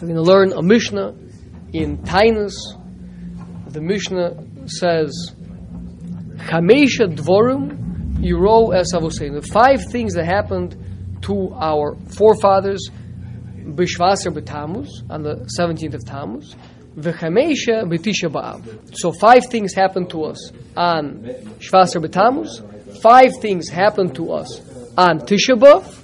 So 0.00 0.06
we're 0.06 0.14
going 0.14 0.24
to 0.24 0.32
learn 0.32 0.52
a 0.54 0.62
Mishnah 0.62 1.14
in 1.74 1.98
Taanis. 1.98 2.54
The 3.66 3.82
Mishnah 3.82 4.66
says, 4.66 5.34
Chamesha 6.36 7.14
Dvorim 7.14 8.16
Yiro 8.16 8.74
Es 8.74 8.92
The 8.92 9.46
five 9.52 9.84
things 9.90 10.14
that 10.14 10.24
happened 10.24 11.18
to 11.20 11.52
our 11.52 11.96
forefathers 12.16 12.88
Bishvaser 13.58 14.32
B'Tammuz 14.32 14.88
on 15.10 15.22
the 15.22 15.46
17th 15.58 15.92
of 15.92 16.06
Tammuz. 16.06 16.56
V'chamesha 16.96 17.84
b'tisha 17.84 18.32
b'av. 18.32 18.96
So 18.96 19.12
five 19.12 19.44
things 19.50 19.74
happened 19.74 20.08
to 20.10 20.24
us 20.24 20.50
on 20.78 21.24
Shvaser 21.58 22.02
b'Tammuz. 22.02 23.02
Five 23.02 23.32
things 23.42 23.68
happened 23.68 24.14
to 24.14 24.32
us 24.32 24.62
on 24.96 25.20
Tisha 25.20 25.58
B'av. 25.58 25.94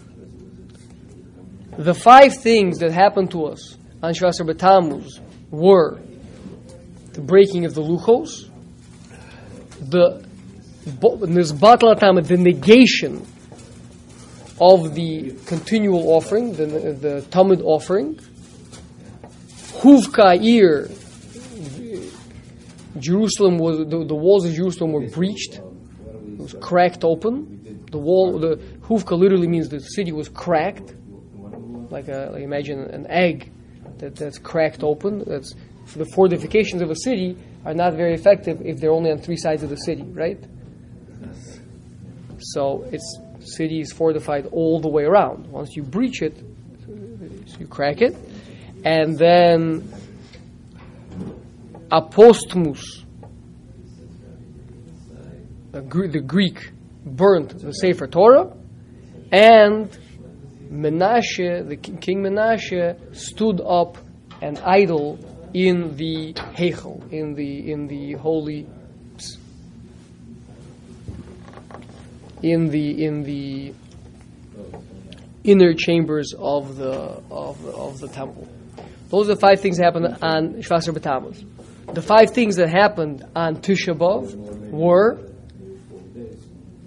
The 1.78 1.94
five 1.94 2.36
things 2.36 2.80
that 2.80 2.92
happened 2.92 3.30
to 3.30 3.46
us 3.46 3.78
on 4.06 4.14
Shvaser 4.14 4.48
b'Tammuz 4.48 5.18
were 5.50 5.98
the 7.12 7.20
breaking 7.20 7.64
of 7.64 7.74
the 7.74 7.82
luchos, 7.82 8.48
the 9.80 10.24
the 10.84 12.36
negation 12.38 13.26
of 14.60 14.94
the 14.94 15.34
continual 15.46 16.12
offering, 16.12 16.52
the, 16.52 16.66
the 16.66 17.26
Tamid 17.30 17.60
offering. 17.64 18.20
Huvka 19.80 20.40
ir, 20.40 20.88
Jerusalem 23.00 23.58
was 23.58 23.78
the, 23.78 24.04
the, 24.04 24.14
walls 24.14 24.44
of 24.46 24.54
Jerusalem 24.54 24.92
were 24.92 25.08
breached, 25.08 25.54
it 25.56 26.38
was 26.38 26.54
cracked 26.60 27.02
open. 27.02 27.84
The 27.90 27.98
wall, 27.98 28.38
the 28.38 28.56
Huvka 28.82 29.18
literally 29.18 29.48
means 29.48 29.68
the 29.68 29.80
city 29.80 30.12
was 30.12 30.28
cracked, 30.28 30.94
like, 31.90 32.06
a, 32.06 32.30
like 32.32 32.42
imagine 32.42 32.78
an 32.82 33.08
egg 33.10 33.50
that, 33.98 34.16
that's 34.16 34.38
cracked 34.38 34.82
open. 34.82 35.24
That's 35.26 35.54
the 35.94 36.06
fortifications 36.06 36.82
of 36.82 36.90
a 36.90 36.96
city 36.96 37.36
are 37.64 37.74
not 37.74 37.94
very 37.94 38.14
effective 38.14 38.60
if 38.64 38.80
they're 38.80 38.92
only 38.92 39.10
on 39.10 39.18
three 39.18 39.36
sides 39.36 39.62
of 39.62 39.70
the 39.70 39.76
city, 39.76 40.02
right? 40.02 40.42
So 42.38 42.86
it's 42.92 43.20
city 43.40 43.80
is 43.80 43.92
fortified 43.92 44.46
all 44.46 44.80
the 44.80 44.88
way 44.88 45.04
around. 45.04 45.46
Once 45.46 45.76
you 45.76 45.82
breach 45.82 46.22
it, 46.22 46.36
you 47.58 47.66
crack 47.66 48.02
it, 48.02 48.16
and 48.84 49.16
then 49.16 49.90
Apostomus, 51.90 53.04
the, 55.72 55.80
the 55.80 56.20
Greek 56.20 56.72
burnt 57.04 57.60
the 57.60 57.72
Sefer 57.72 58.06
Torah, 58.06 58.52
and 59.30 59.96
Menashe, 60.76 61.68
the 61.68 61.76
King 61.76 62.22
Menashe, 62.22 62.96
stood 63.14 63.60
up 63.60 63.98
an 64.42 64.58
idol 64.58 65.18
in 65.54 65.96
the 65.96 66.34
Heichel, 66.34 67.10
in 67.10 67.34
the 67.34 67.72
in 67.72 67.86
the 67.86 68.12
holy 68.12 68.66
in 72.42 72.68
the 72.68 73.04
in 73.04 73.22
the 73.22 73.72
inner 75.44 75.74
chambers 75.74 76.34
of 76.38 76.76
the 76.76 77.22
of 77.30 77.62
the, 77.62 77.72
of 77.72 77.98
the 77.98 78.08
temple. 78.08 78.48
Those 79.08 79.30
are 79.30 79.34
the 79.34 79.40
five 79.40 79.60
things 79.60 79.78
that 79.78 79.84
happened 79.84 80.18
on 80.20 80.54
Shvasar 80.54 80.92
B'Tammuz. 80.92 81.94
The 81.94 82.02
five 82.02 82.30
things 82.30 82.56
that 82.56 82.68
happened 82.68 83.24
on 83.34 83.56
Tisha 83.56 83.96
B'Av 83.96 84.34
were 84.70 85.20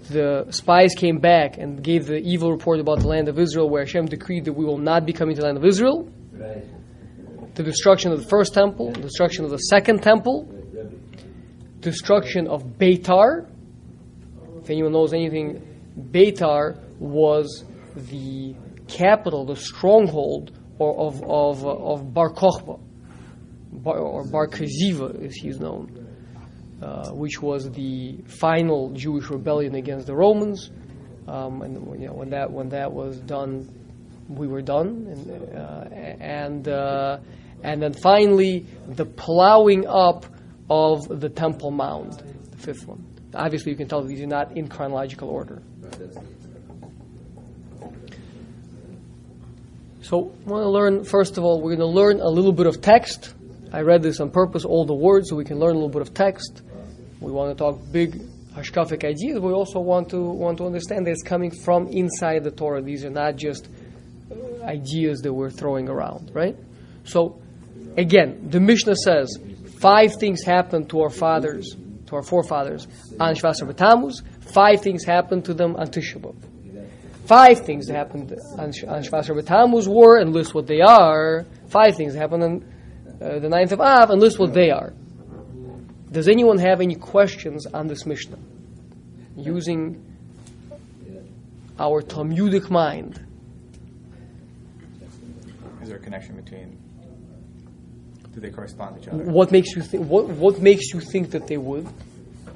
the 0.09 0.47
spies 0.49 0.93
came 0.95 1.19
back 1.19 1.57
and 1.57 1.83
gave 1.83 2.07
the 2.07 2.17
evil 2.17 2.51
report 2.51 2.79
about 2.79 2.99
the 2.99 3.07
land 3.07 3.27
of 3.27 3.39
Israel, 3.39 3.69
where 3.69 3.83
Hashem 3.83 4.07
decreed 4.07 4.45
that 4.45 4.53
we 4.53 4.65
will 4.65 4.77
not 4.77 5.05
be 5.05 5.13
coming 5.13 5.35
to 5.35 5.41
the 5.41 5.47
land 5.47 5.57
of 5.57 5.65
Israel. 5.65 6.11
The 7.55 7.63
destruction 7.63 8.11
of 8.11 8.21
the 8.21 8.27
first 8.27 8.53
temple, 8.53 8.91
the 8.91 9.01
destruction 9.01 9.45
of 9.45 9.51
the 9.51 9.57
second 9.57 10.01
temple, 10.01 10.47
destruction 11.79 12.47
of 12.47 12.63
Beitar, 12.63 13.49
if 14.61 14.69
anyone 14.69 14.91
knows 14.91 15.13
anything, 15.13 15.61
Beitar 16.11 16.79
was 16.99 17.65
the 17.95 18.55
capital, 18.87 19.45
the 19.45 19.55
stronghold 19.55 20.51
of, 20.79 21.21
of, 21.23 21.65
of 21.65 22.13
Bar 22.13 22.33
Kokhba, 22.33 22.79
Bar, 23.71 23.97
or 23.97 24.29
Bar 24.29 24.47
Kaziva, 24.47 25.25
as 25.25 25.35
he's 25.35 25.59
known, 25.59 25.98
uh, 26.81 27.09
which 27.11 27.41
was 27.41 27.69
the 27.71 28.17
final 28.25 28.91
Jewish 28.91 29.29
rebellion 29.29 29.75
against 29.75 30.07
the 30.07 30.15
Romans. 30.15 30.71
Um, 31.27 31.61
and 31.61 32.01
you 32.01 32.07
know, 32.07 32.13
when 32.13 32.29
that 32.31 32.51
when 32.51 32.69
that 32.69 32.91
was 32.91 33.17
done, 33.17 33.69
we 34.27 34.47
were 34.47 34.61
done, 34.61 35.07
and 35.07 35.55
uh, 35.55 35.85
and, 36.19 36.67
uh, 36.67 37.17
and 37.63 37.81
then 37.81 37.93
finally 37.93 38.65
the 38.87 39.05
plowing 39.05 39.87
up 39.87 40.25
of 40.69 41.01
the 41.07 41.29
Temple 41.29 41.71
Mound, 41.71 42.23
the 42.51 42.57
fifth 42.57 42.87
one. 42.87 43.05
Obviously, 43.33 43.71
you 43.71 43.77
can 43.77 43.87
tell 43.87 44.01
these 44.03 44.21
are 44.21 44.27
not 44.27 44.55
in 44.57 44.67
chronological 44.67 45.29
order. 45.29 45.61
So, 50.01 50.31
I 50.47 50.49
want 50.49 50.63
to 50.63 50.69
learn, 50.69 51.03
first 51.03 51.37
of 51.37 51.43
all, 51.43 51.61
we're 51.61 51.75
going 51.75 51.79
to 51.79 51.85
learn 51.85 52.19
a 52.19 52.27
little 52.27 52.51
bit 52.51 52.65
of 52.65 52.81
text. 52.81 53.33
I 53.71 53.81
read 53.81 54.01
this 54.01 54.19
on 54.19 54.31
purpose, 54.31 54.65
all 54.65 54.85
the 54.85 54.95
words, 54.95 55.29
so 55.29 55.35
we 55.35 55.45
can 55.45 55.59
learn 55.59 55.71
a 55.71 55.73
little 55.75 55.89
bit 55.89 56.01
of 56.01 56.13
text. 56.15 56.63
We 57.19 57.31
want 57.31 57.57
to 57.57 57.61
talk 57.61 57.79
big 57.91 58.21
hashkafic 58.55 59.03
ideas, 59.03 59.39
we 59.39 59.51
also 59.51 59.79
want 59.79 60.09
to, 60.09 60.21
want 60.21 60.57
to 60.57 60.65
understand 60.65 61.05
that 61.05 61.11
it's 61.11 61.23
coming 61.23 61.51
from 61.51 61.87
inside 61.87 62.43
the 62.43 62.51
Torah. 62.51 62.81
These 62.81 63.05
are 63.05 63.09
not 63.09 63.35
just 63.35 63.69
ideas 64.63 65.21
that 65.21 65.33
we're 65.33 65.49
throwing 65.49 65.87
around, 65.89 66.31
right? 66.33 66.55
So, 67.03 67.41
again, 67.97 68.49
the 68.49 68.59
Mishnah 68.59 68.95
says 68.95 69.37
five 69.79 70.15
things 70.19 70.43
happened 70.43 70.89
to 70.89 71.01
our 71.01 71.09
fathers 71.09 71.75
to 72.09 72.15
our 72.15 72.23
forefathers 72.23 72.87
on 73.19 73.35
Shvasar 73.35 73.71
B'Tammuz. 73.71 74.23
Five 74.51 74.81
things 74.81 75.05
happened 75.05 75.45
to 75.45 75.53
them 75.53 75.75
on 75.75 75.87
Tisha. 75.87 76.35
Five 77.25 77.59
things 77.65 77.85
that 77.87 77.95
happened 77.95 78.35
on, 78.57 78.65
on 78.87 79.03
Shvasar 79.03 79.39
B'Tammuz 79.39 79.87
were, 79.87 80.17
and 80.19 80.33
list 80.33 80.53
what 80.53 80.67
they 80.67 80.81
are. 80.81 81.45
Five 81.67 81.95
things 81.95 82.15
happened 82.15 82.43
on 82.43 82.73
uh, 83.21 83.39
the 83.39 83.47
9th 83.47 83.73
of 83.73 83.81
Av, 83.81 84.09
and 84.09 84.19
list 84.19 84.39
what 84.39 84.53
they 84.53 84.71
are. 84.71 84.93
Does 86.11 86.27
anyone 86.27 86.57
have 86.57 86.81
any 86.81 86.95
questions 86.95 87.65
on 87.67 87.87
this 87.87 88.05
Mishnah? 88.05 88.39
Using 89.35 90.03
our 91.77 92.01
Talmudic 92.01 92.69
mind. 92.69 93.25
Is 95.81 95.87
there 95.87 95.97
a 95.97 95.99
connection 95.99 96.35
between 96.35 96.77
do 98.33 98.39
they 98.39 98.49
correspond 98.51 98.95
to 98.95 99.01
each 99.01 99.07
other? 99.07 99.23
What 99.23 99.51
makes 99.51 99.75
you 99.75 99.81
think? 99.81 100.07
What 100.07 100.27
What 100.27 100.61
makes 100.61 100.93
you 100.93 100.99
think 100.99 101.31
that 101.31 101.47
they 101.47 101.57
would? 101.57 101.87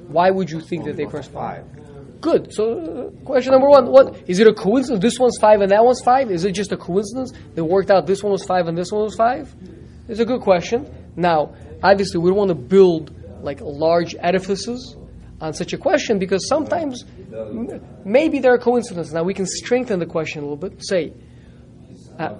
Why 0.08 0.30
would 0.30 0.50
you 0.50 0.60
think 0.60 0.84
that 0.84 0.96
they 0.96 1.06
correspond? 1.06 1.66
Five. 1.66 2.20
Good. 2.20 2.52
So, 2.52 2.64
uh, 2.78 3.24
question 3.24 3.52
number 3.52 3.68
one: 3.68 3.90
What 3.90 4.16
is 4.26 4.38
it 4.38 4.46
a 4.46 4.54
coincidence? 4.54 5.02
This 5.02 5.18
one's 5.18 5.38
five 5.40 5.60
and 5.60 5.70
that 5.70 5.84
one's 5.84 6.00
five. 6.02 6.30
Is 6.30 6.44
it 6.44 6.52
just 6.52 6.72
a 6.72 6.76
coincidence 6.76 7.32
that 7.54 7.64
worked 7.64 7.90
out? 7.90 8.06
This 8.06 8.22
one 8.22 8.32
was 8.32 8.44
five 8.44 8.68
and 8.68 8.76
this 8.76 8.92
one 8.92 9.02
was 9.02 9.14
five. 9.14 9.52
It's 10.08 10.20
a 10.20 10.24
good 10.24 10.40
question. 10.40 10.86
Now, 11.16 11.54
obviously, 11.82 12.20
we 12.20 12.30
don't 12.30 12.38
want 12.38 12.48
to 12.50 12.54
build 12.54 13.12
like 13.44 13.60
large 13.60 14.14
edifices 14.18 14.96
on 15.40 15.52
such 15.52 15.72
a 15.72 15.78
question 15.78 16.18
because 16.18 16.48
sometimes 16.48 17.04
m- 17.32 17.80
maybe 18.04 18.38
there 18.40 18.52
are 18.54 18.58
coincidences. 18.58 19.12
Now 19.12 19.22
we 19.22 19.34
can 19.34 19.46
strengthen 19.46 19.98
the 20.00 20.06
question 20.06 20.40
a 20.40 20.46
little 20.46 20.56
bit. 20.56 20.84
Say, 20.84 21.12
uh, 22.18 22.34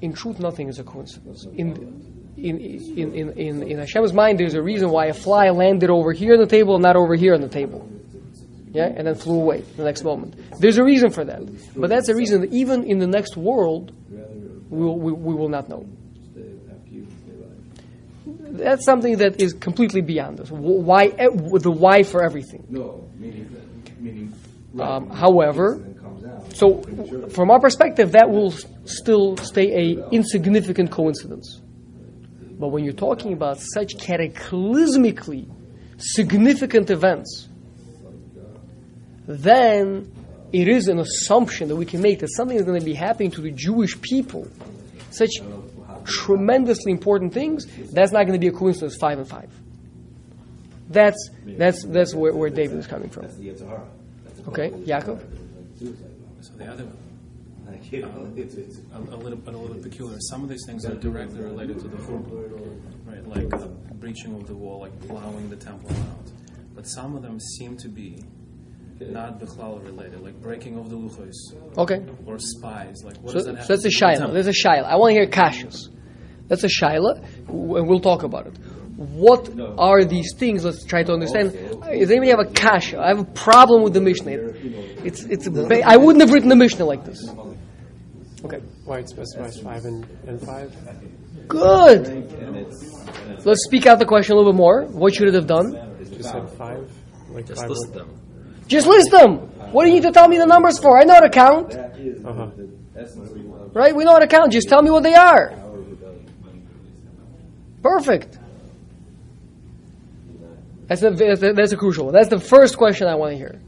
in 0.00 0.12
truth, 0.12 0.38
nothing 0.40 0.68
is 0.68 0.78
a 0.78 0.84
coincidence. 0.84 1.46
In 1.54 2.02
in, 2.36 2.58
in, 2.60 3.14
in, 3.14 3.30
in, 3.38 3.62
in 3.62 3.78
Hashem's 3.78 4.12
mind, 4.12 4.38
there's 4.38 4.52
a 4.52 4.60
reason 4.62 4.90
why 4.90 5.06
a 5.06 5.14
fly 5.14 5.48
landed 5.48 5.88
over 5.88 6.12
here 6.12 6.34
on 6.34 6.40
the 6.40 6.46
table 6.46 6.74
and 6.74 6.82
not 6.82 6.94
over 6.94 7.14
here 7.14 7.32
on 7.34 7.40
the 7.40 7.48
table. 7.48 7.88
Yeah, 8.72 8.92
and 8.94 9.06
then 9.06 9.14
flew 9.14 9.40
away 9.40 9.62
the 9.78 9.84
next 9.84 10.04
moment. 10.04 10.36
There's 10.60 10.76
a 10.76 10.84
reason 10.84 11.08
for 11.10 11.24
that. 11.24 11.40
But 11.74 11.88
that's 11.88 12.10
a 12.10 12.14
reason 12.14 12.42
that 12.42 12.52
even 12.52 12.84
in 12.84 12.98
the 12.98 13.06
next 13.06 13.34
world, 13.38 13.90
we 14.68 14.84
will, 14.84 14.98
we, 14.98 15.12
we 15.12 15.34
will 15.34 15.48
not 15.48 15.70
know. 15.70 15.86
That's 18.58 18.84
something 18.84 19.18
that 19.18 19.40
is 19.40 19.52
completely 19.52 20.00
beyond 20.00 20.40
us. 20.40 20.50
Why 20.50 21.08
the 21.08 21.70
why 21.70 22.02
for 22.02 22.24
everything? 22.24 22.66
No, 22.68 23.08
meaning, 23.16 23.48
meaning 23.98 24.34
um, 24.80 25.10
however, 25.10 25.80
so 26.54 26.82
from 27.30 27.50
our 27.50 27.60
perspective, 27.60 28.12
that 28.12 28.30
will 28.30 28.52
still 28.84 29.36
stay 29.36 29.94
a 29.94 30.08
insignificant 30.10 30.90
coincidence. 30.90 31.60
But 32.58 32.68
when 32.68 32.84
you're 32.84 32.94
talking 32.94 33.32
about 33.32 33.58
such 33.60 33.96
cataclysmically 33.96 35.50
significant 35.98 36.90
events, 36.90 37.48
then 39.26 40.10
it 40.52 40.68
is 40.68 40.88
an 40.88 40.98
assumption 40.98 41.68
that 41.68 41.76
we 41.76 41.84
can 41.84 42.00
make 42.00 42.20
that 42.20 42.32
something 42.32 42.56
is 42.56 42.64
going 42.64 42.78
to 42.78 42.84
be 42.84 42.94
happening 42.94 43.30
to 43.32 43.40
the 43.40 43.50
Jewish 43.50 44.00
people. 44.00 44.48
Such 45.10 45.30
tremendously 46.06 46.92
important 46.92 47.34
things, 47.34 47.66
that's 47.92 48.12
not 48.12 48.26
going 48.26 48.32
to 48.32 48.38
be 48.38 48.48
a 48.48 48.52
coincidence, 48.52 48.96
five 48.96 49.18
and 49.18 49.28
five. 49.28 49.50
That's, 50.88 51.30
that's, 51.44 51.82
that's 51.84 52.14
where, 52.14 52.32
where 52.32 52.48
David 52.50 52.78
is 52.78 52.86
coming 52.86 53.10
from. 53.10 53.26
Okay, 54.48 54.70
Yaakov? 54.70 55.20
So 56.40 56.52
the 56.56 56.66
other 56.66 56.86
Like, 57.66 57.90
you 57.92 58.06
it's, 58.36 58.54
it's, 58.54 58.78
a, 58.94 58.98
a 58.98 59.16
little 59.16 59.36
bit 59.38 59.54
a 59.54 59.58
little 59.58 59.82
peculiar. 59.82 60.16
Some 60.20 60.44
of 60.44 60.48
these 60.48 60.64
things 60.66 60.84
are 60.86 60.94
directly 60.94 61.40
related 61.40 61.80
to 61.80 61.88
the 61.88 61.96
churban, 61.96 62.80
right? 63.04 63.26
Like 63.26 63.52
uh, 63.60 63.66
breaching 63.94 64.34
of 64.36 64.46
the 64.46 64.54
wall, 64.54 64.80
like 64.80 64.98
plowing 65.08 65.50
the 65.50 65.56
temple 65.56 65.90
out. 65.90 66.30
But 66.74 66.86
some 66.86 67.16
of 67.16 67.22
them 67.22 67.40
seem 67.40 67.76
to 67.78 67.88
be 67.88 68.22
not 69.00 69.40
bechlal 69.40 69.84
related, 69.84 70.22
like 70.22 70.40
breaking 70.40 70.78
of 70.78 70.88
the 70.88 70.96
luchos 70.96 71.34
Okay. 71.76 72.02
or 72.24 72.38
spies. 72.38 73.02
Like 73.04 73.16
what 73.18 73.32
So, 73.32 73.38
does 73.38 73.44
that 73.46 73.56
have 73.56 73.64
so 73.66 73.72
that's 73.74 73.84
a 73.84 73.88
the 73.88 73.94
shaila. 73.94 74.32
There's 74.32 74.46
a 74.46 74.52
shaila. 74.52 74.84
I 74.84 74.96
want 74.96 75.10
to 75.14 75.20
hear 75.20 75.26
kashas. 75.26 75.88
That's 76.48 76.64
a 76.64 76.68
shaila, 76.68 77.22
and 77.48 77.88
we'll 77.88 78.00
talk 78.00 78.22
about 78.22 78.46
it. 78.46 78.56
What 78.96 79.50
are 79.78 80.04
these 80.04 80.32
things? 80.38 80.64
Let's 80.64 80.84
try 80.84 81.02
to 81.02 81.12
understand. 81.12 81.52
Does 81.52 82.10
anybody 82.10 82.30
have 82.30 82.40
a 82.40 82.46
kasha? 82.50 82.98
I 83.00 83.08
have 83.08 83.18
a 83.20 83.24
problem 83.24 83.82
with 83.82 83.92
the 83.92 84.00
Mishnah. 84.00 84.32
It's 85.04 85.22
it's. 85.24 85.48
Ba- 85.48 85.82
I 85.86 85.96
wouldn't 85.96 86.22
have 86.22 86.32
written 86.32 86.48
the 86.48 86.56
Mishnah 86.56 86.84
like 86.84 87.04
this. 87.04 87.28
Okay. 88.44 88.60
Why 88.84 88.98
it 89.00 89.08
specifies 89.08 89.58
five 89.60 89.84
and, 89.84 90.06
and 90.26 90.40
five? 90.40 90.74
Good. 91.48 93.44
Let's 93.44 93.64
speak 93.64 93.86
out 93.86 93.98
the 93.98 94.06
question 94.06 94.34
a 94.34 94.36
little 94.38 94.52
bit 94.52 94.56
more. 94.56 94.84
What 94.84 95.14
should 95.14 95.28
it 95.28 95.34
have 95.34 95.46
done? 95.46 95.72
Just 96.16 96.30
said 96.30 96.48
five? 96.50 96.90
Like 97.30 97.46
Just 97.46 97.60
five 97.62 97.70
list 97.70 97.86
would- 97.88 97.94
them. 97.94 98.20
Just 98.68 98.86
list 98.86 99.10
them. 99.10 99.36
What 99.72 99.82
do 99.84 99.88
you 99.90 99.94
need 99.96 100.02
to 100.04 100.10
tell 100.12 100.26
me 100.28 100.38
the 100.38 100.46
numbers 100.46 100.78
for? 100.78 100.98
I 100.98 101.04
know 101.04 101.14
how 101.14 101.20
to 101.20 101.30
count, 101.30 101.74
Uh-huh. 101.74 102.50
right? 103.74 103.94
We 103.94 104.04
know 104.04 104.12
how 104.12 104.18
to 104.20 104.26
count. 104.26 104.52
Just 104.52 104.68
tell 104.68 104.82
me 104.82 104.90
what 104.90 105.02
they 105.02 105.14
are. 105.14 105.52
Perfect. 107.82 108.38
That's 110.88 111.02
a, 111.02 111.10
that's 111.10 111.72
a, 111.72 111.76
crucial 111.76 112.06
one. 112.06 112.14
That's 112.14 112.28
the 112.28 112.38
first 112.38 112.76
question 112.76 113.08
I 113.08 113.16
want 113.16 113.32
to 113.32 113.36
hear. 113.36 113.60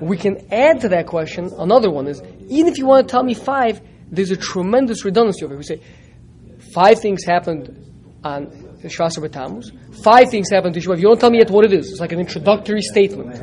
We 0.00 0.16
can 0.16 0.52
add 0.52 0.82
to 0.82 0.90
that 0.90 1.06
question 1.06 1.50
another 1.58 1.90
one 1.90 2.06
is 2.06 2.22
even 2.48 2.72
if 2.72 2.78
you 2.78 2.86
want 2.86 3.08
to 3.08 3.10
tell 3.10 3.24
me 3.24 3.34
five, 3.34 3.80
there's 4.10 4.30
a 4.30 4.36
tremendous 4.36 5.04
redundancy 5.04 5.44
over 5.44 5.54
here. 5.54 5.58
We 5.58 5.64
say 5.64 5.82
five 6.72 7.00
things 7.00 7.24
happened 7.24 7.84
on 8.22 8.46
Shvasar 8.82 9.28
B'Tammuz, 9.28 10.02
five 10.02 10.30
things 10.30 10.48
happened 10.50 10.74
to 10.74 10.80
Shua. 10.80 10.94
If 10.94 11.00
you 11.00 11.08
don't 11.08 11.20
tell 11.20 11.30
me 11.30 11.38
yet 11.38 11.50
what 11.50 11.64
it 11.64 11.72
is, 11.72 11.90
it's 11.90 12.00
like 12.00 12.12
an 12.12 12.20
introductory 12.20 12.82
statement. 12.82 13.36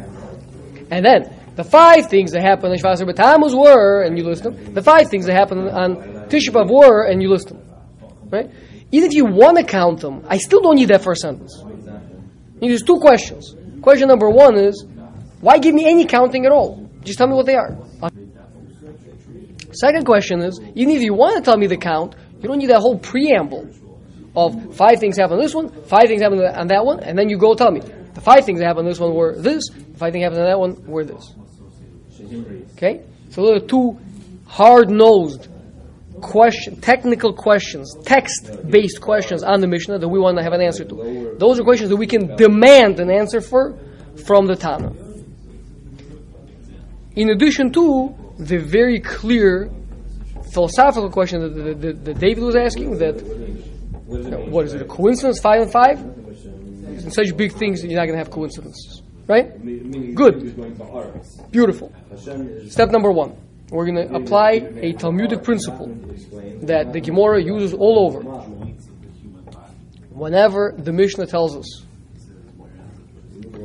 And 0.89 1.05
then 1.05 1.33
the 1.55 1.63
five 1.63 2.07
things 2.07 2.31
that 2.31 2.41
happened 2.41 2.71
on 2.71 2.77
Shvasar 2.77 3.09
B'Tammuz 3.09 3.53
were, 3.57 4.03
and 4.03 4.17
you 4.17 4.23
list 4.23 4.43
them. 4.43 4.73
The 4.73 4.81
five 4.81 5.09
things 5.09 5.25
that 5.25 5.33
happened 5.33 5.69
on 5.69 5.97
Tisha 6.29 6.49
B'Av 6.49 6.69
were, 6.69 7.03
and 7.03 7.21
you 7.21 7.29
list 7.29 7.49
them. 7.49 7.64
Right? 8.35 8.49
Even 8.91 9.09
if 9.09 9.15
you 9.15 9.25
want 9.25 9.57
to 9.57 9.63
count 9.63 10.01
them, 10.01 10.25
I 10.27 10.37
still 10.37 10.61
don't 10.61 10.75
need 10.75 10.89
that 10.89 11.01
first 11.01 11.21
sentence. 11.21 11.63
There's 12.59 12.83
two 12.83 12.99
questions. 12.99 13.55
Question 13.81 14.07
number 14.07 14.29
one 14.29 14.57
is, 14.57 14.85
why 15.41 15.57
give 15.57 15.75
me 15.75 15.85
any 15.87 16.05
counting 16.05 16.45
at 16.45 16.51
all? 16.51 16.89
Just 17.03 17.17
tell 17.17 17.27
me 17.27 17.35
what 17.35 17.45
they 17.45 17.55
are. 17.55 17.77
Second 19.71 20.05
question 20.05 20.41
is, 20.41 20.59
even 20.73 20.95
if 20.95 21.01
you 21.01 21.13
want 21.13 21.35
to 21.35 21.41
tell 21.41 21.57
me 21.57 21.67
the 21.67 21.77
count, 21.77 22.15
you 22.41 22.47
don't 22.47 22.57
need 22.57 22.69
that 22.69 22.79
whole 22.79 22.97
preamble 22.97 23.69
of 24.35 24.75
five 24.75 24.99
things 24.99 25.17
happen 25.17 25.37
on 25.37 25.41
this 25.43 25.53
one, 25.53 25.69
five 25.83 26.07
things 26.07 26.21
happen 26.21 26.39
on 26.39 26.67
that 26.67 26.85
one, 26.85 26.99
and 27.01 27.17
then 27.17 27.29
you 27.29 27.37
go 27.37 27.53
tell 27.55 27.71
me 27.71 27.81
the 28.13 28.21
five 28.21 28.45
things 28.45 28.59
that 28.59 28.65
happened 28.65 28.85
on 28.87 28.91
this 28.91 28.99
one 28.99 29.13
were 29.13 29.35
this, 29.35 29.67
the 29.69 29.97
five 29.97 30.13
things 30.13 30.23
happened 30.23 30.41
on 30.41 30.47
that 30.47 30.59
one 30.59 30.85
were 30.87 31.03
this. 31.03 31.33
Okay, 32.73 33.03
so 33.29 33.45
those 33.45 33.61
are 33.61 33.65
two 33.65 33.97
hard-nosed 34.47 35.47
question, 36.25 36.81
technical 36.81 37.31
questions, 37.33 37.95
text-based 38.03 38.99
questions 38.99 39.43
on 39.43 39.61
the 39.61 39.67
Mishnah 39.67 39.99
that 39.99 40.07
we 40.07 40.19
want 40.19 40.37
to 40.37 40.43
have 40.43 40.53
an 40.53 40.61
answer 40.61 40.83
to. 40.83 41.35
Those 41.37 41.59
are 41.59 41.63
questions 41.63 41.89
that 41.91 41.95
we 41.97 42.07
can 42.07 42.35
demand 42.35 42.99
an 42.99 43.11
answer 43.11 43.41
for 43.41 43.77
from 44.25 44.47
the 44.47 44.55
Tana. 44.55 44.91
In 47.15 47.29
addition 47.29 47.71
to 47.73 48.13
the 48.39 48.57
very 48.57 48.99
clear 48.99 49.69
philosophical 50.51 51.09
question 51.11 51.41
that, 51.41 51.53
that, 51.63 51.81
that, 51.81 52.05
that 52.05 52.19
David 52.19 52.43
was 52.43 52.55
asking, 52.55 52.97
that 52.97 53.15
you 54.09 54.29
know, 54.29 54.45
what 54.49 54.65
is 54.65 54.73
it, 54.73 54.81
a 54.81 54.85
coincidence, 54.85 55.39
five 55.39 55.61
and 55.61 55.71
five? 55.71 55.99
In 55.99 57.11
such 57.11 57.37
big 57.37 57.51
things, 57.53 57.83
you're 57.83 57.99
not 57.99 58.05
going 58.05 58.17
to 58.17 58.23
have 58.23 58.31
coincidences, 58.31 59.03
right? 59.27 59.47
Good, 60.15 60.55
beautiful. 61.51 61.93
Step 62.69 62.89
number 62.89 63.11
one, 63.11 63.37
we're 63.75 63.85
going 63.85 64.07
to 64.07 64.15
apply 64.15 64.51
a 64.77 64.93
Talmudic 64.93 65.43
principle 65.43 65.87
that 66.61 66.93
the 66.93 67.01
Gemara 67.01 67.43
uses 67.43 67.73
all 67.73 68.07
over. 68.07 68.21
Whenever 70.09 70.73
the 70.77 70.93
Mishnah 70.93 71.27
tells 71.27 71.55
us, 71.57 71.85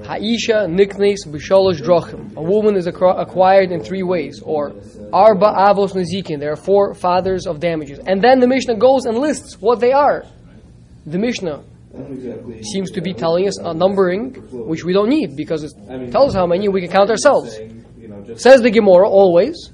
Haisha 0.02 0.66
niknes 0.66 1.26
b'shalosh 1.26 1.80
drochim. 1.80 2.36
A 2.36 2.42
woman 2.42 2.74
is 2.74 2.88
acqu- 2.88 3.20
acquired 3.20 3.70
in 3.70 3.82
three 3.84 4.02
ways, 4.02 4.42
or 4.42 4.74
arba 5.12 5.46
avos 5.46 5.92
nezikin. 5.92 6.40
There 6.40 6.50
are 6.50 6.56
four 6.56 6.94
fathers 6.94 7.46
of 7.46 7.60
damages, 7.60 8.00
and 8.00 8.20
then 8.20 8.40
the 8.40 8.48
Mishnah 8.48 8.76
goes 8.76 9.04
and 9.04 9.18
lists 9.18 9.60
what 9.60 9.78
they 9.78 9.92
are. 9.92 10.24
The 11.06 11.18
Mishnah 11.18 11.62
seems 12.72 12.90
to 12.92 13.00
be 13.00 13.12
telling 13.14 13.46
us 13.46 13.58
a 13.58 13.72
numbering 13.74 14.34
which 14.50 14.84
we 14.84 14.92
don't 14.92 15.08
need 15.08 15.36
because 15.36 15.62
it 15.64 15.72
tells 16.10 16.30
us 16.30 16.34
how 16.34 16.46
many 16.46 16.68
we 16.68 16.80
can 16.80 16.90
count 16.90 17.10
ourselves. 17.10 17.58
Says 18.36 18.62
the 18.62 18.70
Gemara 18.70 19.08
always. 19.08 19.70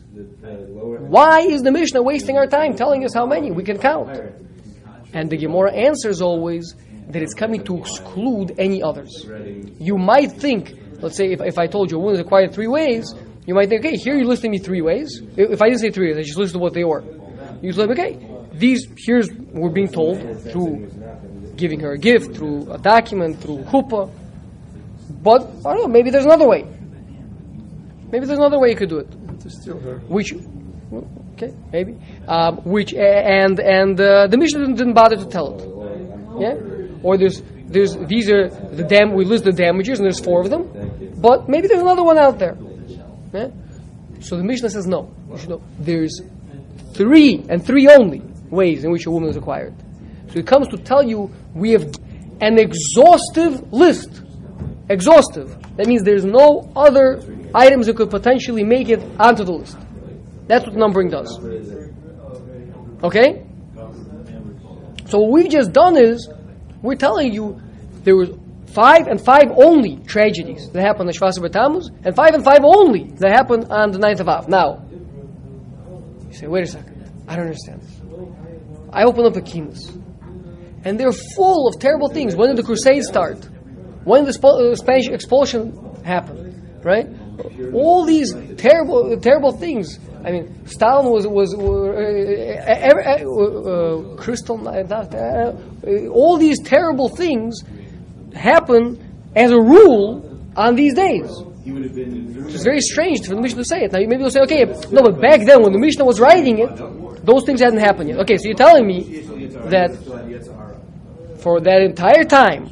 Why 1.08 1.40
is 1.40 1.62
the 1.62 1.70
Mishnah 1.70 2.02
wasting 2.02 2.36
our 2.36 2.46
time 2.46 2.74
telling 2.74 3.04
us 3.04 3.14
how 3.14 3.26
many 3.26 3.50
we 3.50 3.62
can 3.62 3.78
count? 3.78 4.20
And 5.12 5.30
the 5.30 5.36
Gemara 5.36 5.72
answers 5.72 6.20
always 6.20 6.74
that 7.08 7.22
it's 7.22 7.34
coming 7.34 7.62
to 7.64 7.78
exclude 7.78 8.54
any 8.58 8.82
others. 8.82 9.24
You 9.78 9.98
might 9.98 10.32
think, 10.32 10.74
let's 11.00 11.16
say, 11.16 11.32
if, 11.32 11.40
if 11.40 11.58
I 11.58 11.68
told 11.68 11.90
you 11.90 11.98
a 11.98 12.00
woman 12.00 12.14
is 12.14 12.20
acquired 12.20 12.52
three 12.52 12.66
ways, 12.66 13.14
you 13.46 13.54
might 13.54 13.68
think, 13.68 13.84
okay, 13.84 13.96
here 13.96 14.16
you're 14.16 14.26
listing 14.26 14.50
me 14.50 14.58
three 14.58 14.82
ways. 14.82 15.22
If 15.36 15.62
I 15.62 15.68
didn't 15.68 15.80
say 15.80 15.90
three 15.90 16.08
ways, 16.08 16.18
I 16.18 16.22
just 16.22 16.36
listed 16.36 16.60
what 16.60 16.74
they 16.74 16.84
were. 16.84 17.04
You 17.62 17.72
say, 17.72 17.82
okay, 17.82 18.18
these 18.52 18.86
here's 18.96 19.30
we're 19.32 19.70
being 19.70 19.88
told 19.88 20.18
through 20.50 20.90
giving 21.56 21.80
her 21.80 21.92
a 21.92 21.98
gift, 21.98 22.34
through 22.34 22.72
a 22.72 22.78
document, 22.78 23.40
through 23.40 23.58
chuppah. 23.64 24.10
But 25.22 25.42
I 25.64 25.74
don't 25.74 25.82
know, 25.82 25.88
maybe 25.88 26.10
there's 26.10 26.24
another 26.24 26.48
way. 26.48 26.64
Maybe 28.10 28.26
there's 28.26 28.38
another 28.38 28.58
way 28.58 28.70
you 28.70 28.76
could 28.76 28.88
do 28.88 28.98
it. 28.98 29.08
Which, 30.08 30.32
okay, 30.92 31.54
maybe. 31.72 31.96
Um, 32.28 32.58
which 32.58 32.94
and 32.94 33.58
and 33.60 34.00
uh, 34.00 34.26
the 34.26 34.36
Mishnah 34.36 34.74
didn't, 34.74 34.94
bother 34.94 35.16
to 35.16 35.26
tell 35.26 35.54
it. 35.54 36.40
Yeah, 36.40 37.02
or 37.02 37.16
there's 37.16 37.42
there's 37.66 37.96
these 38.06 38.30
are 38.30 38.48
the 38.48 38.84
dam. 38.84 39.14
We 39.14 39.24
list 39.24 39.44
the 39.44 39.52
damages, 39.52 39.98
and 39.98 40.06
there's 40.06 40.20
four 40.20 40.40
of 40.40 40.50
them. 40.50 40.70
But 41.16 41.48
maybe 41.48 41.68
there's 41.68 41.82
another 41.82 42.04
one 42.04 42.18
out 42.18 42.38
there. 42.38 42.56
Yeah? 43.32 43.48
So 44.20 44.36
the 44.36 44.44
Mishnah 44.44 44.70
says 44.70 44.86
no. 44.86 45.12
Know. 45.48 45.62
There's 45.78 46.20
three 46.94 47.44
and 47.48 47.64
three 47.64 47.88
only 47.88 48.22
ways 48.50 48.84
in 48.84 48.90
which 48.90 49.06
a 49.06 49.10
woman 49.10 49.28
is 49.28 49.36
acquired. 49.36 49.74
So 50.28 50.38
it 50.38 50.46
comes 50.46 50.68
to 50.68 50.78
tell 50.78 51.02
you 51.02 51.30
we 51.54 51.72
have 51.72 51.84
an 52.40 52.58
exhaustive 52.58 53.72
list. 53.72 54.22
Exhaustive. 54.88 55.56
That 55.76 55.86
means 55.86 56.02
there's 56.02 56.24
no 56.24 56.70
other 56.76 57.22
items 57.54 57.86
that 57.86 57.96
could 57.96 58.10
potentially 58.10 58.62
make 58.62 58.88
it 58.88 59.02
onto 59.18 59.44
the 59.44 59.52
list. 59.52 59.76
That's 60.46 60.66
what 60.66 60.76
numbering 60.76 61.10
does. 61.10 61.38
Okay? 63.02 63.46
So 65.06 65.20
what 65.20 65.30
we've 65.30 65.50
just 65.50 65.72
done 65.72 65.96
is 65.96 66.28
we're 66.82 66.96
telling 66.96 67.32
you 67.32 67.60
there 68.04 68.16
was 68.16 68.30
five 68.66 69.06
and 69.06 69.20
five 69.20 69.50
only 69.56 69.96
tragedies 70.04 70.68
that 70.70 70.82
happened 70.82 71.08
on 71.08 71.14
Shvasa 71.14 71.38
B'Tammuz, 71.38 71.84
and 72.04 72.14
five 72.14 72.34
and 72.34 72.44
five 72.44 72.60
only 72.62 73.04
that 73.20 73.30
happened 73.30 73.66
on 73.70 73.90
the 73.90 73.98
9th 73.98 74.20
of 74.20 74.28
Av. 74.28 74.48
Now, 74.48 74.84
you 76.28 76.34
say, 76.34 76.46
wait 76.46 76.64
a 76.64 76.66
second, 76.66 77.24
I 77.26 77.36
don't 77.36 77.46
understand. 77.46 77.82
I 78.92 79.04
open 79.04 79.24
up 79.24 79.36
a 79.36 79.40
Kinnos, 79.40 79.94
and 80.84 81.00
they're 81.00 81.12
full 81.12 81.68
of 81.68 81.80
terrible 81.80 82.08
things. 82.08 82.36
When 82.36 82.48
did 82.48 82.58
the 82.58 82.62
Crusades 82.62 83.08
start? 83.08 83.48
When 84.04 84.24
did 84.24 84.34
the 84.34 84.46
uh, 84.46 84.74
Spanish 84.76 85.08
expulsion 85.08 86.02
happen? 86.04 86.80
Right? 86.82 87.06
All 87.72 88.04
these 88.04 88.34
terrible, 88.56 89.16
terrible 89.20 89.52
things. 89.52 89.98
I 90.24 90.30
mean, 90.32 90.66
Stalin 90.66 91.10
was 91.10 91.26
was 91.26 91.54
uh, 91.54 91.60
uh, 91.60 92.94
uh, 93.12 94.12
uh, 94.12 94.16
crystal. 94.16 94.66
Uh, 94.66 94.82
uh, 94.82 96.08
all 96.08 96.36
these 96.38 96.60
terrible 96.60 97.08
things 97.08 97.62
happen 98.34 98.98
as 99.34 99.50
a 99.50 99.60
rule 99.60 100.40
on 100.56 100.74
these 100.74 100.94
days. 100.94 101.30
It's 101.66 102.62
very 102.62 102.80
strange 102.80 103.26
for 103.26 103.34
the 103.34 103.40
Mishnah 103.40 103.62
to 103.62 103.64
say 103.64 103.82
it. 103.82 103.92
Now, 103.92 103.98
maybe 103.98 104.18
you'll 104.18 104.30
say, 104.30 104.40
okay, 104.42 104.64
no, 104.90 105.02
but 105.02 105.20
back 105.20 105.44
then 105.44 105.62
when 105.62 105.72
the 105.72 105.78
Mishnah 105.78 106.04
was 106.04 106.20
writing 106.20 106.58
it, 106.58 106.70
those 107.24 107.44
things 107.44 107.60
hadn't 107.60 107.80
happened 107.80 108.10
yet. 108.10 108.20
Okay, 108.20 108.36
so 108.36 108.44
you're 108.46 108.54
telling 108.54 108.86
me 108.86 109.20
that 109.68 109.90
for 111.40 111.60
that 111.60 111.82
entire 111.82 112.24
time, 112.24 112.68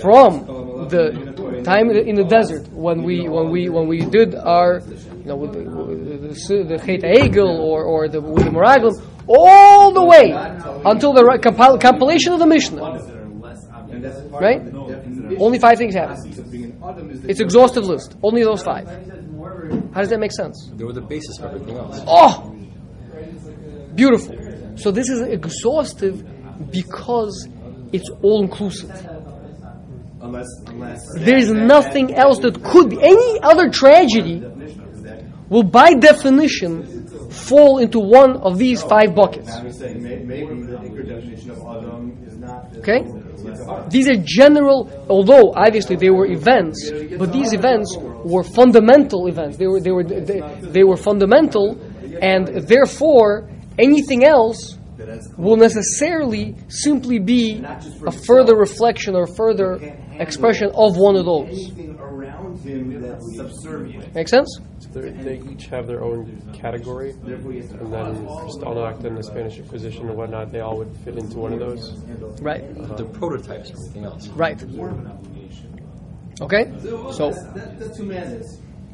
from 0.00 0.88
the 0.88 1.27
time 1.72 1.86
in 1.90 2.16
the 2.16 2.24
desert 2.24 2.64
when 2.72 2.98
we 3.08 3.16
when 3.28 3.46
we 3.54 3.68
when 3.68 3.86
we 3.92 3.98
did 4.16 4.34
our 4.34 4.70
you 5.22 5.28
know 5.30 5.36
with 5.42 5.52
the, 5.56 5.62
with 5.62 6.00
the, 6.48 6.64
the 6.72 6.78
Chet 6.84 7.02
Egel 7.02 7.52
or 7.70 7.78
or 7.84 8.08
the 8.08 8.20
with 8.20 8.44
the 8.48 8.50
Meraglim, 8.50 8.94
all 9.26 9.92
the 9.92 10.04
way 10.12 10.26
until 10.92 11.12
the 11.12 11.24
right 11.24 11.40
compil- 11.40 11.80
compilation 11.80 12.32
of 12.32 12.38
the 12.44 12.46
Mishnah, 12.46 12.80
right? 14.46 14.60
Only 15.38 15.58
five 15.58 15.76
things 15.78 15.94
happen. 15.94 16.16
It's 17.30 17.40
exhaustive 17.40 17.84
list. 17.92 18.16
Only 18.22 18.42
those 18.42 18.62
five. 18.62 18.86
How 19.92 20.00
does 20.00 20.10
that 20.10 20.20
make 20.20 20.32
sense? 20.32 20.70
They 20.74 20.84
were 20.84 20.92
the 20.92 21.00
basis 21.00 21.38
of 21.38 21.46
everything 21.52 21.76
else. 21.76 22.00
Oh, 22.06 22.54
beautiful. 23.94 24.34
So 24.76 24.90
this 24.90 25.08
is 25.08 25.20
exhaustive 25.22 26.16
because 26.70 27.48
it's 27.92 28.10
all 28.22 28.42
inclusive. 28.42 28.90
Unless, 30.20 30.46
unless. 30.66 31.14
There 31.14 31.36
is 31.36 31.50
nothing 31.52 32.14
else 32.14 32.38
that 32.40 32.62
could 32.62 32.90
be. 32.90 32.98
Any 33.00 33.40
other 33.42 33.70
tragedy 33.70 34.42
will, 35.48 35.62
by 35.62 35.94
definition, 35.94 37.06
fall 37.30 37.78
into 37.78 38.00
one 38.00 38.36
of 38.38 38.58
these 38.58 38.82
five 38.82 39.14
buckets. 39.14 39.50
I'm 39.52 39.66
just 39.66 39.78
saying, 39.78 40.02
may- 40.02 40.16
maybe 40.16 40.62
the 40.62 40.76
Iker 40.76 41.06
definition 41.06 41.50
of 41.50 41.58
Adam 41.58 42.18
is 42.26 42.36
not. 42.38 42.76
Okay? 42.78 43.04
These 43.90 44.08
are 44.08 44.16
general, 44.16 44.90
although 45.08 45.52
obviously 45.54 45.96
they 45.96 46.10
were 46.10 46.26
events, 46.26 46.90
but 47.18 47.32
these 47.32 47.52
events 47.52 47.96
were 48.24 48.42
fundamental 48.42 49.26
events. 49.28 49.56
They 49.56 49.66
were, 49.66 49.80
they 49.80 49.90
were, 49.92 50.04
they, 50.04 50.40
they 50.60 50.84
were 50.84 50.96
fundamental, 50.96 51.78
and 52.20 52.48
therefore 52.66 53.48
anything 53.78 54.24
else 54.24 54.77
will 55.36 55.56
necessarily 55.56 56.56
simply 56.68 57.18
be 57.18 57.62
a 58.06 58.12
further 58.12 58.56
reflection 58.56 59.14
or 59.14 59.26
further 59.26 59.74
expression 60.18 60.70
of 60.74 60.96
one 60.96 61.16
of 61.16 61.24
those. 61.24 61.48
Anything 61.48 61.98
around 62.00 62.58
him 62.60 63.00
that's 63.00 63.36
subservient. 63.36 64.14
Make 64.14 64.28
sense? 64.28 64.58
So 64.80 64.88
they're- 65.00 65.38
each 65.50 65.66
have 65.66 65.86
their 65.86 66.02
own 66.02 66.40
category, 66.52 67.10
and 67.10 67.28
then 67.28 68.26
Kristallnacht 68.26 69.04
and 69.04 69.16
the 69.16 69.22
Spanish 69.22 69.58
Inquisition 69.58 70.08
and 70.08 70.16
whatnot, 70.16 70.50
they 70.52 70.60
all 70.60 70.78
would 70.78 70.96
fit 71.04 71.16
into 71.18 71.38
one 71.38 71.52
of 71.52 71.60
those. 71.60 71.94
Right. 72.40 72.64
Uh-huh. 72.78 72.94
The 72.96 73.04
prototypes 73.04 73.70
of 73.70 73.76
everything 73.76 74.04
else. 74.04 74.28
Right. 74.28 74.60
Okay? 76.40 76.72
So 77.12 77.30
That, 77.32 77.78
that's 77.78 77.96
humanity. 77.98 78.44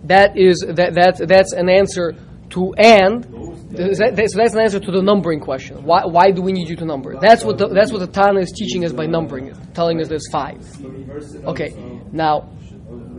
that 0.04 0.36
is 0.36 0.60
that 0.66 0.94
that 0.94 1.28
that's 1.28 1.52
an 1.52 1.68
answer 1.68 2.14
to 2.50 2.74
and 2.74 3.24
that- 3.72 4.30
so 4.30 4.38
that's 4.38 4.54
an 4.54 4.60
answer 4.60 4.80
to 4.80 4.90
the 4.92 5.02
numbering 5.02 5.40
question. 5.40 5.84
Why 5.84 6.04
why 6.06 6.30
do 6.30 6.42
we 6.42 6.52
need 6.52 6.68
you 6.68 6.76
to 6.76 6.84
number? 6.84 7.16
That's 7.20 7.44
what 7.44 7.58
the, 7.58 7.68
that's 7.68 7.90
what 7.92 8.00
the 8.00 8.06
Tana 8.06 8.40
is 8.40 8.52
teaching 8.52 8.84
us 8.84 8.92
by 8.92 9.06
numbering 9.06 9.46
it, 9.48 9.56
telling 9.74 10.00
us 10.00 10.08
there's 10.08 10.28
five. 10.30 10.58
Okay. 11.44 11.74
Now, 12.12 12.42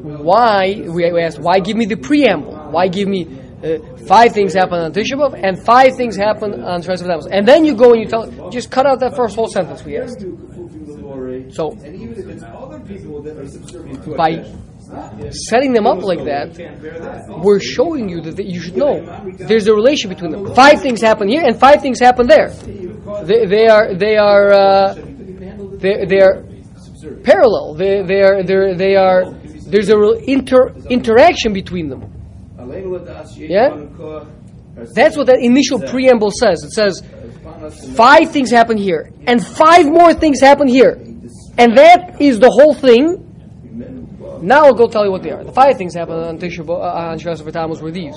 why 0.02 0.76
we, 0.88 1.12
we 1.12 1.22
asked 1.22 1.40
why 1.40 1.60
give 1.60 1.76
me 1.78 1.86
the 1.86 1.98
preamble? 1.98 2.54
Why 2.72 2.88
give 2.88 3.08
me 3.08 3.28
uh, 3.64 3.80
five 4.08 4.32
things 4.34 4.54
happen 4.54 4.80
on 4.80 4.94
Tisha 4.94 5.16
B'av 5.18 5.34
and 5.42 5.58
five 5.66 5.96
things 5.96 6.16
happen 6.16 6.64
on 6.64 6.82
Tammuz? 6.82 7.28
And 7.28 7.48
then 7.48 7.66
you 7.66 7.76
go 7.76 7.92
and 7.92 8.02
you 8.02 8.08
tell 8.08 8.50
just 8.52 8.70
cut 8.72 8.86
out 8.86 9.00
that 9.00 9.16
first 9.16 9.36
whole 9.36 9.48
sentence 9.48 9.84
we 9.84 9.98
asked. 9.98 10.22
So 11.52 11.72
And 11.84 11.96
even 11.96 12.14
if 12.18 12.28
it's 12.28 12.44
other 12.44 12.80
people 12.80 13.22
that 13.24 13.38
are 13.38 13.48
subservient 13.48 14.04
to 14.04 14.16
by 14.16 14.44
setting 15.32 15.74
them 15.74 15.88
up 15.88 16.04
like 16.04 16.24
that, 16.26 17.40
we're 17.44 17.60
showing 17.60 18.10
you 18.10 18.22
that, 18.22 18.36
that 18.36 18.46
you 18.46 18.62
should 18.62 18.78
know 18.78 19.02
there's 19.38 19.68
a 19.68 19.74
relation 19.74 20.10
between 20.10 20.32
them. 20.32 20.54
Five 20.54 20.82
things 20.82 21.02
happen 21.02 21.28
here 21.28 21.44
and 21.44 21.60
five 21.60 21.82
things 21.82 22.00
happen 22.00 22.28
there. 22.28 22.50
They, 23.24 23.46
they 23.46 23.68
are 23.68 23.94
they 23.94 24.18
are 24.18 24.52
uh, 24.52 24.94
they, 25.78 26.06
they 26.06 26.22
are 26.22 26.44
parallel. 27.24 27.76
They 27.76 28.04
they 28.04 28.22
are 28.22 28.44
they 28.44 28.96
are 28.96 29.32
there's 29.68 29.90
a 29.90 29.98
real 29.98 30.14
inter 30.14 30.74
interaction 30.90 31.54
between 31.54 31.90
them. 31.90 32.02
Yeah? 33.50 33.70
That's 34.94 35.16
what 35.16 35.28
that 35.28 35.40
initial 35.40 35.80
preamble 35.80 36.32
says. 36.32 36.64
It 36.64 36.72
says 36.72 37.02
five 37.96 38.32
things 38.32 38.52
happen 38.52 38.78
here 38.78 39.12
and 39.26 39.46
five 39.46 39.86
more 39.86 40.14
things 40.14 40.42
happen 40.42 40.68
here, 40.68 41.00
and 41.58 41.78
that 41.78 42.20
is 42.20 42.40
the 42.40 42.50
whole 42.50 42.74
thing. 42.74 43.22
Now 44.46 44.66
I'll 44.66 44.76
go 44.76 44.88
tell 44.88 45.04
you 45.04 45.12
what 45.12 45.24
they 45.24 45.32
are. 45.32 45.44
The 45.44 45.52
five 45.52 45.76
things 45.76 45.96
happen 45.96 46.14
on 46.14 46.38
Tisha 46.38 46.68
uh, 46.70 46.74
on 46.74 47.18
Shras 47.18 47.42
V'Tammuz 47.42 47.82
were 47.82 47.90
these. 47.90 48.16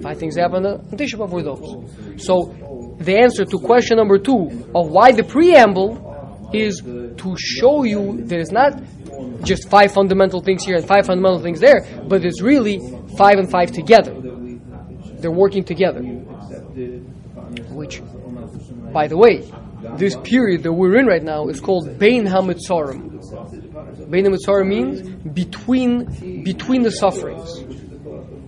Five 0.00 0.18
things 0.18 0.36
happen 0.36 0.64
on 0.64 0.78
Tisha 0.96 1.16
B'Av 1.18 1.30
were 1.30 1.42
those. 1.42 2.24
So 2.24 2.96
the 3.00 3.18
answer 3.18 3.44
to 3.44 3.58
question 3.58 3.96
number 3.96 4.18
two 4.18 4.70
of 4.72 4.88
why 4.90 5.10
the 5.10 5.24
preamble 5.24 6.50
is 6.52 6.80
to 6.80 7.36
show 7.36 7.82
you 7.82 8.24
that 8.26 8.38
it's 8.38 8.52
not 8.52 8.80
just 9.42 9.68
five 9.68 9.92
fundamental 9.92 10.40
things 10.40 10.64
here 10.64 10.76
and 10.76 10.86
five 10.86 11.06
fundamental 11.06 11.40
things 11.40 11.58
there, 11.58 11.80
but 12.06 12.24
it's 12.24 12.40
really 12.40 12.78
five 13.18 13.38
and 13.38 13.50
five 13.50 13.72
together. 13.72 14.14
They're 15.18 15.32
working 15.32 15.64
together. 15.64 16.02
Which, 17.80 18.00
by 18.92 19.08
the 19.08 19.16
way, 19.16 19.50
this 19.96 20.16
period 20.22 20.62
that 20.62 20.72
we're 20.72 20.96
in 20.98 21.06
right 21.06 21.22
now 21.22 21.48
is 21.48 21.60
called 21.60 21.98
Bein 21.98 22.26
HaMitzorim. 22.26 23.13
Bein 24.14 24.26
HaMitzorim 24.26 24.68
means 24.68 25.02
between 25.34 26.44
between 26.44 26.82
the 26.82 26.92
sufferings. 26.92 27.50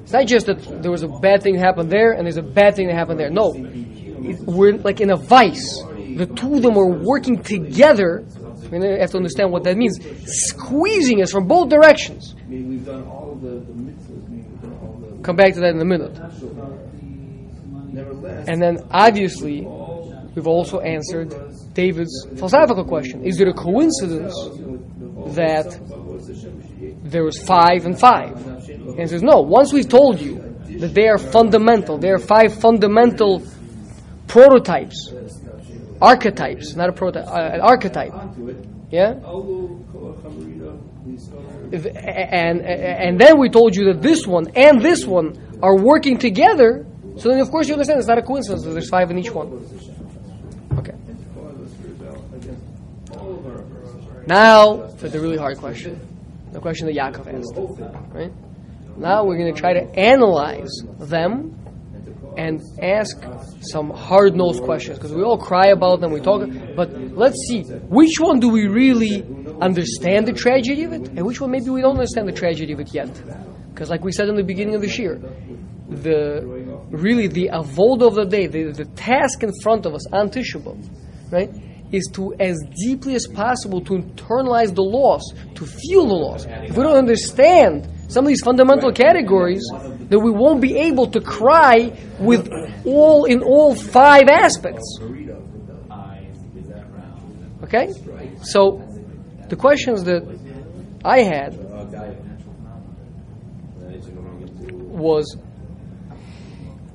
It's 0.02 0.12
not 0.12 0.26
just 0.28 0.46
that 0.46 0.82
there 0.82 0.92
was 0.92 1.02
a 1.02 1.08
bad 1.08 1.42
thing 1.42 1.54
that 1.54 1.64
happened 1.64 1.90
there 1.90 2.12
and 2.12 2.24
there's 2.24 2.36
a 2.36 2.42
bad 2.42 2.76
thing 2.76 2.86
that 2.86 2.94
happened 2.94 3.18
there. 3.18 3.30
No, 3.30 3.52
we're 4.46 4.76
like 4.76 5.00
in 5.00 5.10
a 5.10 5.16
vice. 5.16 5.82
The 5.82 6.26
two 6.26 6.54
of 6.54 6.62
them 6.62 6.78
are 6.78 6.86
working 6.86 7.42
together. 7.42 8.24
We 8.70 8.78
have 8.78 9.10
to 9.10 9.16
understand 9.16 9.50
what 9.50 9.64
that 9.64 9.76
means. 9.76 9.98
Squeezing 10.26 11.20
us 11.22 11.32
from 11.32 11.48
both 11.48 11.68
directions. 11.68 12.36
Come 15.24 15.34
back 15.34 15.54
to 15.54 15.60
that 15.60 15.74
in 15.74 15.80
a 15.80 15.84
minute. 15.84 16.16
And 18.48 18.62
then 18.62 18.78
obviously, 18.92 19.66
we've 20.36 20.46
also 20.46 20.78
answered 20.78 21.34
David's 21.74 22.24
philosophical 22.36 22.84
question: 22.84 23.24
Is 23.24 23.40
it 23.40 23.48
a 23.48 23.52
coincidence 23.52 24.34
that 25.34 25.78
there 27.04 27.24
was 27.24 27.38
five 27.42 27.86
and 27.86 27.98
five? 27.98 28.46
And 28.46 29.00
he 29.00 29.06
says 29.06 29.22
no. 29.22 29.40
Once 29.40 29.72
we've 29.72 29.88
told 29.88 30.20
you 30.20 30.34
that 30.78 30.94
they 30.94 31.08
are 31.08 31.18
fundamental, 31.18 31.98
they 31.98 32.10
are 32.10 32.18
five 32.18 32.54
fundamental 32.54 33.42
prototypes, 34.26 35.12
archetypes, 36.00 36.74
not 36.76 36.88
a 36.88 36.92
prototype, 36.92 37.28
uh, 37.28 37.54
an 37.54 37.60
archetype. 37.60 38.12
Yeah. 38.90 39.14
And 41.72 42.60
and 42.60 43.18
then 43.18 43.38
we 43.38 43.48
told 43.48 43.74
you 43.74 43.84
that 43.92 44.02
this 44.02 44.26
one 44.26 44.46
and 44.54 44.80
this 44.80 45.04
one 45.06 45.58
are 45.62 45.76
working 45.76 46.18
together. 46.18 46.86
So 47.16 47.30
then, 47.30 47.40
of 47.40 47.50
course, 47.50 47.66
you 47.66 47.74
understand 47.74 47.98
it's 47.98 48.08
not 48.08 48.18
a 48.18 48.22
coincidence 48.22 48.64
that 48.64 48.70
there's 48.70 48.90
five 48.90 49.10
in 49.10 49.18
each 49.18 49.30
one. 49.32 49.48
Okay. 50.78 50.92
Now 54.26 54.88
for 54.88 55.08
the 55.08 55.20
really 55.20 55.36
hard 55.36 55.58
question, 55.58 56.00
the 56.52 56.60
question 56.60 56.86
that 56.86 56.96
Yaakov 56.96 57.32
asked. 57.32 58.14
Right. 58.14 58.32
Now 58.96 59.24
we're 59.24 59.38
going 59.38 59.54
to 59.54 59.60
try 59.60 59.74
to 59.74 59.84
analyze 59.98 60.70
them 60.98 61.54
and 62.36 62.60
ask 62.82 63.16
some 63.60 63.90
hard-nosed 63.90 64.62
questions 64.62 64.98
because 64.98 65.12
we 65.12 65.22
all 65.22 65.38
cry 65.38 65.68
about 65.68 66.00
them. 66.00 66.12
We 66.12 66.20
talk, 66.20 66.48
but 66.74 66.92
let's 67.12 67.38
see 67.48 67.62
which 67.62 68.18
one 68.18 68.40
do 68.40 68.48
we 68.48 68.66
really 68.66 69.24
understand 69.60 70.26
the 70.26 70.32
tragedy 70.32 70.84
of 70.84 70.92
it, 70.92 71.08
and 71.08 71.24
which 71.24 71.40
one 71.40 71.50
maybe 71.50 71.70
we 71.70 71.80
don't 71.80 71.94
understand 71.94 72.28
the 72.28 72.32
tragedy 72.32 72.72
of 72.72 72.80
it 72.80 72.92
yet. 72.92 73.10
Because, 73.70 73.90
like 73.90 74.04
we 74.04 74.12
said 74.12 74.28
in 74.28 74.36
the 74.36 74.42
beginning 74.42 74.74
of 74.74 74.82
this 74.82 74.98
year, 74.98 75.20
the 75.88 76.42
really 76.90 77.26
the 77.26 77.50
avod 77.52 78.02
of 78.02 78.14
the 78.14 78.24
day, 78.24 78.46
the, 78.46 78.72
the 78.72 78.84
task 78.96 79.42
in 79.42 79.52
front 79.62 79.86
of 79.86 79.94
us 79.94 80.06
on 80.12 80.30
Tisha 80.30 80.60
B'Av, 80.60 80.88
right, 81.30 81.50
is 81.92 82.08
to 82.14 82.34
as 82.40 82.62
deeply 82.84 83.14
as 83.14 83.26
possible 83.26 83.80
to 83.82 83.94
internalize 83.94 84.74
the 84.74 84.82
loss, 84.82 85.22
to 85.54 85.66
feel 85.66 86.06
the 86.06 86.14
loss. 86.14 86.46
If 86.46 86.76
we 86.76 86.82
don't 86.82 86.96
understand 86.96 87.88
some 88.08 88.24
of 88.24 88.28
these 88.28 88.42
fundamental 88.42 88.92
categories, 88.92 89.62
then 89.72 90.22
we 90.22 90.30
won't 90.30 90.60
be 90.60 90.76
able 90.76 91.08
to 91.08 91.20
cry 91.20 91.92
with 92.18 92.48
all 92.84 93.24
in 93.24 93.42
all 93.42 93.74
five 93.74 94.28
aspects. 94.28 95.00
Okay? 97.64 97.92
So 98.42 98.82
the 99.48 99.56
questions 99.56 100.04
that 100.04 100.22
I 101.04 101.20
had 101.20 101.56
was 104.96 105.36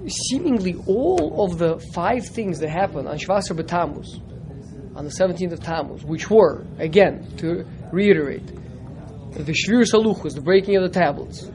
seemingly 0.07 0.75
all 0.88 1.45
of 1.45 1.57
the 1.57 1.79
five 1.93 2.25
things 2.25 2.60
that 2.60 2.69
happened 2.69 3.07
on 3.07 3.17
Shvasar 3.17 3.55
B'Tammuz, 3.60 4.19
on 4.95 5.05
the 5.05 5.12
17th 5.12 5.53
of 5.53 5.60
Tammuz, 5.62 6.03
which 6.03 6.29
were, 6.29 6.65
again, 6.77 7.27
to 7.38 7.65
reiterate, 7.91 8.45
the 9.33 9.53
Shvir 9.53 9.89
Saluchus, 9.89 10.33
the 10.33 10.41
breaking 10.41 10.75
of 10.75 10.83
the 10.83 10.89
tablets, 10.89 11.50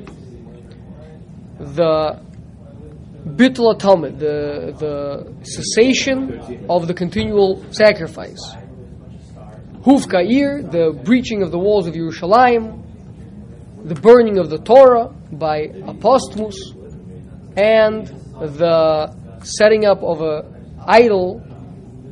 the 1.58 2.20
Bittul 3.26 3.78
Tamid, 3.78 4.18
the, 4.18 4.74
the 4.78 5.44
cessation 5.44 6.66
of 6.70 6.86
the 6.86 6.94
continual 6.94 7.64
sacrifice, 7.72 8.54
Hufkair, 9.82 10.70
the 10.70 10.98
breaching 11.04 11.42
of 11.42 11.50
the 11.50 11.58
walls 11.58 11.86
of 11.86 11.94
Yerushalayim, 11.94 12.82
the 13.84 13.94
burning 13.94 14.38
of 14.38 14.50
the 14.50 14.58
Torah 14.58 15.08
by 15.30 15.68
Apostomus, 15.68 16.56
and 17.56 18.06
the 18.58 19.14
setting 19.44 19.84
up 19.84 20.02
of 20.02 20.20
an 20.22 20.80
idol 20.86 21.45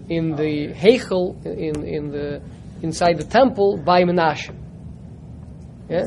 in 0.08 0.36
the 0.36 0.68
Heichel, 0.74 1.44
in, 1.46 1.84
in 1.84 2.10
the, 2.10 2.42
inside 2.82 3.18
the 3.18 3.24
temple 3.24 3.78
by 3.78 4.02
Menashe. 4.02 4.54
Yeah? 5.88 6.04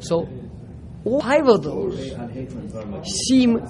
So, 0.00 0.28
all 1.04 1.20
five 1.20 1.46
of 1.48 1.62
those 1.62 2.14
seem, 3.28 3.60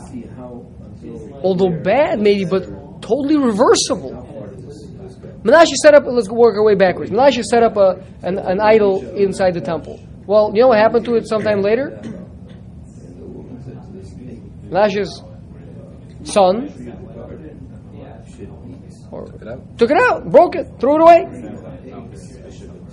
although 1.43 1.71
bad 1.83 2.21
maybe, 2.21 2.45
but 2.45 2.64
totally 3.02 3.37
reversible. 3.37 4.23
Menashe 5.43 5.75
set 5.83 5.95
up, 5.95 6.04
let's 6.07 6.31
work 6.31 6.57
our 6.57 6.64
way 6.64 6.75
backwards. 6.75 7.11
Menashe 7.11 7.43
set 7.43 7.62
up 7.62 7.76
a, 7.76 8.02
an, 8.23 8.38
an 8.38 8.61
idol 8.61 9.04
inside 9.14 9.54
the 9.54 9.61
temple. 9.61 10.00
Well, 10.26 10.52
you 10.54 10.62
know 10.62 10.69
what 10.69 10.78
happened 10.78 11.04
to 11.04 11.16
it 11.16 11.28
sometime 11.28 11.61
later? 11.61 12.00
Menashe's 14.71 15.23
son 16.23 17.03
out. 19.48 19.78
took 19.78 19.90
it 19.90 19.96
out, 19.96 20.30
broke 20.30 20.56
it, 20.56 20.66
threw 20.78 20.96
it 20.96 21.00
away. 21.02 21.50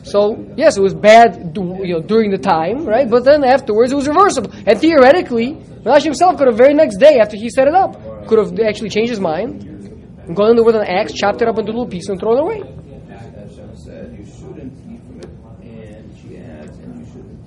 So 0.03 0.53
yes, 0.57 0.77
it 0.77 0.81
was 0.81 0.93
bad, 0.93 1.55
you 1.55 1.93
know, 1.93 2.01
during 2.01 2.31
the 2.31 2.37
time, 2.37 2.85
right? 2.85 3.09
But 3.09 3.23
then 3.23 3.43
afterwards, 3.43 3.91
it 3.91 3.95
was 3.95 4.07
reversible. 4.07 4.51
And 4.65 4.79
theoretically, 4.79 5.53
Menashe 5.83 6.03
himself 6.03 6.37
could 6.37 6.47
have 6.47 6.57
very 6.57 6.73
next 6.73 6.97
day 6.97 7.19
after 7.19 7.37
he 7.37 7.49
set 7.49 7.67
it 7.67 7.75
up, 7.75 8.27
could 8.27 8.39
have 8.39 8.59
actually 8.59 8.89
changed 8.89 9.09
his 9.09 9.19
mind, 9.19 9.63
and 9.63 10.35
gone 10.35 10.51
in 10.51 10.55
there 10.55 10.65
with 10.65 10.75
an 10.75 10.87
axe, 10.87 11.13
chopped 11.13 11.41
it 11.41 11.47
up 11.47 11.57
into 11.59 11.71
little 11.71 11.87
pieces, 11.87 12.09
and 12.09 12.19
thrown 12.19 12.37
it 12.37 12.41
away. 12.41 12.63
Shouldn't. 14.39 14.81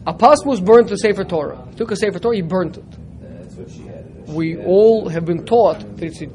Apostomus 0.07 0.63
burned 0.63 0.89
the 0.89 0.99
Sefer 0.99 1.25
Torah. 1.25 1.67
Took 1.77 1.91
a 1.91 1.97
Sefer 1.97 2.19
Torah, 2.19 2.37
he 2.37 2.43
burnt 2.43 2.77
it. 2.77 2.85
We 4.29 4.59
all 4.59 5.09
have 5.09 5.25
been 5.25 5.45
taught 5.47 5.81
that 5.97 6.03
it's 6.03 6.21
a 6.21 6.27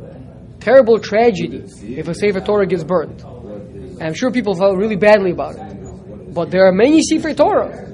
terrible 0.60 1.00
tragedy 1.00 1.64
if 1.84 2.08
a 2.08 2.14
Sefer 2.14 2.42
Torah 2.42 2.66
gets 2.68 2.84
burnt. 2.84 3.24
And 3.24 4.04
I'm 4.04 4.14
sure 4.14 4.32
people 4.32 4.56
felt 4.56 4.78
really 4.78 4.96
badly 4.96 5.32
about 5.32 5.56
it. 5.56 6.34
But 6.34 6.52
there 6.52 6.66
are 6.68 6.72
many 6.72 7.02
Sefer 7.02 7.34
Torah. 7.34 7.88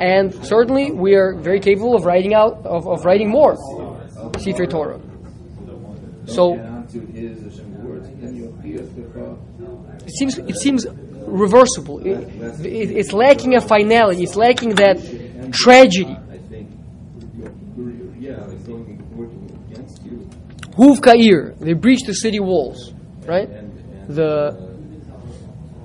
And 0.00 0.34
certainly 0.44 0.90
we 0.92 1.14
are 1.14 1.34
very 1.34 1.60
capable 1.60 1.94
of 1.96 2.04
writing 2.04 2.34
out 2.34 2.64
of, 2.64 2.86
of 2.86 3.04
writing 3.04 3.30
more 3.30 3.56
Sefer 4.38 4.66
Torah. 4.66 5.00
So 6.26 6.54
it 10.06 10.12
seems 10.16 10.38
it 10.38 10.56
seems 10.56 10.86
reversible. 11.26 12.00
It, 12.00 12.28
it, 12.64 12.90
it's 12.90 13.12
lacking 13.12 13.54
a 13.56 13.60
finality. 13.60 14.22
It's 14.22 14.36
lacking 14.36 14.74
that 14.76 14.96
tragedy. 15.52 16.16
I 16.30 16.38
think 16.48 16.70
you're, 17.36 17.90
you're, 17.90 18.14
yeah, 18.16 18.44
like 18.44 18.64
going 18.66 19.02
working 19.16 19.66
against 19.70 20.02
you, 20.04 20.28
Huv 20.78 21.00
Kair, 21.00 21.58
they 21.58 21.72
breached 21.72 22.06
the 22.06 22.14
city 22.14 22.38
walls, 22.38 22.92
right? 23.26 23.48
The 24.08 24.56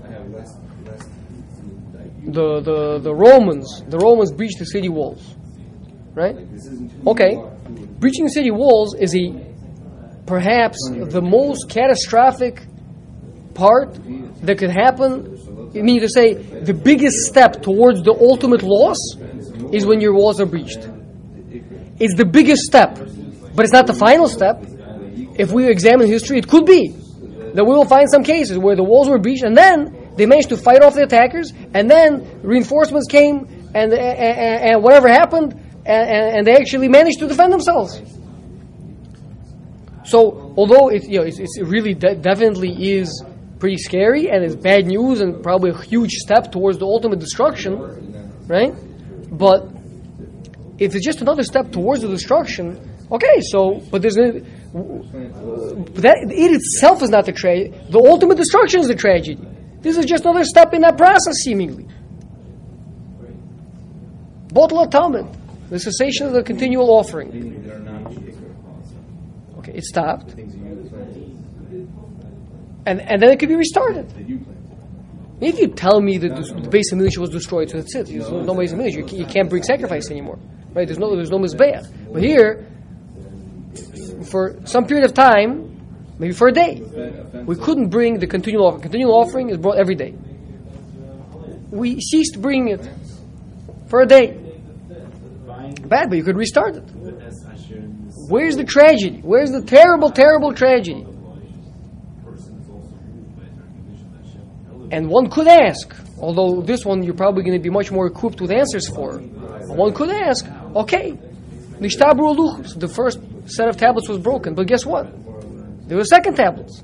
I 0.04 0.12
have 0.12 0.30
less, 0.30 0.56
less, 0.86 1.02
like, 1.96 2.26
the, 2.32 2.62
the, 2.62 3.00
the 3.00 3.16
Romans, 3.16 3.82
the 3.88 3.98
Romans 3.98 4.32
breached 4.32 4.60
the 4.60 4.66
city 4.66 4.90
walls, 4.90 5.34
right? 6.14 6.36
this 6.52 6.68
isn't 6.68 6.92
who 6.92 7.10
Okay, 7.10 7.32
you 7.32 7.40
are, 7.40 7.50
who 7.50 7.88
breaching 7.88 8.26
the 8.26 8.32
city 8.32 8.52
walls 8.52 8.96
is 8.96 9.16
a 9.16 9.34
perhaps 10.28 10.78
the 10.92 11.22
most 11.22 11.70
catastrophic 11.70 12.62
part 13.56 13.96
that 14.44 14.60
could 14.60 14.70
happen. 14.70 15.72
I 15.76 15.82
mean 15.82 16.02
to 16.02 16.10
say 16.10 16.34
the 16.36 16.74
biggest 16.74 17.26
step 17.26 17.64
towards 17.64 18.04
the 18.04 18.14
ultimate 18.14 18.62
loss 18.62 19.00
is 19.72 19.88
when 19.88 20.02
your 20.02 20.14
walls 20.14 20.40
are 20.40 20.46
breached. 20.46 20.88
It's 22.00 22.16
the 22.16 22.26
biggest 22.26 22.62
step, 22.62 23.00
but 23.56 23.66
it's 23.66 23.74
not 23.74 23.88
the 23.88 23.94
final 23.96 24.28
step. 24.28 24.64
If 25.36 25.52
we 25.52 25.70
examine 25.70 26.08
history, 26.08 26.38
it 26.38 26.48
could 26.48 26.66
be 26.66 26.90
that 27.54 27.64
we 27.64 27.74
will 27.74 27.86
find 27.86 28.10
some 28.10 28.24
cases 28.24 28.58
where 28.58 28.76
the 28.76 28.84
walls 28.84 29.10
were 29.10 29.20
breached 29.20 29.44
and 29.44 29.56
then 29.56 30.04
they 30.16 30.26
managed 30.26 30.50
to 30.50 30.58
fight 30.58 30.84
off 30.84 30.94
the 30.94 31.04
attackers, 31.04 31.52
and 31.74 31.90
then 31.90 32.42
reinforcements 32.44 33.08
came, 33.08 33.48
and 33.74 33.92
and, 33.92 33.94
and, 33.94 34.84
whatever 34.84 35.08
happened, 35.08 35.54
and, 35.86 36.10
and, 36.10 36.38
and 36.38 36.48
they 36.48 36.56
actually 36.56 36.88
managed 36.88 37.20
to 37.20 37.28
defend 37.28 37.52
themselves. 37.52 38.00
So, 40.06 40.54
although 40.56 40.90
it 40.90 41.04
you 41.06 41.20
know 41.20 41.26
it's, 41.26 41.40
it's 41.40 41.60
really 41.62 41.94
de- 41.96 42.16
definitely 42.16 42.92
is 42.92 43.24
pretty 43.60 43.78
scary 43.78 44.30
and 44.30 44.44
it's 44.44 44.56
bad 44.56 44.86
news 44.86 45.22
and 45.22 45.42
probably 45.42 45.70
a 45.70 45.82
huge 45.82 46.12
step 46.12 46.52
towards 46.52 46.78
the 46.78 46.86
ultimate 46.86 47.20
destruction, 47.20 47.80
right? 48.46 48.74
But 49.32 49.70
if 50.78 50.94
it's 50.96 51.06
just 51.06 51.22
another 51.22 51.44
step 51.44 51.72
towards 51.72 52.02
the 52.02 52.10
destruction, 52.10 52.93
okay. 53.12 53.42
So, 53.42 53.82
but 53.92 54.02
there's 54.02 54.16
no, 54.16 54.32
that 54.34 56.18
it 56.30 56.52
itself 56.52 57.02
is 57.02 57.10
not 57.10 57.26
the 57.26 57.32
tragedy. 57.32 57.76
The 57.90 58.00
ultimate 58.00 58.38
destruction 58.38 58.82
is 58.82 58.88
the 58.88 58.96
tragedy. 58.96 59.40
This 59.82 59.98
is 59.98 60.06
just 60.06 60.24
another 60.26 60.46
step 60.46 60.74
in 60.74 60.82
that 60.82 60.98
process, 60.98 61.36
seemingly. 61.44 61.86
Bittul 64.48 64.90
Tamid, 64.90 65.36
the 65.70 65.80
cessation 65.80 66.28
of 66.28 66.34
the 66.34 66.44
continual 66.44 66.90
offering. 66.90 67.32
think 67.32 67.66
they're 67.66 67.80
not 67.80 68.14
shaker. 68.14 68.56
Okay, 69.58 69.74
it 69.74 69.84
stopped, 69.84 70.32
Things 70.32 70.56
you 70.56 70.90
planted, 70.90 71.90
and 72.86 73.02
and 73.02 73.22
then 73.22 73.32
it 73.32 73.40
could 73.40 73.50
be 73.50 73.56
restarted. 73.56 74.08
If 75.42 75.60
you 75.60 75.68
tell 75.68 76.00
me 76.00 76.18
that 76.20 76.36
the, 76.36 76.62
the 76.62 76.70
base 76.70 76.92
of 76.92 77.00
Militia 77.00 77.20
was 77.20 77.32
destroyed, 77.32 77.70
so 77.70 77.78
that's 77.78 77.94
it. 77.96 78.08
There's 78.08 78.30
no, 78.30 78.44
no 78.44 78.54
base 78.56 78.72
of 78.72 78.78
Militia. 78.78 79.00
You, 79.00 79.18
you 79.18 79.26
can't 79.26 79.50
bring 79.50 79.64
sacrifice 79.64 80.10
anymore, 80.10 80.40
right? 80.74 80.88
There's 80.88 81.00
no 81.00 81.16
there's 81.16 81.32
no 81.32 81.40
mizbeach. 81.40 82.14
But 82.14 82.22
here, 82.22 82.66
for 84.24 84.58
some 84.66 84.86
period 84.86 85.06
of 85.06 85.14
time, 85.14 85.80
maybe 86.20 86.34
for 86.34 86.48
a 86.48 86.52
day, 86.52 86.82
we 87.46 87.56
couldn't 87.56 87.90
bring 87.90 88.20
the 88.20 88.28
continual 88.28 88.68
offering. 88.68 88.82
Continual 88.82 89.16
offering 89.16 89.50
is 89.50 89.58
brought 89.58 89.78
every 89.78 89.96
day. 89.96 90.14
We 91.72 92.00
ceased 92.00 92.42
bringing 92.42 92.70
it 92.70 92.90
for 93.88 94.02
a 94.02 94.06
day. 94.06 94.40
Bad, 95.86 96.10
but 96.10 96.18
you 96.18 96.24
could 96.24 96.38
restart 96.38 96.76
it. 96.76 96.84
Where's 98.30 98.56
the 98.56 98.64
tragedy? 98.64 99.20
Where's 99.22 99.52
the 99.52 99.62
terrible, 99.62 100.10
terrible 100.12 100.54
tragedy? 100.54 101.06
And 104.92 105.10
one 105.10 105.30
could 105.30 105.48
ask, 105.48 105.94
although 106.20 106.62
this 106.62 106.86
one 106.86 107.04
you're 107.04 107.16
probably 107.16 107.44
going 107.44 107.58
to 107.58 107.64
be 107.64 107.70
much 107.72 107.92
more 107.92 108.06
equipped 108.06 108.40
with 108.42 108.52
answers 108.52 108.88
for. 108.88 109.18
One 109.18 109.94
could 109.94 110.10
ask, 110.10 110.46
okay, 110.76 111.18
The 111.80 112.92
first 112.94 113.20
set 113.46 113.68
of 113.68 113.78
tablets 113.78 114.08
was 114.08 114.20
broken, 114.20 114.56
but 114.56 114.68
guess 114.68 114.86
what? 114.86 115.08
There 115.88 115.98
were 115.98 116.06
second 116.06 116.36
tablets. 116.36 116.82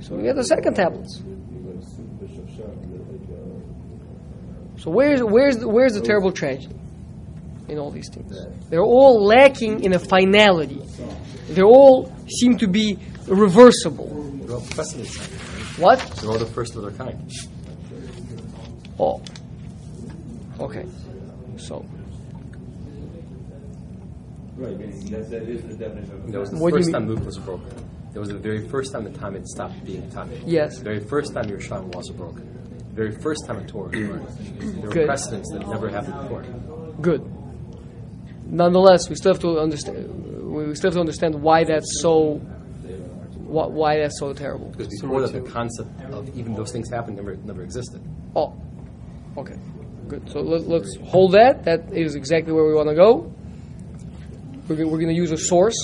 So 0.00 0.16
we 0.16 0.24
got 0.24 0.36
the 0.36 0.44
second 0.44 0.74
tablets. 0.74 1.22
So 4.78 4.90
where's 4.90 5.22
where's 5.22 5.58
the, 5.58 5.68
where's 5.68 5.94
the 5.94 6.00
terrible 6.00 6.32
tragedy 6.32 6.74
in 7.68 7.78
all 7.78 7.90
these 7.90 8.08
things? 8.10 8.36
They're 8.68 8.82
all 8.82 9.24
lacking 9.24 9.84
in 9.84 9.94
a 9.94 9.98
finality. 9.98 10.82
They 11.48 11.62
all 11.62 12.12
seem 12.28 12.58
to 12.58 12.66
be 12.66 12.98
reversible. 13.26 14.08
They're 14.44 14.56
all 14.56 14.66
precedents. 14.70 15.16
What? 15.78 16.00
They're 16.20 16.30
all 16.30 16.38
the 16.38 16.46
first 16.46 16.74
of 16.74 16.82
their 16.82 16.90
kind. 16.90 17.30
Oh. 18.98 19.22
Okay. 20.58 20.84
So 21.56 21.86
Right, 24.56 24.78
meaning 24.78 25.10
that, 25.10 25.30
that 25.30 25.42
is 25.44 25.62
the 25.62 25.74
definition 25.74 26.12
of. 26.14 26.32
That 26.32 26.38
was 26.40 26.50
the 26.50 26.58
What 26.58 26.72
first 26.74 26.86
mean? 26.88 26.92
time 26.94 27.08
Luke 27.08 27.24
was 27.24 27.38
broken. 27.38 27.68
That 28.12 28.20
was 28.20 28.28
the 28.28 28.36
very 28.38 28.68
first 28.68 28.92
time 28.92 29.04
the 29.04 29.10
time 29.18 29.32
had 29.34 29.46
stopped 29.48 29.82
being 29.84 30.10
time. 30.10 30.30
Yes. 30.44 30.78
The 30.78 30.84
very 30.84 31.00
first 31.00 31.32
time 31.32 31.46
Yerushalayim 31.46 31.94
walls 31.94 32.10
were 32.10 32.18
broken. 32.18 32.76
The 32.90 32.94
very 32.94 33.12
first 33.12 33.46
time 33.46 33.56
a 33.58 33.66
Torah 33.66 33.88
was 33.88 33.92
burned. 34.08 34.28
There 34.28 34.82
were 34.82 34.92
Good. 34.92 35.06
precedents 35.06 35.50
that 35.52 35.66
never 35.66 35.88
happened 35.88 36.14
before. 36.22 36.42
good. 37.00 37.22
Nonetheless, 38.46 39.08
we 39.08 39.16
still 39.16 39.32
have 39.32 39.40
to 39.42 39.58
understand. 39.60 40.52
We 40.52 40.74
still 40.74 40.88
have 40.90 40.94
to 40.96 41.00
understand 41.00 41.40
why 41.40 41.64
that's 41.64 42.00
so. 42.02 42.34
Why, 43.46 43.66
why 43.66 43.98
that's 43.98 44.18
so 44.18 44.32
terrible. 44.34 44.68
Because 44.68 44.88
before 45.00 45.20
that, 45.22 45.32
the 45.32 45.40
concept 45.50 45.88
of 46.10 46.28
even 46.36 46.54
those 46.54 46.70
things 46.72 46.90
happening 46.90 47.16
never 47.16 47.36
never 47.36 47.62
existed. 47.62 48.02
Oh, 48.36 48.54
okay, 49.38 49.56
good. 50.08 50.28
So 50.30 50.40
let, 50.40 50.68
let's 50.68 50.96
hold 51.04 51.32
that. 51.32 51.64
That 51.64 51.92
is 51.94 52.14
exactly 52.14 52.52
where 52.52 52.66
we 52.66 52.74
want 52.74 52.88
to 52.90 52.94
go. 52.94 53.32
We're, 54.68 54.76
go- 54.76 54.84
we're 54.86 54.98
going 54.98 55.08
to 55.08 55.14
use 55.14 55.32
a 55.32 55.36
source, 55.36 55.76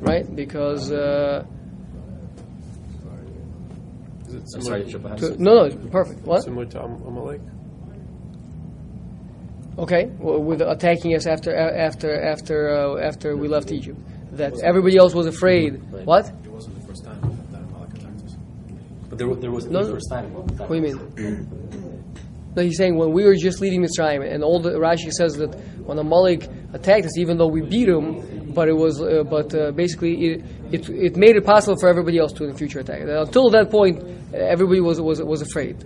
right? 0.00 0.24
Because 0.34 0.90
uh, 0.90 1.44
Is 4.28 4.34
it 4.34 4.50
similar, 4.50 4.78
sorry, 4.80 4.90
Triple 4.90 5.16
to, 5.16 5.42
no, 5.42 5.54
no, 5.54 5.64
it's 5.64 5.76
perfect. 5.90 6.20
What? 6.22 6.42
similar 6.42 6.66
to 6.66 6.82
Am- 6.82 7.02
Amalek? 7.06 7.40
Okay, 9.78 10.10
well, 10.18 10.38
with 10.42 10.60
attacking 10.60 11.14
us 11.14 11.26
after 11.26 11.54
after 11.56 12.22
after 12.22 12.68
uh, 12.98 13.06
after 13.08 13.36
we 13.36 13.48
left 13.48 13.72
Egypt, 13.72 13.98
that 14.32 14.52
everybody 14.62 14.96
else 14.98 15.14
was 15.14 15.26
afraid. 15.26 15.80
What? 16.04 16.28
It 16.44 16.48
wasn't 16.50 16.78
the 16.80 16.86
first 16.86 17.04
time 17.04 17.20
that 17.52 17.60
Amalek 17.62 17.90
attacked 17.94 18.22
us. 18.24 18.36
But 19.08 19.18
there, 19.18 19.28
wa- 19.28 19.36
there 19.36 19.50
was 19.50 19.64
No, 19.66 19.82
the 19.84 19.92
first 19.92 20.10
time. 20.10 20.32
What 20.34 20.68
do 20.68 20.74
you 20.74 20.82
mean? 20.82 21.48
No, 22.54 22.62
he's 22.62 22.76
saying 22.76 22.96
when 22.98 23.12
we 23.12 23.24
were 23.24 23.34
just 23.34 23.62
leaving 23.62 23.82
Mitzrayim, 23.82 24.22
and 24.30 24.44
all 24.44 24.60
the 24.60 24.72
Rashi 24.72 25.10
says 25.10 25.36
that 25.36 25.54
when 25.86 25.98
Amalek 25.98 26.46
attacked 26.72 27.06
us, 27.06 27.18
even 27.18 27.38
though 27.38 27.48
we 27.48 27.62
beat 27.62 27.86
them. 27.86 28.52
but 28.54 28.68
it 28.68 28.76
was, 28.76 29.00
uh, 29.00 29.22
but 29.24 29.54
uh, 29.54 29.72
basically 29.72 30.14
it, 30.26 30.44
it 30.72 30.88
it 30.88 31.16
made 31.16 31.36
it 31.36 31.44
possible 31.44 31.76
for 31.78 31.88
everybody 31.88 32.18
else 32.18 32.32
to 32.32 32.44
in 32.44 32.50
the 32.52 32.58
future 32.58 32.80
attack. 32.80 33.00
And 33.00 33.10
until 33.10 33.50
that 33.50 33.70
point, 33.70 34.02
everybody 34.34 34.80
was 34.80 35.00
was 35.00 35.22
was 35.22 35.42
afraid. 35.42 35.84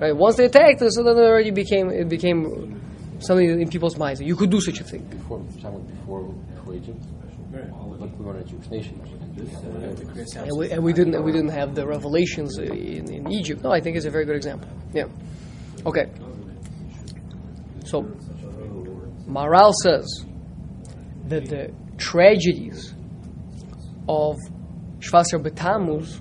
Right? 0.00 0.14
Once 0.14 0.36
they 0.36 0.44
attacked 0.44 0.82
us, 0.82 0.94
so 0.94 1.02
then 1.02 1.16
it 1.16 1.20
already 1.20 1.50
became 1.50 1.90
it 1.90 2.08
became 2.08 2.80
something 3.20 3.60
in 3.60 3.68
people's 3.68 3.96
minds 3.96 4.20
you 4.20 4.36
could 4.36 4.50
do 4.50 4.60
such 4.60 4.80
a 4.80 4.84
thing. 4.84 5.02
Before, 5.04 5.42
someone 5.62 5.82
before, 5.82 6.22
before 6.54 6.74
Egypt. 6.74 7.02
But 7.98 8.18
we 8.18 8.24
weren't 8.26 8.40
a 8.40 8.44
Jewish 8.44 8.68
nation. 8.70 9.00
And 10.36 10.58
we, 10.58 10.70
and 10.70 10.82
we 10.82 10.92
didn't 10.92 11.14
and 11.14 11.24
we 11.24 11.32
didn't 11.32 11.50
have 11.50 11.74
the 11.74 11.86
revelations 11.86 12.58
in, 12.58 13.10
in 13.10 13.32
Egypt. 13.32 13.62
No, 13.62 13.70
I 13.70 13.80
think 13.80 13.96
it's 13.96 14.06
a 14.06 14.10
very 14.10 14.24
good 14.24 14.36
example. 14.36 14.68
Yeah. 14.92 15.04
Okay. 15.86 16.10
So 17.86 18.02
Maharal 19.28 19.72
says 19.72 20.25
that 21.28 21.46
the 21.46 21.72
tragedies 21.96 22.94
of 24.08 24.36
Shvasar 25.00 25.42
Betamuz 25.42 26.20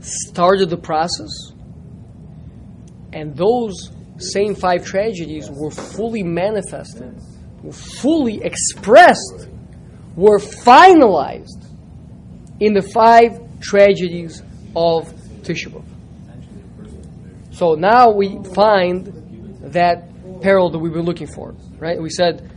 started 0.00 0.70
the 0.70 0.76
process, 0.76 1.52
and 3.12 3.36
those 3.36 3.90
same 4.18 4.54
five 4.54 4.84
tragedies 4.84 5.50
were 5.50 5.70
fully 5.70 6.22
manifested, 6.22 7.16
were 7.62 7.72
fully 7.72 8.42
expressed, 8.42 9.48
were 10.16 10.38
finalized 10.38 11.66
in 12.60 12.74
the 12.74 12.82
five 12.82 13.40
tragedies 13.60 14.42
of 14.76 15.12
Tisha. 15.42 15.82
So 17.52 17.74
now 17.74 18.10
we 18.10 18.42
find 18.54 19.06
that 19.72 20.08
peril 20.40 20.70
that 20.70 20.78
we've 20.78 20.92
been 20.92 21.04
looking 21.04 21.28
for, 21.28 21.54
right? 21.78 22.00
We 22.00 22.10
said 22.10 22.50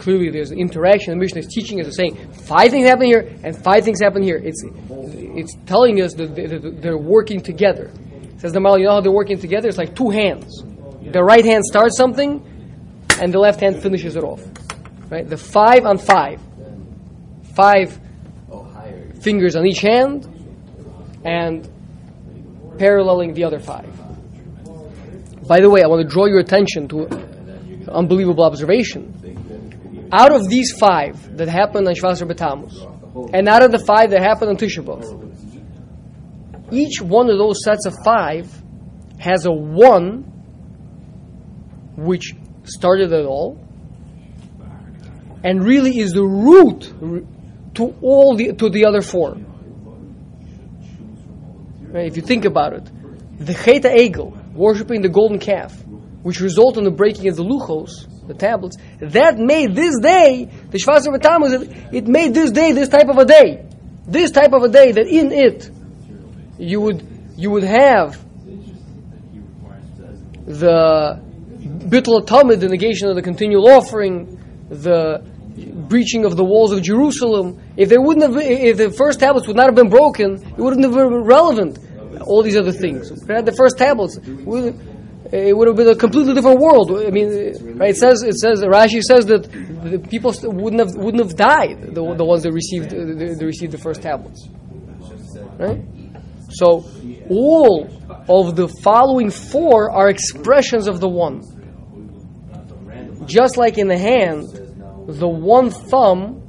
clearly 0.00 0.30
there's 0.30 0.50
an 0.50 0.58
interaction. 0.58 1.12
The 1.12 1.20
Mishnah 1.20 1.40
is 1.40 1.46
teaching 1.46 1.80
us, 1.80 1.86
is 1.86 1.96
saying 1.96 2.16
five 2.32 2.70
things 2.70 2.88
happen 2.88 3.06
here 3.06 3.36
and 3.44 3.56
five 3.56 3.84
things 3.84 4.00
happen 4.00 4.22
here. 4.22 4.40
It's 4.42 4.64
it's 5.40 5.54
telling 5.66 6.00
us 6.00 6.14
that 6.14 6.34
they- 6.34 6.46
that 6.46 6.82
they're 6.82 6.98
working 6.98 7.40
together. 7.40 7.90
It 8.34 8.40
says 8.40 8.52
the 8.52 8.58
Maharal, 8.58 8.78
you 8.80 8.86
know 8.86 8.92
how 8.92 9.00
they're 9.00 9.12
working 9.12 9.38
together? 9.38 9.68
It's 9.68 9.78
like 9.78 9.94
two 9.94 10.10
hands. 10.10 10.64
The 11.12 11.22
right 11.22 11.44
hand 11.44 11.64
starts 11.64 11.96
something, 11.96 12.42
and 13.20 13.32
the 13.32 13.38
left 13.38 13.60
hand 13.60 13.76
finishes 13.82 14.16
it 14.16 14.24
off. 14.24 14.42
Right? 15.10 15.28
The 15.28 15.36
five 15.36 15.84
on 15.86 15.98
five, 15.98 16.40
five 17.54 17.98
fingers 19.22 19.54
on 19.56 19.66
each 19.66 19.80
hand, 19.80 20.26
and 21.24 21.68
paralleling 22.78 23.34
the 23.34 23.44
other 23.44 23.58
five. 23.58 23.90
By 25.46 25.60
the 25.60 25.68
way, 25.68 25.82
I 25.82 25.86
want 25.86 26.02
to 26.02 26.08
draw 26.08 26.26
your 26.26 26.38
attention 26.38 26.88
to 26.88 27.06
an 27.06 27.88
unbelievable 27.88 28.44
observation. 28.44 29.19
Out 30.12 30.34
of 30.34 30.48
these 30.48 30.72
five 30.78 31.36
that 31.36 31.48
happened 31.48 31.86
on 31.86 31.94
Shvasar 31.94 32.30
B'Tammuz, 32.30 33.34
and 33.34 33.48
out 33.48 33.62
of 33.62 33.70
the 33.70 33.78
five 33.78 34.10
that 34.10 34.22
happened 34.22 34.50
on 34.50 34.56
Tisha 34.56 34.84
B'Av, 34.84 36.72
each 36.72 37.00
one 37.00 37.30
of 37.30 37.38
those 37.38 37.62
sets 37.64 37.86
of 37.86 37.94
five 38.04 38.50
has 39.18 39.46
a 39.46 39.52
one 39.52 40.22
which 41.96 42.34
started 42.64 43.12
it 43.12 43.24
all, 43.24 43.58
and 45.44 45.64
really 45.64 45.98
is 45.98 46.12
the 46.12 46.24
root 46.24 46.92
to 47.74 47.94
all 48.02 48.36
the 48.36 48.52
to 48.52 48.68
the 48.70 48.86
other 48.86 49.02
four. 49.02 49.36
Right, 51.82 52.06
if 52.06 52.16
you 52.16 52.22
think 52.22 52.44
about 52.44 52.72
it, 52.72 52.90
the 53.38 53.54
Cheta 53.54 53.88
Egel, 53.88 54.52
worshipping 54.54 55.02
the 55.02 55.08
golden 55.08 55.38
calf, 55.38 55.84
which 56.22 56.40
resulted 56.40 56.78
in 56.78 56.84
the 56.84 56.90
breaking 56.96 57.28
of 57.28 57.36
the 57.36 57.44
luchos, 57.44 58.06
the 58.30 58.38
tablets, 58.38 58.76
that 59.00 59.38
made 59.38 59.74
this 59.74 59.98
day, 59.98 60.48
the 60.70 60.78
Shvasar 60.78 61.14
B'Tammuz, 61.16 61.92
it 61.92 62.06
made 62.06 62.34
this 62.34 62.50
day 62.50 62.72
this 62.72 62.88
type 62.88 63.08
of 63.08 63.18
a 63.18 63.24
day. 63.24 63.66
This 64.06 64.30
type 64.30 64.52
of 64.52 64.62
a 64.62 64.68
day 64.68 64.92
that 64.92 65.06
in 65.06 65.32
it 65.32 65.70
you 66.58 66.80
would 66.80 67.06
you 67.36 67.50
would 67.50 67.62
have 67.62 68.18
the 70.46 71.20
Bittul 71.60 72.26
Tamid, 72.26 72.60
the 72.60 72.68
negation 72.68 73.08
of 73.08 73.16
the 73.16 73.22
continual 73.22 73.68
offering, 73.68 74.38
the 74.68 75.22
breaching 75.88 76.24
of 76.24 76.36
the 76.36 76.44
walls 76.44 76.72
of 76.72 76.82
Jerusalem. 76.82 77.60
If 77.76 77.88
they 77.88 77.98
wouldn't 77.98 78.24
have, 78.26 78.36
if 78.42 78.76
the 78.76 78.90
first 78.90 79.20
tablets 79.20 79.46
would 79.46 79.56
not 79.56 79.66
have 79.66 79.74
been 79.74 79.90
broken, 79.90 80.34
it 80.34 80.58
wouldn't 80.58 80.84
have 80.84 80.94
been 80.94 81.24
relevant. 81.24 81.78
All 82.22 82.42
these 82.42 82.56
other 82.56 82.72
things. 82.72 83.10
We 83.26 83.34
had 83.34 83.46
the 83.46 83.52
first 83.52 83.78
tablets, 83.78 84.18
we- 84.44 84.74
it 85.32 85.56
would 85.56 85.68
have 85.68 85.76
been 85.76 85.88
a 85.88 85.94
completely 85.94 86.34
different 86.34 86.60
world. 86.60 86.90
I 86.90 87.10
mean, 87.10 87.28
right? 87.78 87.90
It 87.90 87.96
says, 87.96 88.22
it 88.22 88.34
says, 88.34 88.62
Rashi 88.62 89.00
says 89.00 89.26
that 89.26 89.44
the 89.44 89.98
people 89.98 90.34
wouldn't 90.42 90.80
have 90.80 90.94
wouldn't 90.96 91.22
have 91.22 91.36
died. 91.36 91.94
The, 91.94 92.14
the 92.14 92.24
ones 92.24 92.42
that 92.42 92.52
received 92.52 92.92
uh, 92.92 92.98
the, 92.98 93.36
the 93.38 93.46
received 93.46 93.72
the 93.72 93.78
first 93.78 94.02
tablets, 94.02 94.48
right? 95.58 95.80
So 96.50 96.84
all 97.28 97.88
of 98.28 98.56
the 98.56 98.68
following 98.82 99.30
four 99.30 99.90
are 99.90 100.08
expressions 100.08 100.88
of 100.88 101.00
the 101.00 101.08
one. 101.08 101.42
Just 103.26 103.56
like 103.56 103.78
in 103.78 103.86
the 103.86 103.98
hand, 103.98 104.48
the 105.06 105.28
one 105.28 105.70
thumb 105.70 106.42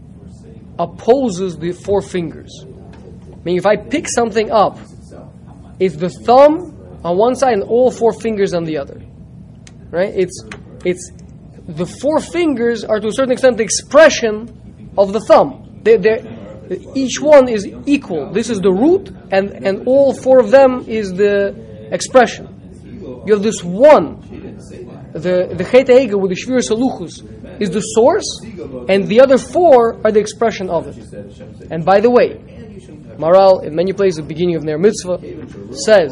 opposes 0.79 1.57
the 1.57 1.73
four 1.73 2.01
fingers. 2.01 2.65
I 2.65 3.43
mean, 3.43 3.57
if 3.57 3.67
I 3.67 3.75
pick 3.75 4.07
something 4.09 4.51
up, 4.51 4.79
if 5.79 5.99
the 5.99 6.09
thumb 6.09 6.70
on 7.03 7.17
one 7.17 7.35
side 7.35 7.53
and 7.53 7.63
all 7.63 7.91
four 7.91 8.13
fingers 8.13 8.53
on 8.53 8.63
the 8.63 8.77
other. 8.77 9.01
Right? 9.89 10.13
It's 10.15 10.43
it's 10.85 11.11
the 11.67 11.85
four 11.85 12.19
fingers 12.19 12.83
are 12.83 12.99
to 12.99 13.07
a 13.07 13.11
certain 13.11 13.31
extent 13.31 13.57
the 13.57 13.63
expression 13.63 14.91
of 14.97 15.13
the 15.13 15.19
thumb. 15.19 15.81
They, 15.83 15.97
each 16.95 17.19
one 17.19 17.49
is 17.49 17.67
equal. 17.85 18.31
This 18.31 18.49
is 18.49 18.59
the 18.59 18.71
root, 18.71 19.09
and, 19.31 19.51
and 19.65 19.87
all 19.87 20.13
four 20.13 20.39
of 20.39 20.51
them 20.51 20.85
is 20.87 21.11
the 21.11 21.89
expression. 21.91 22.47
You 23.25 23.33
have 23.33 23.43
this 23.43 23.63
one, 23.63 24.21
the 25.13 25.53
the 25.53 25.67
Chet 25.69 25.89
Ega 25.89 26.17
with 26.17 26.31
the 26.31 26.37
Shvir 26.37 26.61
Saluchus 26.61 27.61
is 27.61 27.69
the 27.69 27.81
source, 27.81 28.41
and 28.89 29.07
the 29.07 29.19
other 29.21 29.37
four 29.37 29.99
are 30.03 30.11
the 30.11 30.19
expression 30.19 30.69
of 30.69 30.87
it. 30.87 30.97
And 31.69 31.83
by 31.85 31.99
the 31.99 32.09
way, 32.09 32.37
Maharal 33.17 33.63
in 33.63 33.75
many 33.75 33.93
places, 33.93 34.17
the 34.17 34.23
beginning 34.23 34.55
of 34.55 34.63
Ner 34.63 34.77
Mitzvah, 34.77 35.19
says 35.73 36.11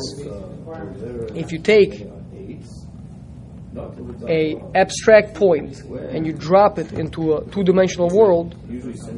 if 1.40 1.52
you 1.52 1.60
take 1.60 2.06
a 4.28 4.62
abstract 4.76 5.34
point 5.36 5.82
and 5.84 6.26
you 6.26 6.34
drop 6.34 6.78
it 6.80 6.92
into 6.94 7.36
a 7.36 7.46
two-dimensional 7.52 8.10
world, 8.10 8.56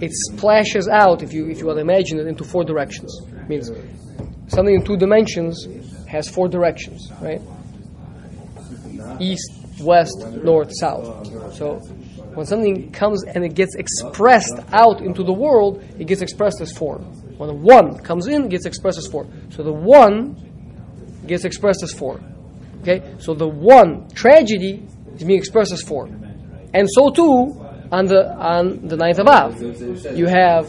it 0.01 0.11
splashes 0.11 0.87
out. 0.87 1.23
If 1.23 1.33
you 1.33 1.49
if 1.49 1.59
you 1.59 1.65
want 1.65 1.77
to 1.77 1.81
imagine 1.81 2.19
it 2.19 2.27
into 2.27 2.43
four 2.43 2.63
directions, 2.63 3.21
means 3.47 3.71
something 4.47 4.75
in 4.75 4.85
two 4.85 4.97
dimensions 4.97 5.67
has 6.07 6.29
four 6.29 6.47
directions, 6.47 7.11
right? 7.21 7.41
East, 9.19 9.51
west, 9.81 10.25
north, 10.43 10.71
south. 10.77 11.27
So 11.55 11.79
when 12.35 12.45
something 12.45 12.91
comes 12.91 13.23
and 13.23 13.43
it 13.43 13.55
gets 13.55 13.75
expressed 13.75 14.59
out 14.71 15.01
into 15.01 15.23
the 15.23 15.33
world, 15.33 15.83
it 15.97 16.05
gets 16.07 16.21
expressed 16.21 16.61
as 16.61 16.71
four. 16.71 16.99
When 17.37 17.47
the 17.47 17.55
one 17.55 17.97
comes 17.97 18.27
in, 18.27 18.45
it 18.45 18.49
gets 18.49 18.65
expressed 18.65 18.99
as 18.99 19.07
four. 19.07 19.25
So 19.49 19.63
the 19.63 19.73
one 19.73 20.50
gets 21.31 21.45
expressed 21.45 21.81
as 21.81 21.91
four. 21.91 22.19
Okay, 22.81 23.15
so 23.19 23.33
the 23.33 23.47
one 23.47 24.09
tragedy 24.09 24.85
is 25.15 25.23
being 25.23 25.39
expressed 25.39 25.71
as 25.71 25.81
four, 25.81 26.05
and 26.73 26.87
so 26.89 27.09
too 27.09 27.33
on 27.91 28.05
the 28.05 28.21
on 28.53 28.87
the 28.87 28.97
ninth 28.97 29.19
of 29.19 29.27
Av, 29.27 29.61
you 30.17 30.27
have 30.27 30.65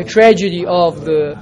the 0.00 0.04
tragedy 0.04 0.64
of 0.66 1.04
the 1.04 1.36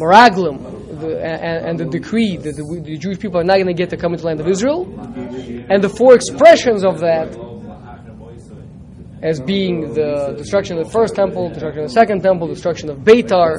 Meraglim, 0.00 1.00
the, 1.00 1.20
and, 1.20 1.66
and 1.66 1.80
the 1.80 1.84
decree 1.98 2.36
that 2.36 2.54
the, 2.56 2.82
the 2.84 2.96
Jewish 2.96 3.18
people 3.18 3.38
are 3.40 3.44
not 3.44 3.54
going 3.54 3.66
to 3.66 3.74
get 3.82 3.90
to 3.90 3.96
come 3.96 4.12
into 4.12 4.22
the 4.22 4.28
land 4.28 4.40
of 4.40 4.48
Israel, 4.48 4.82
and 5.68 5.82
the 5.82 5.88
four 5.88 6.14
expressions 6.14 6.84
of 6.84 7.00
that 7.00 7.28
as 9.22 9.40
being 9.40 9.92
the 9.92 10.34
destruction 10.38 10.78
of 10.78 10.86
the 10.86 10.90
first 10.90 11.14
temple, 11.14 11.48
destruction 11.50 11.82
of 11.82 11.88
the 11.88 11.92
second 11.92 12.22
temple, 12.22 12.46
destruction 12.48 12.88
of 12.88 12.98
Beitar, 12.98 13.58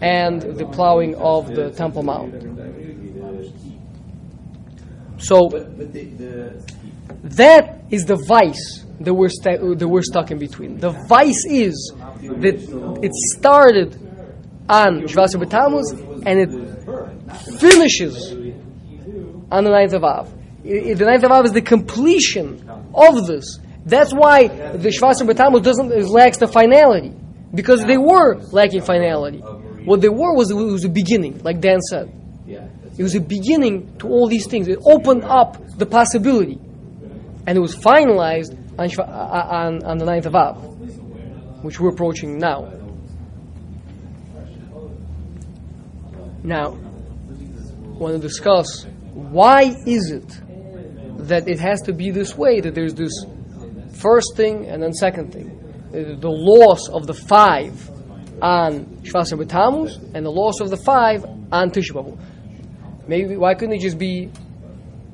and 0.00 0.40
the 0.40 0.66
plowing 0.66 1.14
of 1.16 1.48
the 1.48 1.70
Temple 1.70 2.02
Mount. 2.02 2.45
So 5.18 5.48
But 5.48 5.78
the, 5.78 6.04
the 6.04 6.62
that 7.22 7.84
is 7.90 8.04
the 8.04 8.16
vice 8.16 8.84
that 9.00 9.12
we're, 9.12 9.28
sta- 9.28 9.74
that 9.74 9.88
we're 9.88 10.02
stuck 10.02 10.30
in 10.30 10.38
between. 10.38 10.78
The 10.78 10.90
vice 11.08 11.44
is 11.46 11.92
that 12.22 12.98
it 13.02 13.12
started 13.36 13.94
on 14.68 15.02
Shvasar 15.02 15.42
B'Tammuz 15.42 16.22
and 16.26 16.40
it 16.40 16.50
finishes 17.60 18.32
on 19.50 19.64
the 19.64 19.70
ninth 19.70 19.92
of 19.92 20.04
Av. 20.04 20.32
The 20.62 20.94
ninth 20.94 21.24
of 21.24 21.30
Av 21.30 21.44
is 21.44 21.52
the 21.52 21.62
completion 21.62 22.68
of 22.94 23.26
this. 23.26 23.58
That's 23.84 24.12
why 24.12 24.48
the 24.48 24.88
Shvasar 24.88 25.28
B'Tammuz 25.30 25.62
doesn't 25.62 25.92
it 25.92 26.06
lacks 26.06 26.38
the 26.38 26.48
finality 26.48 27.12
because 27.54 27.84
they 27.84 27.98
were 27.98 28.36
lacking 28.52 28.82
finality. 28.82 29.38
What 29.38 30.00
they 30.00 30.08
were 30.08 30.34
was 30.34 30.52
was 30.52 30.84
a 30.84 30.88
beginning, 30.88 31.42
like 31.44 31.60
Dan 31.60 31.80
said. 31.80 32.12
It 32.98 33.02
was 33.02 33.14
a 33.14 33.20
beginning 33.20 33.98
to 33.98 34.08
all 34.08 34.28
these 34.28 34.46
things. 34.46 34.68
It 34.68 34.78
opened 34.84 35.24
up 35.24 35.58
the 35.76 35.86
possibility. 35.86 36.58
And 37.46 37.56
it 37.56 37.60
was 37.60 37.76
finalized 37.76 38.56
on, 38.78 38.88
uh, 38.98 39.48
on, 39.50 39.84
on 39.84 39.98
the 39.98 40.04
9th 40.04 40.26
of 40.26 40.34
Av, 40.34 41.62
which 41.62 41.78
we're 41.78 41.90
approaching 41.90 42.38
now. 42.38 42.72
Now, 46.42 46.72
I 46.72 47.98
want 47.98 48.14
to 48.14 48.20
discuss 48.20 48.84
why 49.12 49.74
is 49.86 50.10
it 50.10 50.28
that 51.26 51.48
it 51.48 51.58
has 51.58 51.82
to 51.82 51.92
be 51.92 52.10
this 52.10 52.36
way, 52.36 52.60
that 52.60 52.74
there's 52.74 52.94
this 52.94 53.24
first 53.94 54.36
thing 54.36 54.66
and 54.66 54.82
then 54.82 54.92
second 54.92 55.32
thing. 55.32 55.50
Uh, 55.88 56.18
The 56.20 56.28
loss 56.30 56.88
of 56.88 57.06
the 57.06 57.14
five 57.14 57.90
on 58.42 58.84
Shvasa 59.02 59.42
B'Tammuz 59.42 60.14
and 60.14 60.24
the 60.24 60.30
loss 60.30 60.60
of 60.60 60.70
the 60.70 60.76
five 60.76 61.24
on 61.50 61.70
Tisha 61.70 61.92
B'Av. 61.92 62.18
Maybe 63.08 63.36
why 63.36 63.54
couldn't 63.54 63.74
it 63.74 63.80
just 63.80 63.98
be, 63.98 64.30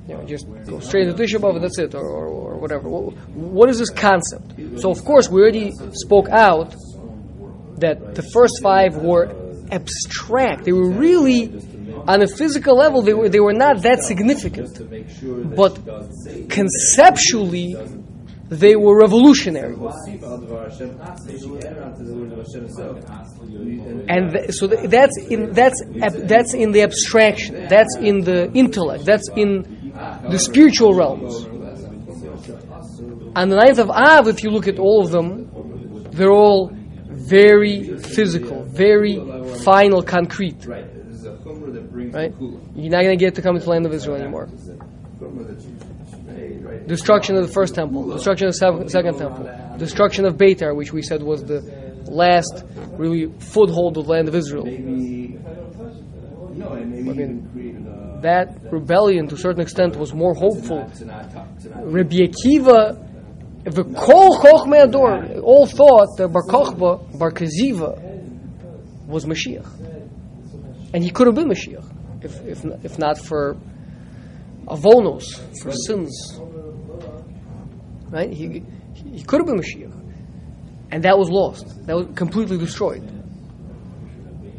you 0.09 0.15
know, 0.15 0.25
just 0.25 0.47
go 0.67 0.81
straight 0.81 1.09
into 1.09 1.23
Tisha 1.23 1.39
B'Av 1.39 1.57
and 1.57 1.65
that's 1.65 1.79
it, 1.79 1.95
or, 1.95 2.05
or, 2.05 2.27
or 2.53 2.57
whatever. 2.57 2.89
What, 2.89 3.15
what 3.35 3.69
is 3.69 3.79
this 3.79 3.91
concept? 3.91 4.55
So 4.81 4.91
of 4.91 5.05
course 5.05 5.29
we 5.29 5.41
already 5.41 5.73
spoke 5.93 6.29
out 6.29 6.75
that 7.79 8.15
the 8.15 8.23
first 8.23 8.63
five 8.63 8.97
were 8.97 9.35
abstract. 9.71 10.65
They 10.65 10.73
were 10.73 10.91
really 10.91 11.53
on 12.07 12.23
a 12.23 12.29
physical 12.29 12.77
level. 12.77 13.03
They 13.03 13.15
were 13.15 13.29
they 13.29 13.41
were 13.41 13.53
not 13.53 13.83
that 13.83 14.03
significant, 14.03 14.79
but 15.57 15.79
conceptually 16.49 17.75
they 18.53 18.77
were 18.77 18.99
revolutionary. 18.99 19.75
And 24.09 24.33
th- 24.33 24.51
so 24.51 24.67
th- 24.69 24.91
that's 24.91 25.17
in 25.29 25.53
that's 25.53 25.83
ab- 26.03 26.29
that's 26.29 26.55
in 26.55 26.73
the 26.73 26.83
abstraction. 26.83 27.67
That's 27.69 27.97
in 28.01 28.21
the 28.23 28.51
intellect. 28.53 29.05
That's 29.05 29.29
in 29.37 29.93
the 30.29 30.39
spiritual 30.39 30.95
realms. 30.95 31.45
On 33.35 33.49
the 33.49 33.57
ninth 33.57 33.79
of 33.79 33.91
Av, 33.91 34.29
if 34.29 34.43
you 34.43 34.51
look 34.51 34.69
at 34.69 34.79
all 34.79 35.05
of 35.05 35.11
them, 35.11 35.49
they're 36.11 36.31
all 36.31 36.71
very 37.09 37.97
physical, 37.99 38.65
very 38.65 39.15
final, 39.65 40.03
concrete. 40.03 40.67
Right. 42.13 42.35
You're 42.75 42.91
not 42.91 43.03
going 43.03 43.17
to 43.19 43.25
get 43.25 43.35
to 43.37 43.43
come 43.43 43.55
into 43.57 43.65
the 43.65 43.71
land 43.71 43.87
of 43.87 43.93
Israel 43.95 44.17
anymore. 44.17 44.49
Chumrah 45.19 45.47
that's 45.47 45.65
made, 46.27 46.63
right? 46.65 46.72
Destruction 46.87 47.37
of 47.37 47.47
the 47.47 47.53
first 47.53 47.75
temple, 47.75 48.09
destruction 48.09 48.49
of 48.49 48.55
the 48.55 48.89
second 48.89 49.19
temple, 49.19 49.77
destruction 49.79 50.25
of 50.25 50.37
Beitar, 50.37 50.75
which 50.75 50.93
we 50.93 51.03
said 51.03 51.23
was 51.23 51.45
the 51.45 51.61
last 52.07 52.65
really 52.99 53.33
foothold 53.39 53.97
of 53.97 54.05
the 54.05 54.11
land 54.11 54.29
of 54.29 54.35
Israel. 54.35 54.65
Maybe, 54.65 55.39
no, 56.55 56.73
and 56.73 56.91
maybe 56.91 57.11
I 57.11 57.13
mean, 57.13 57.21
even 57.21 57.51
create 57.53 57.77
a 57.77 58.21
That 58.23 58.73
rebellion, 58.73 59.29
to 59.29 59.35
a 59.35 59.39
certain 59.39 59.63
extent, 59.63 59.97
was 59.97 60.13
more 60.13 60.35
hopeful. 60.35 60.89
to 60.99 61.05
not 61.05 61.33
talk, 61.33 61.59
to 61.61 61.69
not 61.71 61.93
Rabbi 61.93 62.17
Akiva, 62.17 63.09
the 63.65 63.85
Kol 63.85 64.39
Chochmei 64.39 64.85
Ador, 64.85 65.41
all 65.41 65.67
thought 65.67 66.17
that 66.19 66.29
Bar 66.29 66.43
Kochba, 66.43 67.19
Bar 67.19 67.31
Kaziva, 67.31 67.99
was 69.07 69.25
Mashiach. 69.25 69.69
And 70.95 71.03
he 71.03 71.11
could 71.11 71.27
have 71.27 71.37
been 71.37 71.49
Mashiach, 71.49 72.25
if, 72.25 72.41
if, 72.47 72.65
if 72.85 72.99
not 72.99 73.19
for 73.19 73.57
avonos, 74.67 75.25
for 75.63 75.73
sins. 75.73 76.41
Right? 78.13 78.31
He, 78.31 78.63
he 78.95 79.23
could 79.23 79.41
have 79.41 79.47
been 79.47 79.59
Mashiach. 79.59 79.91
And 80.91 81.03
that 81.05 81.19
was 81.19 81.31
lost. 81.31 81.87
That 81.87 81.97
was 81.97 82.07
completely 82.15 82.59
destroyed. 82.59 83.03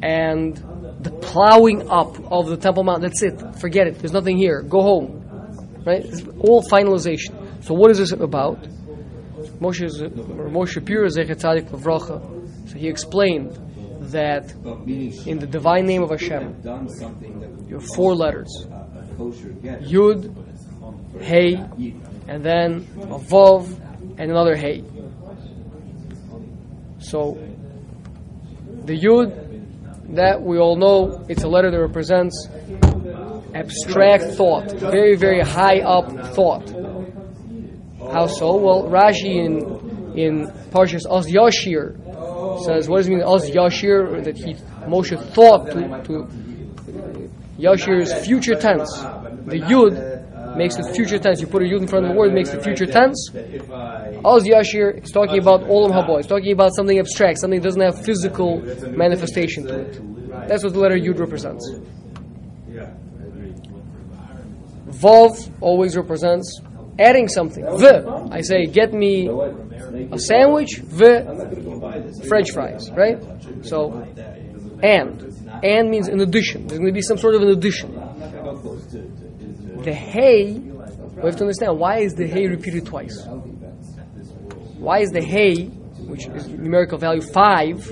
And 0.01 0.57
the 1.01 1.11
plowing 1.11 1.87
up 1.89 2.19
of 2.31 2.47
the 2.47 2.57
Temple 2.57 2.83
Mount, 2.83 3.03
that's 3.03 3.21
it. 3.21 3.39
Forget 3.59 3.85
it. 3.87 3.99
There's 3.99 4.11
nothing 4.11 4.37
here. 4.37 4.63
Go 4.63 4.81
home. 4.81 5.83
Right? 5.85 6.03
It's 6.03 6.23
all 6.39 6.63
finalization. 6.63 7.63
So 7.63 7.75
what 7.75 7.91
is 7.91 7.99
this 7.99 8.11
about? 8.11 8.63
Moshe, 9.59 9.87
Moshe 10.51 10.69
Shapiro, 10.69 11.07
Zecher 11.07 11.35
Tzadik 11.35 11.69
Levracha, 11.69 12.69
so 12.69 12.77
he 12.77 12.87
explained 12.87 13.51
that 14.11 14.51
in 15.25 15.37
the 15.39 15.47
divine 15.47 15.85
name 15.85 16.01
of 16.01 16.09
Hashem, 16.09 16.61
you 17.67 17.75
have 17.75 17.85
four 17.95 18.15
letters. 18.15 18.49
Yud, 19.17 20.35
Hey, 21.19 21.55
and 22.27 22.43
then 22.43 22.88
a 23.01 23.19
Vav, 23.19 23.67
and 24.17 24.31
another 24.31 24.55
Hey. 24.55 24.83
So, 26.99 27.38
the 28.86 28.97
Yud, 28.97 30.15
that 30.15 30.41
we 30.41 30.57
all 30.57 30.75
know, 30.75 31.25
it's 31.27 31.43
a 31.43 31.47
letter 31.47 31.71
that 31.71 31.79
represents 31.79 32.47
abstract 33.53 34.36
thought, 34.36 34.71
very, 34.71 35.15
very 35.15 35.41
high 35.41 35.79
up 35.79 36.09
thought. 36.33 36.69
How 38.12 38.27
so? 38.27 38.55
Well, 38.57 38.83
Rashi 38.83 39.45
in 39.45 39.83
in 40.17 40.47
Parshas 40.71 41.05
Oz 41.09 41.27
Yashir 41.27 41.97
says, 42.65 42.88
what 42.88 42.97
does 42.97 43.07
it 43.07 43.12
mean 43.12 43.23
Oz 43.23 43.49
Yashir? 43.49 44.23
That 44.23 44.38
he 44.38 44.53
Moshe 44.86 45.19
thought 45.33 45.65
to, 45.67 46.03
to 46.03 46.27
Yashir 47.57 48.01
is 48.01 48.13
future 48.25 48.55
tense. 48.55 48.91
The 48.99 49.59
Yud 49.59 50.12
makes 50.57 50.77
it 50.77 50.85
future 50.95 51.19
tense. 51.19 51.41
You 51.41 51.47
put 51.47 51.61
a 51.61 51.65
Yud 51.65 51.81
in 51.81 51.87
front 51.87 52.05
of 52.05 52.11
the 52.11 52.17
word, 52.17 52.33
makes 52.33 52.53
it 52.53 52.63
future 52.63 52.85
tense. 52.85 53.29
Oz 54.25 54.43
Yashir 54.43 55.03
is 55.03 55.11
talking 55.11 55.39
about 55.39 55.61
Olam 55.61 55.91
Haba. 55.91 56.19
It's 56.19 56.27
talking 56.27 56.51
about 56.51 56.73
something 56.75 56.97
abstract, 56.99 57.39
something 57.39 57.59
that 57.59 57.65
doesn't 57.65 57.81
have 57.81 58.03
physical 58.03 58.61
manifestation 58.91 59.65
to 59.67 59.79
it. 59.79 60.47
That's 60.47 60.63
what 60.63 60.73
the 60.73 60.79
letter 60.79 60.95
Yud 60.95 61.19
represents. 61.19 61.69
Vav 64.87 65.51
always 65.59 65.97
represents 65.97 66.61
adding 66.99 67.27
something. 67.27 67.65
V. 67.77 67.87
I 68.31 68.41
say, 68.41 68.65
get 68.65 68.93
me 68.93 69.27
a 70.11 70.19
sandwich, 70.19 70.79
V, 70.79 71.05
French 72.27 72.51
fries, 72.51 72.89
right? 72.91 73.21
So, 73.63 73.91
and. 74.81 75.29
And 75.63 75.89
means 75.89 76.07
in 76.07 76.19
addition. 76.19 76.67
There's 76.67 76.79
going 76.79 76.91
to 76.91 76.93
be 76.93 77.01
some 77.01 77.17
sort 77.17 77.35
of 77.35 77.41
an 77.41 77.49
addition. 77.49 77.93
The 79.84 79.93
hay, 79.93 80.54
we 80.54 81.22
have 81.24 81.36
to 81.36 81.43
understand 81.43 81.78
why 81.78 82.00
is 82.00 82.13
the 82.13 82.26
hay 82.26 82.48
repeated 82.48 82.86
twice? 82.86 83.26
Why 84.78 85.00
is 85.00 85.10
the 85.12 85.22
hay, 85.22 85.65
which 85.65 86.26
is 86.28 86.48
numerical 86.48 86.98
value 86.98 87.22
5, 87.22 87.91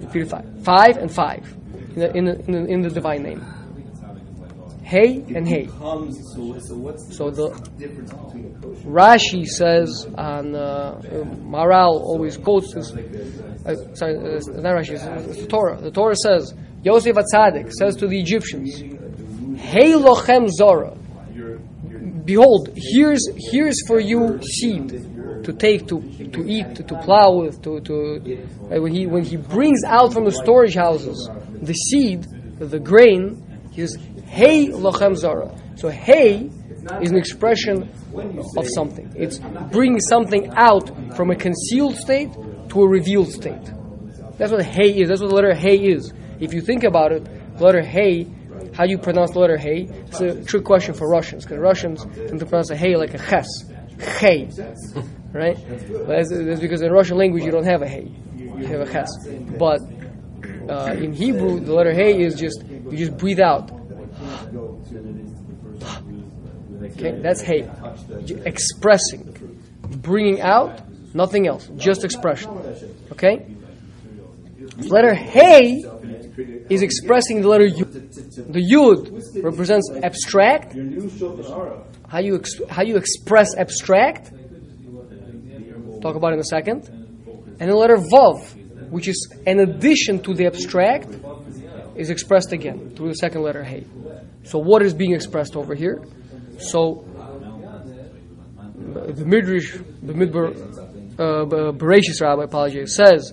repeated 0.00 0.30
5? 0.30 0.64
5 0.64 0.96
and 0.96 1.12
5 1.12 1.56
in 1.94 2.00
the, 2.00 2.16
in 2.16 2.24
the, 2.24 2.38
in 2.40 2.52
the, 2.52 2.64
in 2.64 2.80
the 2.82 2.88
divine 2.90 3.22
name. 3.22 3.44
Hay 4.84 5.22
and 5.34 5.46
hay. 5.46 5.66
So, 5.66 7.30
the 7.30 7.50
Rashi 8.86 9.44
says 9.44 10.06
on 10.16 10.54
uh, 10.54 10.98
Maharal 11.44 12.00
always 12.00 12.38
quotes 12.38 12.72
this. 12.72 12.92
Uh, 12.92 13.74
sorry, 13.94 14.16
uh, 14.16 14.40
not 14.62 14.76
Rashi. 14.76 14.94
It's 15.28 15.42
the 15.42 15.46
Torah. 15.46 15.78
The 15.78 15.90
Torah 15.90 16.16
says 16.16 16.54
Yosef 16.82 17.16
Atzadik 17.16 17.70
says 17.72 17.96
to 17.96 18.06
the 18.06 18.18
Egyptians, 18.18 18.80
"Hey 19.58 19.92
lochem 19.92 20.48
zora." 20.48 20.96
Behold, 22.24 22.70
here's 22.76 23.24
here's 23.50 23.78
for 23.86 24.00
you 24.00 24.40
seed 24.42 25.44
to 25.44 25.52
take 25.52 25.86
to 25.88 26.00
to 26.34 26.40
eat 26.46 26.74
to, 26.76 26.82
to 26.82 26.94
plow 27.02 27.32
with 27.32 27.62
to 27.62 27.80
to 27.80 27.94
uh, 28.70 28.80
when 28.82 28.92
he 28.92 29.06
when 29.06 29.24
he 29.24 29.36
brings 29.36 29.82
out 29.84 30.12
from 30.12 30.24
the 30.24 30.32
storage 30.32 30.74
houses 30.74 31.30
the 31.62 31.72
seed 31.72 32.26
the 32.58 32.78
grain 32.78 33.22
he 33.72 33.80
says 33.86 33.96
hey 34.26 34.68
lochem 34.68 35.14
zara 35.16 35.48
so 35.76 35.88
hey 35.88 36.50
is 37.00 37.10
an 37.10 37.16
expression 37.16 37.90
of 38.56 38.66
something. 38.68 39.12
It's 39.14 39.38
bringing 39.70 40.00
something 40.00 40.50
out 40.56 40.90
from 41.16 41.30
a 41.30 41.36
concealed 41.36 41.96
state 41.96 42.32
to 42.70 42.82
a 42.82 42.88
revealed 42.88 43.30
state. 43.30 43.66
That's 44.38 44.52
what 44.52 44.64
hey 44.64 44.90
is. 45.00 45.08
That's 45.08 45.20
what 45.20 45.30
the 45.30 45.34
letter 45.34 45.54
hey 45.54 45.76
is. 45.76 46.12
If 46.40 46.54
you 46.54 46.60
think 46.60 46.84
about 46.84 47.12
it 47.12 47.24
the 47.56 47.64
letter 47.64 47.82
hey 47.82 48.26
how 48.78 48.84
do 48.84 48.92
you 48.92 48.98
pronounce 48.98 49.32
the 49.32 49.40
letter 49.40 49.56
hey? 49.56 49.88
It's 50.06 50.20
a 50.20 50.44
trick 50.44 50.62
question 50.62 50.94
for 50.94 51.08
Russians 51.08 51.44
because 51.44 51.58
Russians 51.58 52.04
tend 52.14 52.38
to 52.38 52.46
pronounce 52.46 52.70
a 52.70 52.76
hey 52.76 52.94
like 52.94 53.12
a 53.12 53.18
ches, 53.18 53.48
hey, 53.98 54.48
right? 55.32 55.58
That's, 56.06 56.30
that's 56.30 56.60
because 56.60 56.80
in 56.80 56.92
Russian 56.92 57.18
language 57.18 57.42
you 57.42 57.50
don't 57.50 57.64
have 57.64 57.82
a 57.82 57.88
hey, 57.88 58.08
you 58.36 58.66
have 58.68 58.82
a 58.82 58.92
ches. 58.92 59.10
But 59.58 59.80
uh, 60.70 60.94
in 60.96 61.12
Hebrew, 61.12 61.58
the 61.58 61.74
letter 61.74 61.92
hey 61.92 62.22
is 62.22 62.36
just 62.36 62.64
you 62.68 62.96
just 62.96 63.16
breathe 63.18 63.40
out. 63.40 63.72
Okay, 66.80 67.20
that's 67.20 67.40
hey, 67.40 67.68
expressing, 68.44 69.60
bringing 70.02 70.40
out, 70.40 70.82
nothing 71.14 71.48
else, 71.48 71.68
just 71.74 72.04
expression. 72.04 72.50
Okay, 73.10 73.44
letter 74.86 75.14
hey 75.14 75.82
is 76.38 76.82
expressing 76.82 77.42
the 77.42 77.48
letter 77.48 77.66
yud. 77.66 78.52
The 78.52 78.60
yud 78.60 79.42
represents 79.42 79.90
abstract. 80.02 80.74
How 82.08 82.20
you 82.20 82.36
ex- 82.36 82.60
how 82.70 82.82
you 82.82 82.96
express 82.96 83.56
abstract? 83.56 84.32
Talk 86.00 86.14
about 86.14 86.32
in 86.32 86.38
a 86.38 86.44
second. 86.44 86.88
And 87.60 87.70
the 87.70 87.74
letter 87.74 87.96
vav, 87.96 88.90
which 88.90 89.08
is 89.08 89.34
an 89.46 89.58
addition 89.58 90.22
to 90.22 90.34
the 90.34 90.46
abstract, 90.46 91.08
is 91.96 92.10
expressed 92.10 92.52
again 92.52 92.90
through 92.94 93.08
the 93.08 93.16
second 93.16 93.42
letter 93.42 93.64
hey. 93.64 93.84
So 94.44 94.58
what 94.58 94.82
is 94.82 94.94
being 94.94 95.12
expressed 95.12 95.56
over 95.56 95.74
here? 95.74 96.02
So 96.58 97.04
the 98.94 99.24
midrash, 99.24 99.76
the 100.02 100.12
midbar, 100.12 100.54
uh, 101.18 101.72
Bereshis 101.72 102.20
Rabbi, 102.20 102.42
I 102.42 102.44
apologize, 102.44 102.94
says 102.94 103.32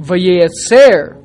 Vayetzer. 0.00 1.16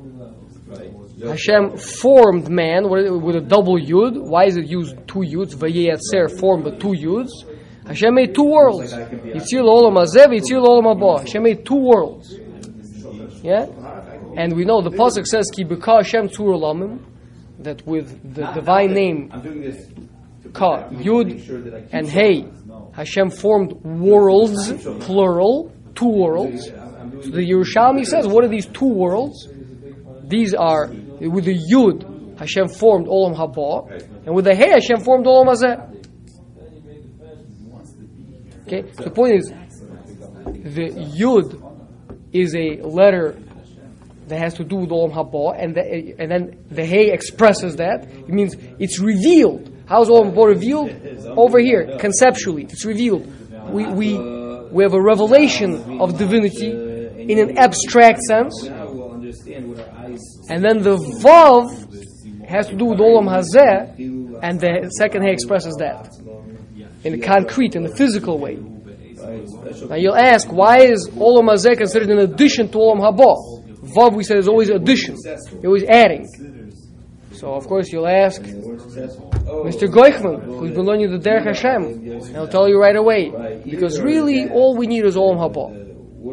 Hashem 1.22 1.76
formed 1.78 2.48
man 2.48 2.88
with 2.88 3.36
a 3.36 3.40
double 3.40 3.78
yud. 3.78 4.20
Why 4.20 4.44
is 4.44 4.56
it 4.56 4.66
used 4.66 4.96
two 5.08 5.20
yuds? 5.20 5.54
Vayetzer 5.54 6.38
formed 6.38 6.64
with 6.64 6.78
two 6.80 6.92
yuds. 6.92 7.30
Hashem 7.86 8.14
made 8.14 8.34
two 8.34 8.44
worlds. 8.44 8.92
Yitzir 8.92 9.62
Olam 9.62 9.94
Hazeh, 9.94 10.26
Yitzir 10.26 10.60
Olam 10.60 10.84
Haba. 10.84 11.20
Hashem 11.20 11.42
made 11.42 11.64
two 11.64 11.76
worlds. 11.76 12.34
Yeah? 13.42 13.66
And 14.36 14.54
we 14.54 14.64
know 14.64 14.82
the 14.82 14.90
Pasuk 14.90 15.24
says, 15.26 15.50
Ki 15.50 15.62
Hashem 15.62 16.28
tzur 16.28 16.58
olamim, 16.58 16.98
that 17.60 17.86
with 17.86 18.34
the 18.34 18.44
divine 18.52 18.92
name, 18.92 19.30
I'm 19.32 19.40
doing 19.40 19.60
this. 19.60 19.88
Ka, 20.52 20.88
Yud, 20.88 21.88
and 21.92 22.08
Hey, 22.08 22.46
Hashem 22.92 23.30
formed 23.30 23.72
worlds, 23.84 24.72
plural, 25.04 25.72
two 25.94 26.08
worlds. 26.08 26.70
So 27.22 27.30
the 27.30 27.48
Yerushalmi 27.48 28.04
says, 28.04 28.26
what 28.26 28.44
are 28.44 28.48
these 28.48 28.66
two 28.66 28.88
worlds? 28.88 29.48
These 30.24 30.54
are, 30.54 30.88
with 30.88 31.44
the 31.44 31.56
Yud, 31.72 32.38
Hashem 32.38 32.68
formed 32.68 33.06
Olam 33.06 33.34
Haba, 33.36 34.26
and 34.26 34.34
with 34.34 34.44
the 34.44 34.54
Hey, 34.54 34.70
Hashem 34.70 35.00
formed 35.00 35.24
Olam 35.26 35.46
Hazeh. 35.46 35.92
Okay, 38.66 38.92
so 38.92 39.04
the 39.04 39.10
point 39.10 39.34
is, 39.34 39.48
the 39.48 40.90
Yud 41.18 41.62
is 42.32 42.54
a 42.54 42.82
letter 42.82 43.38
that 44.26 44.38
has 44.38 44.54
to 44.54 44.64
do 44.64 44.76
with 44.76 44.90
Olam 44.90 45.12
Haba, 45.12 45.62
and, 45.62 45.74
the, 45.74 46.16
and 46.18 46.30
then 46.30 46.64
the 46.70 46.84
Hey 46.84 47.12
expresses 47.12 47.76
that. 47.76 48.04
It 48.04 48.28
means 48.28 48.56
it's 48.78 48.98
revealed. 48.98 49.72
How 49.86 50.02
is 50.02 50.08
Olam 50.08 50.34
Haba 50.34 50.48
revealed? 50.48 50.90
Over 51.38 51.60
here, 51.60 51.96
conceptually, 51.98 52.64
it's 52.64 52.84
revealed. 52.84 53.32
We, 53.70 53.86
we, 53.86 54.18
we 54.70 54.82
have 54.82 54.94
a 54.94 55.02
revelation 55.02 56.00
of 56.00 56.18
divinity 56.18 56.85
in 57.28 57.38
an 57.38 57.58
abstract 57.58 58.20
sense, 58.22 58.64
and 60.48 60.64
then 60.64 60.82
the 60.82 60.96
Vav 61.22 62.46
has 62.46 62.68
to 62.68 62.76
do 62.76 62.84
with 62.86 62.98
Olam 62.98 63.28
Hazeh, 63.28 64.40
and 64.42 64.60
the 64.60 64.90
second 64.96 65.22
he 65.24 65.30
expresses 65.30 65.74
that 65.78 66.08
in 67.04 67.14
a 67.14 67.18
concrete, 67.18 67.76
in 67.76 67.84
a 67.86 67.94
physical 67.94 68.38
way. 68.38 68.56
Now 69.88 69.96
you'll 69.96 70.16
ask, 70.16 70.48
why 70.48 70.78
is 70.82 71.08
Olam 71.10 71.48
Hazeh 71.50 71.76
considered 71.76 72.10
an 72.10 72.18
addition 72.18 72.68
to 72.68 72.78
Olam 72.78 73.00
Haba? 73.00 73.34
Vav, 73.94 74.14
we 74.14 74.24
said, 74.24 74.38
is 74.38 74.48
always 74.48 74.68
addition. 74.68 75.16
You're 75.24 75.66
always 75.66 75.84
adding. 75.84 76.26
So, 77.32 77.52
of 77.54 77.66
course, 77.66 77.92
you'll 77.92 78.08
ask 78.08 78.40
Mr. 78.42 79.88
Goichman, 79.88 80.42
who's 80.42 80.72
been 80.72 80.86
learning 80.86 81.10
the 81.10 81.18
Derech 81.18 81.44
Hashem. 81.44 81.82
And 82.28 82.36
I'll 82.36 82.48
tell 82.48 82.68
you 82.68 82.80
right 82.80 82.96
away. 82.96 83.30
Because 83.64 84.00
really, 84.00 84.48
all 84.48 84.76
we 84.76 84.86
need 84.86 85.04
is 85.04 85.16
Olam 85.16 85.38
Haba. 85.38 85.85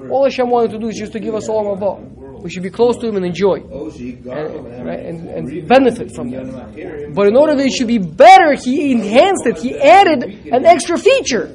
All 0.10 0.24
Hashem 0.24 0.50
wanted 0.50 0.72
to 0.72 0.80
do 0.80 0.88
is 0.88 0.98
just 0.98 1.14
to 1.14 1.20
give 1.20 1.36
us 1.36 1.48
Olam 1.48 1.78
Haba. 1.78 2.42
We 2.42 2.50
should 2.50 2.64
be 2.64 2.70
close 2.70 2.98
to 2.98 3.08
Him 3.08 3.16
and 3.16 3.26
enjoy. 3.26 3.58
And, 3.62 4.86
right, 4.86 5.00
and, 5.00 5.30
and 5.30 5.68
benefit 5.68 6.14
from 6.14 6.30
that. 6.32 7.14
But 7.16 7.28
in 7.28 7.38
order 7.38 7.56
that 7.56 7.66
it 7.66 7.72
should 7.72 7.88
be 7.88 8.00
better, 8.00 8.54
He 8.54 8.92
enhanced 8.92 9.46
it. 9.46 9.60
He 9.60 9.80
added 9.80 10.24
an 10.52 10.66
extra 10.66 10.98
feature 10.98 11.54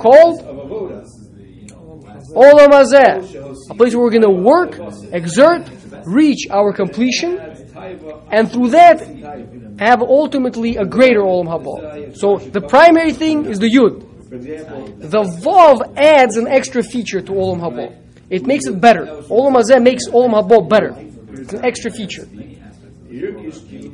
called 0.00 0.40
of. 0.40 0.60
Olam 2.34 2.68
Hazeh, 2.68 3.70
a 3.70 3.74
place 3.74 3.94
where 3.94 4.04
we're 4.04 4.10
going 4.10 4.22
to 4.22 4.30
work, 4.30 4.78
exert, 5.12 5.68
reach 6.04 6.46
our 6.50 6.72
completion, 6.72 7.38
and 8.30 8.50
through 8.50 8.70
that 8.70 9.00
have 9.80 10.00
ultimately 10.02 10.76
a 10.76 10.84
greater 10.84 11.20
Olam 11.20 11.46
Haba. 11.46 12.16
So 12.16 12.38
the 12.38 12.60
primary 12.60 13.12
thing 13.12 13.46
is 13.46 13.58
the 13.58 13.68
Yud. 13.68 14.06
For 14.30 14.36
example, 14.36 14.86
The 14.86 15.22
Vav 15.22 15.92
adds 15.96 16.36
an 16.36 16.46
extra 16.46 16.84
feature 16.84 17.20
to 17.20 17.32
Olam 17.32 17.60
Haba. 17.60 17.96
It 18.30 18.46
makes 18.46 18.66
it 18.66 18.80
better. 18.80 19.06
Olam 19.28 19.56
Hazeh 19.56 19.82
makes 19.82 20.06
Olam 20.08 20.40
Haba 20.40 20.68
better. 20.68 20.94
It's 21.32 21.52
an 21.52 21.64
extra 21.64 21.90
feature. 21.90 22.28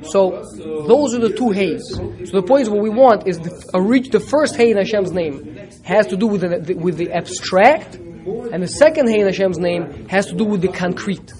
So 0.02 0.42
those 0.86 1.14
are 1.14 1.20
the 1.20 1.32
two 1.34 1.52
hays. 1.52 1.82
So 1.88 2.32
the 2.32 2.42
point 2.46 2.62
is, 2.62 2.68
what 2.70 2.82
we 2.82 2.90
want 2.90 3.26
is 3.26 3.38
the, 3.38 3.70
uh, 3.74 3.80
reach 3.80 4.10
the 4.10 4.20
first 4.20 4.56
hay 4.56 4.72
in 4.72 4.76
Hashem's 4.76 5.10
name 5.10 5.56
has 5.84 6.06
to 6.08 6.18
do 6.18 6.26
with 6.26 6.42
the, 6.42 6.74
with 6.74 6.98
the 6.98 7.12
abstract, 7.12 7.94
and 7.94 8.62
the 8.62 8.68
second 8.68 9.08
hay 9.08 9.20
in 9.20 9.26
Hashem's 9.26 9.58
name 9.58 10.06
has 10.08 10.26
to 10.26 10.34
do 10.34 10.44
with 10.44 10.60
the 10.60 10.68
concrete, 10.68 11.32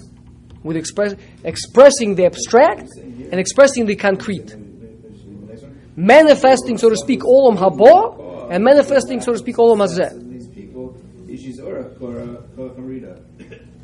with 0.63 0.75
express, 0.75 1.13
expressing 1.43 2.15
the 2.15 2.25
abstract 2.25 2.89
and 2.97 3.35
expressing 3.35 3.85
the 3.85 3.95
concrete, 3.95 4.55
manifesting, 5.95 6.79
so 6.79 6.89
to 6.89 6.97
speak, 6.97 7.19
Olam 7.19 7.57
Haba, 7.57 8.26
and 8.49 8.63
manifesting, 8.63 9.21
so 9.21 9.33
to 9.33 9.37
speak, 9.37 9.57
Olam 9.57 9.79
Hazeh. 9.79 10.29
these 10.29 10.47
people. 10.47 10.95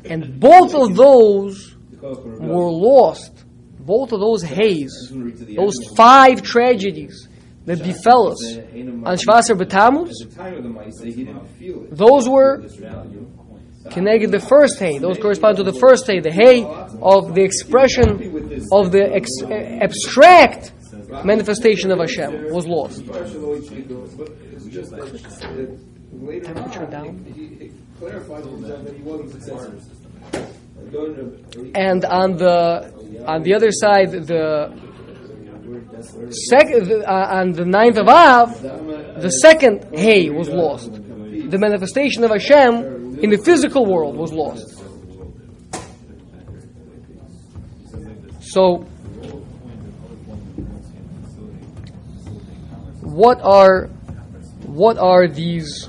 And 0.06 0.38
both 0.38 0.74
of 0.74 0.94
those 0.96 1.76
were 2.02 2.70
lost. 2.70 3.44
Both 3.78 4.12
of 4.12 4.20
those 4.20 4.42
haze, 4.42 5.12
those 5.56 5.74
five 5.96 6.42
tragedies 6.42 7.28
that 7.66 7.82
befell 7.82 8.28
us 8.32 8.56
on 8.56 9.16
Shvasar 9.16 9.56
B'Tammuz, 9.60 10.10
At 10.22 10.30
the 10.30 10.36
time 10.36 10.54
of 10.54 10.62
the 10.62 10.68
mice, 10.68 11.00
he 11.02 11.12
didn't 11.12 11.46
feel 11.58 11.84
it. 11.84 11.96
those 11.96 12.28
were 12.28 12.62
connected 13.90 14.30
the 14.30 14.40
first 14.40 14.78
hay. 14.78 14.98
Those 14.98 15.18
correspond 15.18 15.56
to 15.58 15.62
the 15.62 15.72
first 15.72 16.06
hay, 16.06 16.20
the 16.20 16.32
hay 16.32 16.64
of 16.64 17.34
the 17.34 17.42
expression 17.42 18.64
of 18.72 18.92
the 18.92 19.10
ex- 19.12 19.42
abstract 19.82 20.72
manifestation 21.24 21.90
of 21.90 21.98
Hashem 21.98 22.52
was 22.52 22.66
lost. 22.66 23.02
Partial 24.74 24.82
Chico, 24.82 24.96
but 24.96 25.14
it's 25.14 25.22
just 25.22 25.42
like 25.42 25.68
later 26.12 26.44
Temperature 26.44 26.84
on, 26.84 26.90
down. 26.90 27.24
He, 27.34 27.46
he 27.46 27.72
clarified 27.98 28.44
that 28.44 28.94
he 28.96 29.02
wasn't 29.02 29.30
successful. 29.32 29.80
Going 30.92 31.14
to- 31.50 31.70
And 31.74 32.04
on 32.04 32.36
the 32.36 33.24
on 33.26 33.42
the 33.42 33.54
other 33.54 33.70
side, 33.72 34.12
the 34.12 34.72
second 36.48 37.04
uh, 37.04 37.38
on 37.38 37.52
the 37.52 37.64
ninth 37.64 37.96
of 37.96 38.08
Av, 38.08 38.60
the 38.62 39.30
second 39.30 39.94
hay 39.94 40.30
was 40.30 40.48
lost. 40.48 40.92
The 40.92 41.58
manifestation 41.58 42.24
of 42.24 42.30
Hashem 42.30 43.18
in 43.20 43.30
the 43.30 43.38
physical 43.44 43.86
world 43.86 44.16
was 44.16 44.32
lost. 44.32 44.70
So, 48.40 48.84
what 53.02 53.40
are 53.42 53.88
what 54.74 54.98
are 54.98 55.28
these 55.28 55.88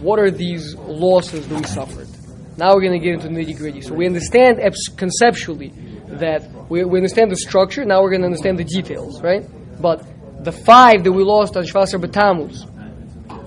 what 0.00 0.18
are 0.18 0.30
these 0.30 0.74
losses 0.74 1.46
that 1.48 1.60
we 1.60 1.64
suffered? 1.66 2.08
Now 2.56 2.74
we're 2.74 2.80
going 2.80 2.98
to 3.00 3.04
get 3.04 3.14
into 3.14 3.28
nitty 3.28 3.56
gritty. 3.56 3.80
So 3.80 3.94
we 3.94 4.06
understand 4.06 4.60
conceptually 4.96 5.72
that 6.08 6.50
we, 6.68 6.84
we 6.84 6.98
understand 6.98 7.30
the 7.30 7.36
structure. 7.36 7.84
Now 7.84 8.02
we're 8.02 8.10
going 8.10 8.22
to 8.22 8.26
understand 8.26 8.58
the 8.58 8.64
details, 8.64 9.22
right? 9.22 9.46
But 9.80 10.04
the 10.44 10.52
five 10.52 11.04
that 11.04 11.12
we 11.12 11.22
lost 11.22 11.56
on 11.56 11.62
Shvasar 11.64 12.00
B'Tammuz 12.04 12.66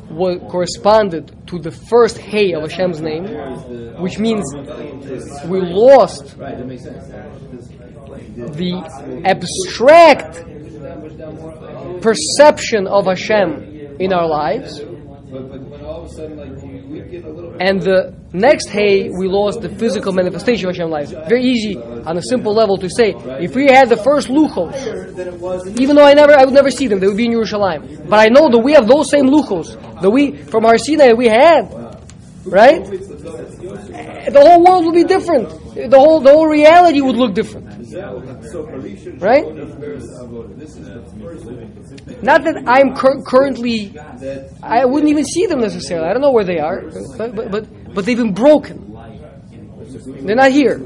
wa- 0.09 0.39
corresponded 0.49 1.35
to 1.47 1.59
the 1.59 1.71
first 1.71 2.17
hay 2.17 2.53
of 2.53 2.63
Hashem's 2.63 3.01
name, 3.01 3.25
which 4.01 4.19
means 4.19 4.45
we 5.45 5.59
lost 5.61 6.37
the 8.37 8.73
abstract 9.25 10.45
perception 12.01 12.87
of 12.87 13.05
Hashem 13.05 13.68
in 13.99 14.13
our 14.13 14.27
lives. 14.27 14.79
And 17.59 17.81
the 17.81 18.15
next 18.33 18.69
hay, 18.69 19.09
we 19.09 19.27
lost 19.27 19.61
the 19.61 19.69
physical 19.69 20.11
manifestation 20.11 20.67
of 20.67 20.75
Hashem 20.75 20.89
lives. 20.89 21.11
Very 21.11 21.43
easy 21.43 21.77
on 21.77 22.17
a 22.17 22.21
simple 22.21 22.53
level 22.53 22.77
to 22.77 22.89
say. 22.89 23.13
If 23.39 23.53
we 23.53 23.67
had 23.67 23.89
the 23.89 23.97
first 23.97 24.29
luchos, 24.29 24.73
even 25.79 25.95
though 25.95 26.05
I 26.05 26.15
never, 26.15 26.33
I 26.33 26.45
would 26.45 26.53
never 26.55 26.71
see 26.71 26.87
them, 26.87 26.99
they 26.99 27.07
would 27.07 27.17
be 27.17 27.25
in 27.25 27.33
Yerushalayim. 27.33 28.09
But 28.09 28.19
I 28.19 28.29
know 28.29 28.49
that 28.49 28.57
we 28.57 28.73
have 28.73 28.87
those 28.87 29.11
same 29.11 29.27
luchos 29.27 29.77
that 30.01 30.09
we 30.09 30.35
from 30.35 30.63
Har 30.63 30.79
Sinai 30.79 31.13
we 31.13 31.27
had, 31.27 31.69
right? 32.45 32.83
The 32.85 34.41
whole 34.43 34.63
world 34.63 34.85
would 34.85 34.95
be 34.95 35.03
different. 35.03 35.49
The 35.75 35.99
whole 35.99 36.21
the 36.21 36.31
whole 36.31 36.47
reality 36.47 37.01
would 37.01 37.17
look 37.17 37.35
different, 37.35 37.68
right? 37.93 39.45
Not 42.21 42.43
that 42.43 42.63
I'm 42.67 42.95
cur- 42.95 43.21
currently, 43.23 43.97
I 44.61 44.85
wouldn't 44.85 45.09
even 45.09 45.25
see 45.25 45.45
them 45.45 45.61
necessarily. 45.61 46.07
I 46.07 46.13
don't 46.13 46.21
know 46.21 46.31
where 46.31 46.43
they 46.43 46.59
are, 46.59 46.81
but 47.17 47.35
but 47.35 47.51
but, 47.51 47.93
but 47.93 48.05
they've 48.05 48.17
been 48.17 48.33
broken. 48.33 48.85
They're 50.25 50.35
not 50.35 50.51
here. 50.51 50.77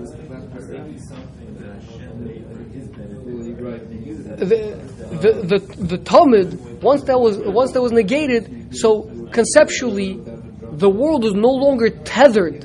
The 4.38 4.80
the 5.22 5.32
the, 5.52 5.60
the 5.78 5.98
Tamid 5.98 6.82
once 6.82 7.04
that 7.04 7.20
was 7.20 7.38
once 7.38 7.72
that 7.72 7.82
was 7.82 7.92
negated, 7.92 8.76
so 8.76 9.04
conceptually, 9.32 10.20
the 10.72 10.90
world 10.90 11.26
is 11.26 11.34
no 11.34 11.50
longer 11.50 11.90
tethered 11.90 12.64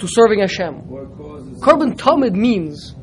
to 0.00 0.08
serving 0.08 0.40
Hashem. 0.40 0.82
Korban 1.60 1.96
Tamid 1.96 2.34
means 2.34 2.94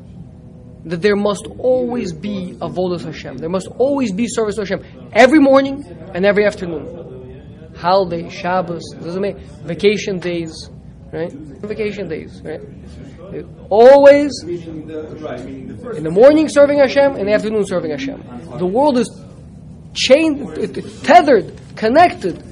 that 0.86 1.02
there 1.02 1.16
must 1.16 1.46
always 1.58 2.12
be 2.12 2.52
a 2.60 2.68
avodas 2.68 3.04
Hashem. 3.04 3.38
There 3.38 3.48
must 3.48 3.66
always 3.78 4.12
be 4.12 4.28
service 4.28 4.54
to 4.54 4.62
Hashem 4.62 5.10
every 5.12 5.40
morning 5.40 5.84
and 6.14 6.24
every 6.24 6.46
afternoon. 6.46 7.72
Holiday, 7.76 8.30
Shabbos, 8.30 8.82
doesn't 9.02 9.20
make 9.20 9.36
vacation 9.64 10.18
days, 10.18 10.70
right? 11.12 11.32
Vacation 11.32 12.08
days, 12.08 12.40
right? 12.42 12.60
Always 13.68 14.32
in 14.44 14.86
the 14.86 16.10
morning 16.10 16.48
serving 16.48 16.78
Hashem, 16.78 17.16
in 17.16 17.26
the 17.26 17.32
afternoon 17.32 17.66
serving 17.66 17.90
Hashem. 17.90 18.22
The 18.58 18.66
world 18.66 18.98
is 18.98 19.10
chained, 19.92 20.54
tethered 21.02 21.52
connected, 21.74 22.42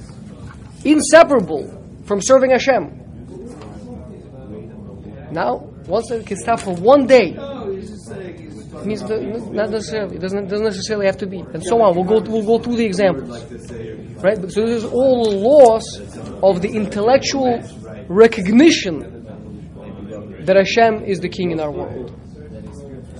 inseparable 0.83 1.71
from 2.03 2.21
serving 2.21 2.51
Hashem. 2.51 3.04
Now, 5.35 5.69
once 5.85 6.09
it 6.11 6.25
can 6.25 6.37
stop 6.37 6.61
for 6.61 6.73
one 6.75 7.07
day, 7.07 7.35
means 8.85 9.01
not 9.01 9.69
necessarily. 9.69 10.15
It 10.15 10.21
doesn't, 10.21 10.47
doesn't 10.47 10.65
necessarily 10.65 11.07
have 11.07 11.17
to 11.17 11.27
be, 11.27 11.39
and 11.39 11.61
so 11.61 11.81
on. 11.81 11.93
We'll 11.95 12.05
go 12.05 12.19
we'll 12.31 12.45
go 12.45 12.57
through 12.57 12.77
the 12.77 12.85
examples, 12.85 13.43
right? 14.23 14.37
So 14.49 14.65
this 14.65 14.83
is 14.83 14.85
all 14.85 15.27
a 15.27 15.33
loss 15.35 15.99
of 16.41 16.61
the 16.61 16.69
intellectual 16.69 17.61
recognition 18.07 19.25
that 20.45 20.55
Hashem 20.55 21.03
is 21.03 21.19
the 21.19 21.29
king 21.29 21.51
in 21.51 21.59
our 21.59 21.71
world. 21.71 22.11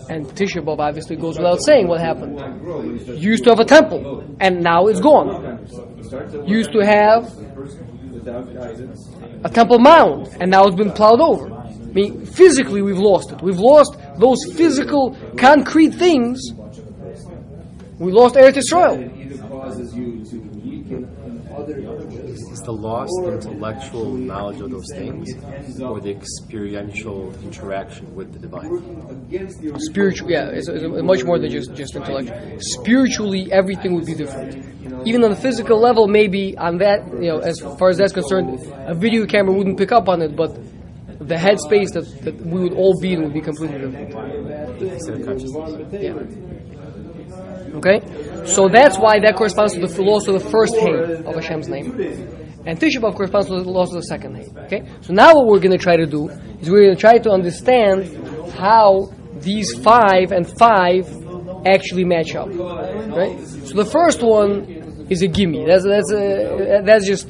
And 0.08 0.28
Tisha 0.28 0.64
B'av 0.64 0.80
obviously 0.80 1.16
goes 1.16 1.38
without 1.38 1.62
saying 1.64 1.88
what 1.88 2.00
happened. 2.00 2.40
You 3.08 3.32
used 3.32 3.44
to 3.46 3.50
have 3.50 3.60
a 3.60 3.66
temple, 3.66 4.24
and 4.40 4.62
now 4.62 4.88
it's 4.88 5.02
gone. 5.02 5.68
You 6.48 6.58
used 6.60 6.72
to 6.74 6.86
have 6.86 7.24
a 9.44 9.50
temple 9.50 9.80
mound, 9.80 10.30
and 10.40 10.52
now 10.52 10.64
it's 10.66 10.76
been 10.76 10.92
plowed 10.92 11.20
over. 11.20 11.55
I 11.96 12.00
mean, 12.00 12.26
physically 12.26 12.82
we've 12.82 12.98
lost 12.98 13.32
it. 13.32 13.42
We've 13.42 13.58
lost 13.58 13.96
those 14.18 14.44
physical, 14.54 15.16
concrete 15.38 15.92
things. 15.92 16.42
We 18.00 18.12
lost 18.12 18.36
Eretz 18.36 18.58
Israel. 18.58 18.96
either 19.00 19.38
to 20.26 20.38
weaken 20.60 21.48
other 21.56 21.78
Is 21.80 22.62
the 22.66 22.74
lost 22.74 23.14
intellectual 23.24 24.14
knowledge 24.14 24.60
of 24.60 24.72
those 24.72 24.92
things 24.94 25.34
or 25.82 26.02
the 26.02 26.12
experiential 26.12 27.34
interaction 27.44 28.14
with 28.14 28.34
the 28.34 28.40
divine? 28.40 29.80
Spiritual, 29.80 30.30
yeah, 30.30 30.50
it's, 30.50 30.68
it's 30.68 30.84
much 30.84 31.24
more 31.24 31.40
than 31.40 31.50
just 31.50 31.74
just 31.76 31.96
intellectual. 31.96 32.60
Spiritually, 32.60 33.50
everything 33.54 33.96
would 33.96 34.06
be 34.06 34.16
different. 34.16 34.54
Even 35.08 35.24
on 35.24 35.30
the 35.30 35.38
physical 35.38 35.80
level, 35.80 36.08
maybe 36.08 36.58
on 36.58 36.78
that, 36.80 37.08
you 37.14 37.30
know, 37.30 37.40
as 37.40 37.58
far 37.80 37.88
as 37.88 37.98
that's 37.98 38.12
concerned, 38.12 38.60
a 38.86 38.94
video 38.94 39.26
camera 39.26 39.54
wouldn't 39.56 39.78
pick 39.78 39.94
up 39.94 40.10
on 40.10 40.22
it, 40.22 40.36
but 40.36 40.52
the 41.20 41.36
headspace 41.36 41.94
that, 41.94 42.06
that 42.24 42.36
we 42.46 42.62
would 42.62 42.74
all 42.74 43.00
be 43.00 43.14
in 43.14 43.24
would 43.24 43.34
be 43.34 43.42
completely 43.42 43.80
different. 43.80 44.82
Instead 44.82 45.20
of 45.20 45.26
consciousness. 45.26 45.94
Yeah. 45.94 46.56
Okay? 47.76 48.02
So 48.46 48.68
that's 48.68 48.98
why 48.98 49.20
that 49.20 49.36
corresponds 49.36 49.74
to 49.74 49.80
the 49.80 50.02
loss 50.02 50.28
of 50.28 50.34
the 50.34 50.50
first 50.50 50.76
hay 50.76 51.24
of 51.26 51.36
Hashem's 51.36 51.68
name. 51.68 51.92
And 52.66 52.80
Tisha 52.80 53.00
B'Av 53.00 53.16
corresponds 53.16 53.48
to 53.48 53.62
the 53.62 53.70
loss 53.70 53.90
of 53.90 53.96
the 53.96 54.08
second 54.08 54.36
hay. 54.36 54.48
Okay? 54.66 54.84
So 55.02 55.14
now 55.14 55.36
what 55.36 55.48
we're 55.48 55.60
going 55.60 55.78
to 55.78 55.84
try 55.84 55.98
to 55.98 56.06
do 56.06 56.30
is 56.30 56.70
we're 56.70 56.86
going 56.86 56.96
to 56.96 57.02
try 57.02 57.18
to 57.18 57.32
understand 57.32 58.52
how 58.54 59.12
these 59.36 59.74
five 59.80 60.32
and 60.32 60.48
five 60.58 61.08
actually 61.66 62.06
match 62.06 62.36
up. 62.36 62.48
Right? 62.48 63.40
So 63.46 63.76
the 63.76 63.86
first 63.86 64.22
one 64.22 65.08
is 65.10 65.22
a 65.22 65.28
gimme. 65.28 65.66
That's, 65.66 65.84
that's, 65.84 66.12
a, 66.12 66.82
that's 66.84 67.06
just 67.06 67.30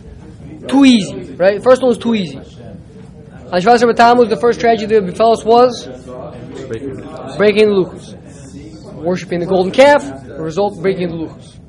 too 0.68 0.86
easy. 0.86 1.36
Right? 1.36 1.62
First 1.64 1.82
one 1.82 1.92
is 1.92 1.98
too 1.98 2.16
easy. 2.16 2.40
On 3.52 3.62
Shvasar 3.62 3.92
B'Tammuz, 3.94 4.30
the 4.30 4.38
first 4.38 4.60
tragedy 4.60 4.96
that 4.96 5.06
befell 5.06 5.32
us 5.34 5.46
was 5.46 5.86
breaking 7.38 7.70
the 7.70 7.76
luchos 7.76 8.16
worshipping 9.06 9.40
the 9.40 9.46
golden 9.46 9.72
calf, 9.72 10.02
the 10.26 10.42
result 10.42 10.82
breaking 10.82 11.10
the 11.10 11.14
luchos. 11.14 11.60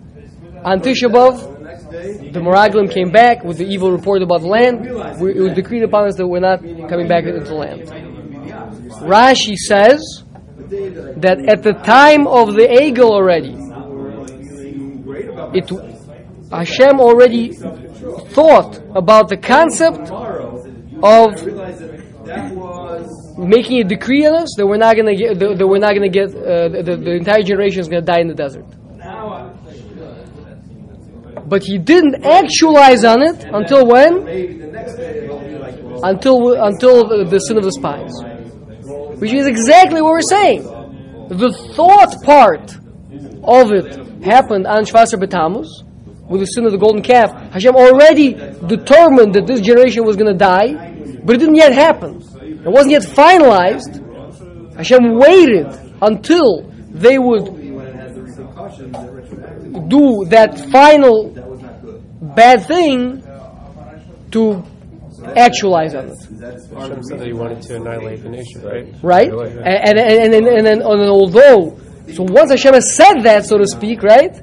On 0.64 0.80
Tisha 0.80 1.08
B'Av, 1.08 2.32
the 2.32 2.40
Meraglim 2.40 2.90
came 2.90 3.10
back 3.10 3.44
with 3.44 3.58
the 3.58 3.66
evil 3.66 3.92
report 3.92 4.22
about 4.22 4.40
the 4.40 4.48
land. 4.48 4.86
It 4.86 5.40
was 5.40 5.54
decreed 5.54 5.82
upon 5.82 6.08
us 6.08 6.16
that 6.16 6.26
we're 6.26 6.40
not 6.40 6.60
coming 6.88 7.06
back 7.06 7.24
into 7.24 7.40
the 7.40 7.54
land. 7.54 7.82
Rashi 9.02 9.56
says 9.56 10.24
that 11.18 11.44
at 11.46 11.62
the 11.62 11.74
time 11.74 12.26
of 12.26 12.54
the 12.54 12.66
Egel 12.66 13.10
already, 13.10 13.54
it 15.54 15.70
Hashem 16.50 17.00
already 17.00 17.52
thought 17.52 18.80
about 18.94 19.28
the 19.28 19.36
concept 19.36 20.10
of 21.02 21.36
making 23.38 23.80
a 23.80 23.84
decree 23.84 24.26
on 24.26 24.34
us 24.34 24.54
that 24.56 24.66
we're 24.66 24.76
not 24.76 24.96
going 24.96 25.06
to 25.06 25.14
get 25.14 25.38
that 25.38 25.58
that 25.58 25.66
we're 25.66 25.78
not 25.78 25.94
going 25.94 26.10
to 26.10 26.18
get 26.20 26.28
uh, 26.34 26.68
the, 26.68 26.96
the 26.96 27.12
entire 27.12 27.42
generation 27.42 27.80
is 27.80 27.88
going 27.88 28.04
to 28.04 28.12
die 28.12 28.20
in 28.20 28.28
the 28.28 28.34
desert. 28.34 28.66
But 31.48 31.62
he 31.62 31.78
didn't 31.78 32.24
actualize 32.24 33.04
on 33.04 33.22
it 33.22 33.44
until 33.44 33.86
when? 33.86 34.26
Until 36.02 36.54
until 36.54 37.08
the, 37.08 37.26
the 37.28 37.38
sin 37.38 37.56
of 37.56 37.62
the 37.62 37.72
spies, 37.72 38.12
which 39.20 39.32
is 39.32 39.46
exactly 39.46 40.02
what 40.02 40.10
we're 40.10 40.20
saying. 40.22 40.62
The 41.28 41.52
thought 41.74 42.22
part 42.22 42.76
of 43.44 43.72
it 43.72 44.24
happened 44.24 44.66
on 44.66 44.84
Shvasar 44.84 45.18
B'Tammuz 45.22 45.85
with 46.28 46.40
the 46.40 46.46
sin 46.46 46.64
of 46.66 46.72
the 46.72 46.78
golden 46.78 47.02
calf. 47.02 47.32
Hashem 47.52 47.74
already 47.74 48.34
determined 48.66 49.34
that 49.34 49.46
this 49.46 49.60
generation 49.60 50.04
was 50.04 50.16
going 50.16 50.32
to 50.32 50.38
die, 50.38 50.74
but 51.24 51.36
it 51.36 51.38
didn't 51.38 51.56
yet 51.56 51.72
happen. 51.72 52.22
It 52.40 52.68
wasn't 52.68 52.92
yet 52.92 53.02
finalized. 53.02 54.02
Hashem 54.76 55.18
waited 55.18 55.66
until 56.02 56.62
they 56.90 57.18
would 57.18 57.56
do 59.88 60.24
that 60.28 60.68
final 60.70 61.30
bad 62.34 62.66
thing 62.66 63.22
to 64.32 64.64
actualize 65.36 65.94
on 65.94 66.08
it. 66.08 66.18
Hashem 66.74 67.02
said 67.04 67.20
that 67.20 67.26
he 67.26 67.32
wanted 67.32 67.62
to 67.62 67.76
annihilate 67.76 68.22
the 68.22 68.28
nation, 68.28 68.62
right? 68.62 68.86
Right? 69.02 69.30
And, 69.30 69.98
and, 69.98 69.98
and, 69.98 70.34
and, 70.34 70.46
and 70.46 70.46
and 70.46 70.66
then 70.66 70.82
although, 70.82 71.78
so 72.12 72.22
once 72.22 72.50
Hashem 72.50 72.74
has 72.74 72.94
said 72.94 73.20
that, 73.22 73.46
so 73.46 73.58
to 73.58 73.66
speak, 73.66 74.02
right? 74.02 74.34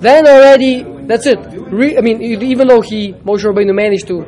Then 0.00 0.26
already, 0.26 0.82
that's 1.06 1.26
it. 1.26 1.38
Re, 1.40 1.96
I 1.96 2.00
mean, 2.00 2.22
even 2.22 2.68
though 2.68 2.80
he, 2.80 3.12
Moshe 3.12 3.44
Rabbeinu 3.44 3.74
managed 3.74 4.06
to, 4.08 4.24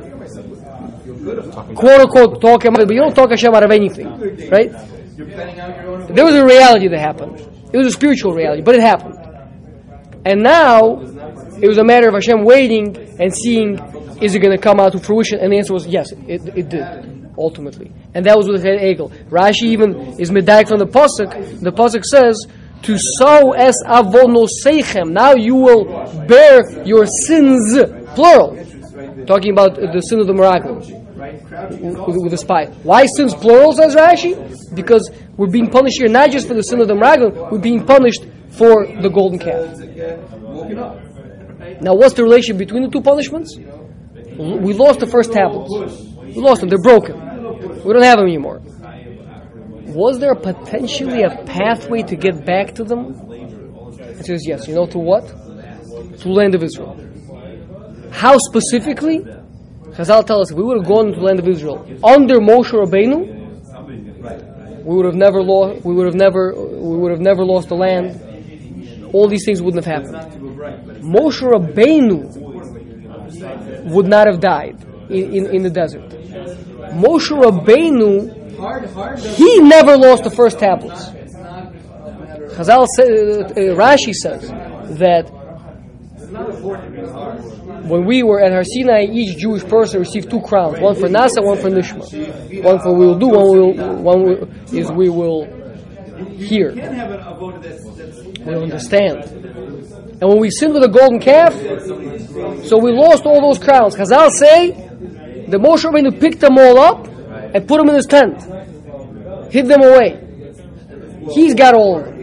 quote 1.75 2.01
unquote, 2.01 2.41
talk 2.41 2.65
him 2.65 2.75
out, 2.75 2.87
but 2.87 2.95
you 2.95 3.01
don't 3.01 3.15
talk 3.15 3.31
Hashem 3.31 3.55
out 3.55 3.65
of 3.65 3.71
anything, 3.71 4.09
right? 4.49 4.73
There 5.17 6.25
was 6.25 6.35
a 6.35 6.45
reality 6.45 6.89
that 6.89 6.99
happened. 6.99 7.39
It 7.73 7.77
was 7.77 7.89
a 7.89 7.93
spiritual 7.93 8.33
reality, 8.33 8.63
but 8.63 8.75
it 8.75 8.81
happened. 8.81 9.19
And 10.25 10.43
now, 10.43 11.01
it 11.61 11.69
was 11.69 11.79
a 11.79 11.85
matter 11.85 12.09
of 12.09 12.15
Hashem 12.15 12.45
waiting 12.45 12.97
and 13.21 13.35
seeing, 13.35 13.79
is 14.23 14.35
it 14.35 14.41
going 14.41 14.57
to 14.57 14.63
come 14.63 14.81
out 14.81 14.93
to 14.93 14.99
fruition? 14.99 15.39
And 15.39 15.53
the 15.53 15.59
answer 15.59 15.75
was 15.75 15.87
yes, 15.87 16.13
it, 16.13 16.49
it 16.57 16.69
did, 16.69 17.31
ultimately. 17.37 17.93
And 18.15 18.25
that 18.27 18.37
was 18.37 18.49
with 18.49 18.65
Egel. 18.65 19.11
Rashi 19.29 19.65
even 19.65 20.19
is 20.21 20.31
medag 20.31 20.69
from 20.69 20.79
the 20.79 20.87
Pasuk. 20.87 21.61
The 21.61 21.71
Pasuk 21.73 22.05
says, 22.05 22.47
to 22.83 22.97
sow 22.99 23.53
es 23.53 23.75
avonosechem. 23.85 25.11
Now 25.11 25.35
you 25.35 25.55
will 25.55 25.85
bear 26.27 26.85
your 26.85 27.07
sins, 27.07 27.79
plural. 28.15 28.57
Talking 29.27 29.53
about 29.53 29.77
the 29.77 30.01
sin 30.01 30.21
of 30.21 30.27
the 30.27 30.33
Meraglim 30.33 30.99
with, 32.07 32.17
with 32.23 32.31
the 32.31 32.39
spy. 32.39 32.67
Why 32.83 33.07
sins 33.07 33.35
plural, 33.35 33.73
says 33.73 33.95
Rashi? 33.95 34.75
Because 34.75 35.11
we're 35.37 35.51
being 35.51 35.69
punished 35.71 35.99
here 35.99 36.09
not 36.09 36.31
just 36.31 36.49
for 36.49 36.55
the 36.55 36.63
sin 36.63 36.81
of 36.81 36.89
the 36.89 36.95
Meraglim, 36.95 37.51
we're 37.51 37.59
being 37.59 37.85
punished 37.85 38.25
for 38.51 38.87
the 38.87 39.09
golden 39.09 39.39
calf. 39.39 39.79
Now, 41.81 41.95
what's 41.95 42.15
the 42.15 42.23
relation 42.23 42.57
between 42.57 42.83
the 42.83 42.89
two 42.89 43.03
punishments? 43.03 43.57
We 43.57 44.73
lost 44.73 45.01
the 45.01 45.07
first 45.07 45.33
tablets. 45.33 45.71
We 46.23 46.41
lost 46.41 46.61
them. 46.61 46.69
They're 46.69 46.79
broken. 46.79 47.17
We 47.85 47.93
don't 47.93 48.03
have 48.03 48.19
them 48.19 48.27
anymore. 48.27 48.63
Was 49.89 50.19
there 50.19 50.35
potentially 50.35 51.23
a 51.23 51.43
pathway 51.45 52.03
to 52.03 52.17
get 52.17 52.45
back 52.45 52.75
to 52.75 52.85
them? 52.85 53.15
It 54.19 54.27
says 54.27 54.45
yes. 54.47 54.69
You 54.69 54.75
know 54.75 54.87
to 54.87 54.99
what? 54.99 55.27
To 56.21 56.29
land 56.29 56.55
of 56.55 56.63
Israel. 56.63 56.99
How 58.11 58.37
specifically? 58.39 59.21
Chazal 59.91 60.27
tell 60.27 60.41
us 60.41 60.53
we 60.53 60.63
would 60.63 60.79
have 60.79 60.87
gone 60.87 61.07
to 61.07 61.19
the 61.19 61.23
land 61.23 61.39
of 61.39 61.49
Israel 61.49 61.79
under 62.05 62.37
Moshe 62.37 62.71
Rabbeinu, 62.73 63.39
we 64.89 64.95
would 64.97 65.05
have 65.05 65.17
never 65.17 65.43
lost. 65.43 65.85
We 65.85 65.95
would 65.95 66.07
have 66.07 66.15
never. 66.15 66.55
We 66.55 66.97
would 66.97 67.11
have 67.11 67.21
never 67.21 67.45
lost 67.45 67.69
the 67.69 67.75
land. 67.75 68.25
All 69.13 69.29
these 69.29 69.45
things 69.45 69.61
wouldn't 69.61 69.85
have 69.85 69.95
happened. 69.97 70.15
Moshe 71.03 71.43
Rabbeinu 71.43 72.35
would 73.93 74.07
not 74.07 74.27
have 74.27 74.41
died 74.41 74.83
in, 75.11 75.35
in, 75.35 75.47
in 75.57 75.63
the 75.63 75.71
desert. 75.71 76.09
Moshe 77.05 77.31
Rabbeinu 77.31 78.38
he 78.59 79.61
never 79.61 79.97
lost 79.97 80.25
the 80.25 80.31
first 80.31 80.59
tablets. 80.59 81.11
Chazal 82.57 82.87
say, 82.97 83.05
uh, 83.05 83.77
Rashi 83.77 84.13
says 84.13 84.49
that 84.99 85.31
when 87.89 88.05
we 88.05 88.25
were 88.25 88.41
at 88.41 88.51
Har 88.53 88.65
Sinai, 88.65 89.05
each 89.05 89.39
Jewish 89.39 89.63
person 89.65 90.01
received 90.01 90.29
two 90.29 90.41
crowns: 90.41 90.81
one 90.81 90.97
for 90.97 91.09
Naaseh, 91.09 91.45
one 91.45 91.57
for 91.59 91.71
Nishma. 91.71 92.65
One 92.65 92.81
for 92.81 92.93
we 92.95 93.07
will 93.07 93.19
do, 93.19 93.29
one 93.29 93.47
will, 93.47 93.97
one 94.03 94.23
will, 94.25 94.49
is 94.77 94.91
we 94.91 95.09
will 95.09 95.45
hear. 96.37 96.73
We 98.45 98.55
understand. 98.57 99.25
And 100.21 100.29
when 100.29 100.41
we 100.41 100.51
sinned 100.51 100.75
with 100.75 100.83
a 100.83 100.89
golden 100.89 101.21
calf, 101.21 101.55
so 102.65 102.77
we 102.77 102.91
lost 102.91 103.25
all 103.25 103.41
those 103.41 103.63
crowns. 103.63 103.95
Chazal 103.95 104.31
say 104.31 104.73
the 105.47 105.59
Moshe 105.59 105.85
Rabbeinu 105.85 106.19
picked 106.19 106.41
them 106.41 106.59
all 106.59 106.79
up 106.79 107.07
and 107.55 107.67
put 107.67 107.79
them 107.79 107.89
in 107.89 107.95
his 107.97 108.07
tent, 108.07 108.43
hid 109.53 109.67
them 109.67 109.83
away. 109.83 110.25
He's 111.33 111.55
got 111.55 111.75
all 111.75 111.99
of 111.99 112.05
them. 112.05 112.19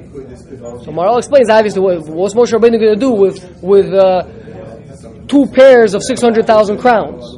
So 0.84 0.91
Maharal 0.91 1.17
explains 1.17 1.49
obviously 1.49 1.82
what, 1.82 2.07
what's 2.09 2.34
Moshe 2.34 2.51
Rabbeinu 2.51 2.80
going 2.80 2.93
to 2.93 2.99
do 2.99 3.11
with 3.11 3.61
with 3.61 3.93
uh, 3.93 4.23
two 5.28 5.45
pairs 5.47 5.93
of 5.93 6.03
600,000 6.03 6.78
crowns. 6.78 7.38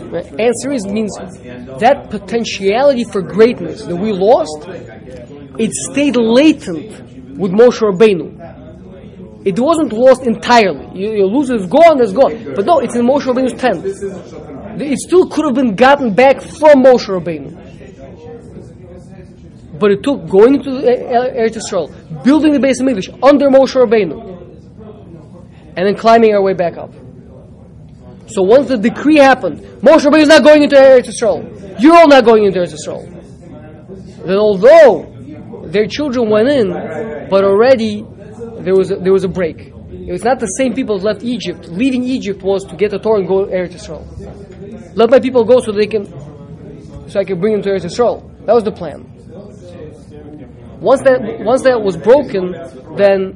Right? 0.00 0.40
Answer 0.40 0.72
is 0.72 0.86
means 0.86 1.14
that 1.16 2.08
potentiality 2.10 3.04
for 3.04 3.22
greatness 3.22 3.84
that 3.84 3.96
we 3.96 4.12
lost, 4.12 4.66
it 5.58 5.72
stayed 5.72 6.16
latent 6.16 7.36
with 7.36 7.52
Moshe 7.52 7.80
Rabbeinu. 7.80 8.36
It 9.44 9.58
wasn't 9.60 9.92
lost 9.92 10.22
entirely. 10.26 11.00
You, 11.00 11.12
you 11.12 11.26
lose 11.26 11.50
it, 11.50 11.60
it's 11.60 11.66
gone, 11.66 12.00
it's 12.00 12.12
gone. 12.12 12.54
But 12.54 12.66
no, 12.66 12.80
it's 12.80 12.96
in 12.96 13.06
Moshe 13.06 13.22
Rabbeinu's 13.22 13.54
tent. 13.54 13.84
It 14.80 14.98
still 14.98 15.28
could 15.28 15.44
have 15.46 15.54
been 15.54 15.74
gotten 15.74 16.14
back 16.14 16.40
from 16.40 16.84
Moshe 16.84 17.08
Rabbeinu. 17.08 17.64
But 19.78 19.90
it 19.90 20.02
took 20.02 20.28
going 20.28 20.54
into 20.56 20.70
the 20.70 20.86
Eretz 20.86 21.56
Yisrael, 21.56 22.24
building 22.24 22.52
the 22.52 22.60
base 22.60 22.80
of 22.80 22.88
English 22.88 23.08
under 23.22 23.48
Moshe 23.48 23.74
Rabbeinu, 23.74 24.16
and 25.76 25.86
then 25.86 25.94
climbing 25.96 26.34
our 26.34 26.42
way 26.42 26.54
back 26.54 26.76
up. 26.76 26.92
So 28.28 28.42
once 28.42 28.68
the 28.68 28.76
decree 28.76 29.16
happened, 29.16 29.60
Moshe 29.80 30.04
Rabbeinu 30.04 30.22
is 30.22 30.28
not 30.28 30.42
going 30.42 30.62
into 30.62 30.76
Eretz 30.76 31.08
Yisrael. 31.08 31.80
You're 31.80 31.94
all 31.94 32.08
not 32.08 32.24
going 32.24 32.44
into 32.44 32.58
Eretz 32.58 32.74
Yisrael. 32.74 33.12
Then 34.26 34.36
although 34.36 35.12
their 35.66 35.86
children 35.86 36.30
went 36.30 36.48
in, 36.48 36.70
but 37.30 37.44
already 37.44 38.04
there 38.60 38.74
was 38.74 38.90
a, 38.90 38.96
there 38.96 39.12
was 39.12 39.24
a 39.24 39.28
break. 39.28 39.72
It 39.90 40.12
was 40.12 40.24
not 40.24 40.40
the 40.40 40.46
same 40.46 40.74
people 40.74 40.98
that 40.98 41.04
left 41.04 41.22
Egypt. 41.22 41.68
Leaving 41.68 42.04
Egypt 42.04 42.42
was 42.42 42.64
to 42.64 42.76
get 42.76 42.90
the 42.90 42.98
Torah 42.98 43.18
and 43.20 43.28
go 43.28 43.44
to 43.44 43.52
Eretz 43.52 43.74
Yisrael. 43.74 44.45
Let 44.96 45.10
my 45.10 45.20
people 45.20 45.44
go 45.44 45.60
so 45.60 45.72
they 45.72 45.86
can, 45.86 46.06
so 47.10 47.20
I 47.20 47.24
can 47.24 47.38
bring 47.38 47.52
them 47.52 47.62
to 47.64 47.68
Eretz 47.68 47.84
Yisrael. 47.84 48.24
That 48.46 48.54
was 48.54 48.64
the 48.64 48.72
plan. 48.72 49.04
Once 50.80 51.02
that 51.02 51.20
once 51.40 51.62
that 51.62 51.82
was 51.82 51.98
broken, 51.98 52.52
then 52.96 53.32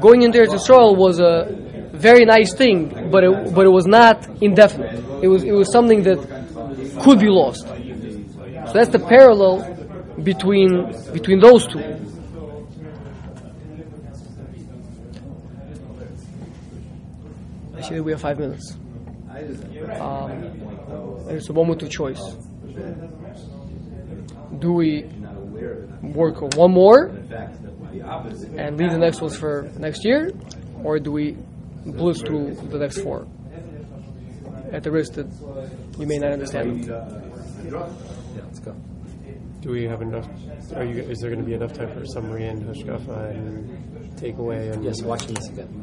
going 0.00 0.22
into 0.22 0.38
Eretz 0.38 0.48
Yisrael 0.48 0.96
was 0.96 1.20
a 1.20 1.46
very 1.92 2.24
nice 2.24 2.54
thing, 2.54 3.08
but 3.12 3.22
it, 3.22 3.54
but 3.54 3.64
it 3.64 3.70
was 3.70 3.86
not 3.86 4.28
indefinite. 4.42 5.04
It 5.22 5.28
was 5.28 5.44
it 5.44 5.52
was 5.52 5.70
something 5.70 6.02
that 6.02 6.18
could 7.02 7.20
be 7.20 7.28
lost. 7.28 7.68
So 7.68 8.72
that's 8.74 8.90
the 8.90 8.98
parallel 8.98 9.62
between 10.24 10.90
between 11.12 11.38
those 11.38 11.68
two. 11.68 11.84
Actually, 17.78 18.00
we 18.00 18.10
have 18.10 18.20
five 18.20 18.40
minutes. 18.40 18.76
Um, 19.36 21.26
there's 21.26 21.48
a 21.50 21.52
moment 21.52 21.82
of 21.82 21.90
choice. 21.90 22.20
Do 24.58 24.72
we 24.72 25.04
work 26.02 26.40
one 26.56 26.72
more 26.72 27.06
and 28.56 28.78
leave 28.78 28.92
the 28.92 28.98
next 28.98 29.20
ones 29.20 29.36
for 29.36 29.70
next 29.78 30.04
year, 30.04 30.32
or 30.82 30.98
do 30.98 31.12
we 31.12 31.36
blitz 31.84 32.22
through 32.22 32.54
the 32.54 32.78
next 32.78 33.02
four 33.02 33.26
at 34.72 34.82
the 34.82 34.90
risk 34.90 35.12
that 35.14 35.26
you 35.98 36.06
may 36.06 36.16
not 36.18 36.32
understand 36.32 36.84
them? 36.84 37.32
Yeah, 37.70 37.88
let's 38.42 38.60
go. 38.60 38.74
Do 39.60 39.70
we 39.70 39.84
have 39.84 40.00
enough? 40.00 40.28
Are 40.74 40.84
you? 40.84 41.02
Is 41.02 41.18
there 41.18 41.30
going 41.30 41.42
to 41.42 41.46
be 41.46 41.54
enough 41.54 41.72
time 41.74 41.92
for 41.92 42.06
summary 42.06 42.46
and 42.46 42.62
hashkafa 42.62 43.30
and 43.30 44.16
takeaway? 44.16 44.72
And 44.72 44.84
Yes, 44.84 45.02
watching 45.02 45.34
this 45.34 45.48
again. 45.48 45.82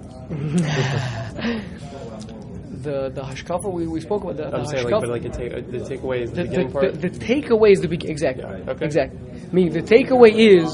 The 2.83 3.09
the 3.17 3.21
hashkafa 3.29 3.67
we, 3.71 3.87
we 3.87 4.01
spoke 4.01 4.23
about 4.23 4.37
the, 4.37 4.45
the 4.49 4.57
I'm 4.57 4.65
saying, 4.65 4.83
like, 4.85 4.93
hashkafa- 4.93 5.01
but 5.01 5.09
like 5.09 5.33
take, 5.41 5.53
uh, 5.53 5.61
the 5.75 5.81
takeaway 5.91 6.17
is 6.25 6.31
the, 6.31 6.35
the, 6.35 6.43
beginning 6.43 6.67
the, 6.67 6.73
part. 6.73 7.01
the, 7.01 7.09
the 7.09 7.19
takeaway 7.31 7.71
is 7.71 7.79
the 7.81 7.87
beginning. 7.87 8.11
Exactly. 8.15 8.43
Okay. 8.43 8.85
Exactly. 8.85 9.19
I 9.49 9.53
mean, 9.57 9.67
the 9.71 9.81
takeaway 9.81 10.31
is 10.35 10.69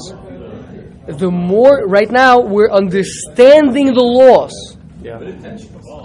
the 1.22 1.30
more 1.30 1.74
right 1.86 2.10
now 2.10 2.40
we're 2.40 2.70
understanding 2.70 3.86
the 4.00 4.06
loss. 4.22 4.54
yeah. 5.02 5.18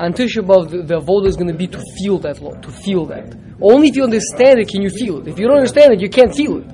On 0.03 0.13
Tisha 0.13 0.41
B'av, 0.49 0.69
the, 0.69 0.83
the 0.83 0.99
vote 0.99 1.25
is 1.25 1.35
going 1.35 1.47
to 1.47 1.53
be 1.63 1.67
to 1.67 1.81
feel 1.97 2.17
that 2.19 2.41
law, 2.41 2.53
to 2.67 2.71
feel 2.71 3.05
that. 3.07 3.35
Only 3.61 3.87
if 3.89 3.95
you 3.95 4.03
understand 4.03 4.59
it 4.59 4.67
can 4.67 4.81
you 4.81 4.89
feel 4.89 5.19
it. 5.21 5.27
If 5.27 5.39
you 5.39 5.47
don't 5.47 5.57
understand 5.57 5.93
it, 5.93 6.01
you 6.01 6.09
can't 6.09 6.33
feel 6.35 6.57
it. 6.59 6.65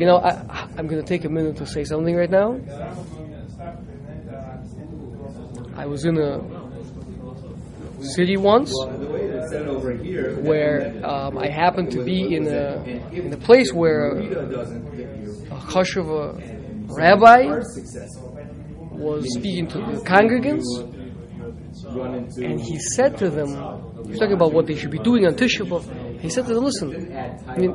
You 0.00 0.06
know, 0.06 0.18
I, 0.18 0.68
I'm 0.76 0.86
going 0.86 1.02
to 1.02 1.08
take 1.08 1.24
a 1.24 1.28
minute 1.28 1.56
to 1.56 1.66
say 1.66 1.84
something 1.84 2.14
right 2.14 2.30
now. 2.30 2.58
I 5.76 5.86
was 5.86 6.04
in 6.04 6.16
a 6.18 6.38
city 8.04 8.36
once 8.36 8.72
where 10.42 11.04
um, 11.04 11.38
I 11.38 11.48
happened 11.48 11.90
to 11.92 12.04
be 12.04 12.36
in 12.36 12.46
a 12.46 12.82
in 13.12 13.32
a 13.32 13.36
place 13.36 13.72
where 13.72 14.10
a 14.10 14.24
a 15.50 16.34
rabbi 16.96 17.60
was 18.92 19.34
speaking 19.34 19.66
to 19.68 19.78
the 19.78 20.02
congregants, 20.04 20.64
and 22.36 22.60
he 22.60 22.78
said 22.78 23.18
to 23.18 23.28
them, 23.30 23.48
he 24.04 24.10
was 24.10 24.18
talking 24.18 24.34
about 24.34 24.52
what 24.52 24.66
they 24.66 24.76
should 24.76 24.90
be 24.90 24.98
doing 24.98 25.26
on 25.26 25.34
Tisha 25.34 25.66
B'av. 25.66 26.20
He 26.20 26.28
said 26.28 26.46
to 26.46 26.54
them, 26.54 26.64
"Listen, 26.64 27.12
I 27.48 27.58
mean, 27.58 27.74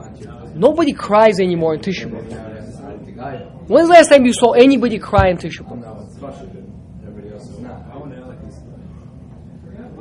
nobody 0.56 0.94
cries 0.94 1.40
anymore 1.40 1.74
on 1.74 1.80
Tisha 1.80 2.08
B'av. 2.10 3.70
When's 3.70 3.88
the 3.88 3.94
last 3.94 4.10
time 4.10 4.26
you 4.26 4.34
saw 4.34 4.54
anybody 4.54 5.00
cry 5.00 5.30
on 5.32 5.38
Tisha 5.38 5.64
B'av?" 5.68 6.59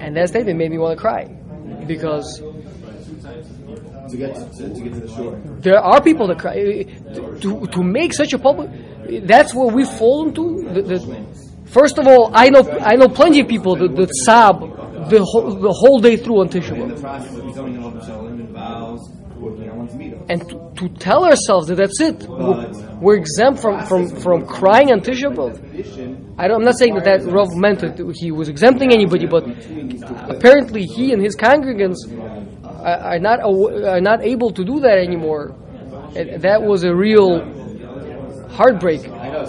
And 0.08 0.16
that 0.16 0.30
statement 0.30 0.56
made 0.56 0.70
me 0.70 0.78
want 0.78 0.96
to 0.96 1.00
cry 1.02 1.24
because 1.86 2.38
to 2.38 4.16
get 4.16 4.34
to, 4.56 4.74
to 4.74 4.80
get 4.80 4.94
to 4.94 5.00
the 5.00 5.14
shore. 5.14 5.38
there 5.60 5.78
are 5.78 6.02
people 6.02 6.26
that 6.28 6.38
cry. 6.38 6.54
To, 7.42 7.66
to 7.66 7.82
make 7.82 8.14
such 8.14 8.32
a 8.32 8.38
public, 8.38 8.70
that's 9.26 9.52
where 9.52 9.66
we 9.66 9.84
fall 9.84 10.26
into. 10.28 10.62
The, 10.72 10.80
the, 10.80 11.26
first 11.66 11.98
of 11.98 12.06
all, 12.06 12.30
I 12.32 12.48
know 12.48 12.62
I 12.80 12.94
know 12.94 13.08
plenty 13.08 13.40
of 13.40 13.48
people 13.48 13.76
that, 13.76 13.94
that 13.96 14.08
sob 14.24 14.60
the 15.10 15.22
whole, 15.22 15.54
the 15.54 15.72
whole 15.72 15.98
day 15.98 16.16
through 16.16 16.40
on 16.40 16.48
Tisha 16.48 16.74
In 19.48 19.64
B'av. 19.64 19.68
the 19.68 19.68
process 19.68 19.68
of 19.68 19.68
becoming 19.68 19.68
a 19.68 19.68
and 19.68 19.68
vows, 19.68 19.68
working 19.68 19.70
on 19.70 19.78
one's 19.78 19.94
mitzvah. 19.94 20.26
And 20.28 20.40
to, 20.48 20.72
to 20.76 20.88
tell 20.98 21.24
ourselves 21.24 21.68
that 21.68 21.76
that's 21.76 22.00
it, 22.00 22.28
we're, 22.28 22.98
we're 23.00 23.16
exempt 23.16 23.60
from, 23.60 23.86
from, 23.86 24.08
from 24.08 24.46
crying 24.46 24.92
on 24.92 25.00
Tisha 25.00 25.34
B'av. 25.34 26.38
I 26.38 26.48
don't, 26.48 26.58
I'm 26.58 26.64
not 26.64 26.78
saying 26.78 26.94
that 26.94 27.04
that 27.04 27.24
Rav 27.24 27.54
meant 27.54 27.80
that 27.80 27.98
he 28.16 28.30
was 28.30 28.48
exempting 28.48 28.92
anybody, 28.92 29.26
but 29.26 29.44
apparently 30.28 30.84
he 30.84 31.12
and 31.12 31.22
his 31.22 31.36
congregants 31.36 31.96
are, 32.64 33.14
are 33.14 33.18
not 33.18 33.40
are 33.40 34.00
not 34.00 34.22
able 34.22 34.52
to 34.52 34.64
do 34.64 34.80
that 34.80 34.98
anymore. 34.98 35.54
And 36.14 36.42
that 36.42 36.62
was 36.62 36.84
a 36.84 36.94
real 36.94 37.40
heartbreak 38.50 39.02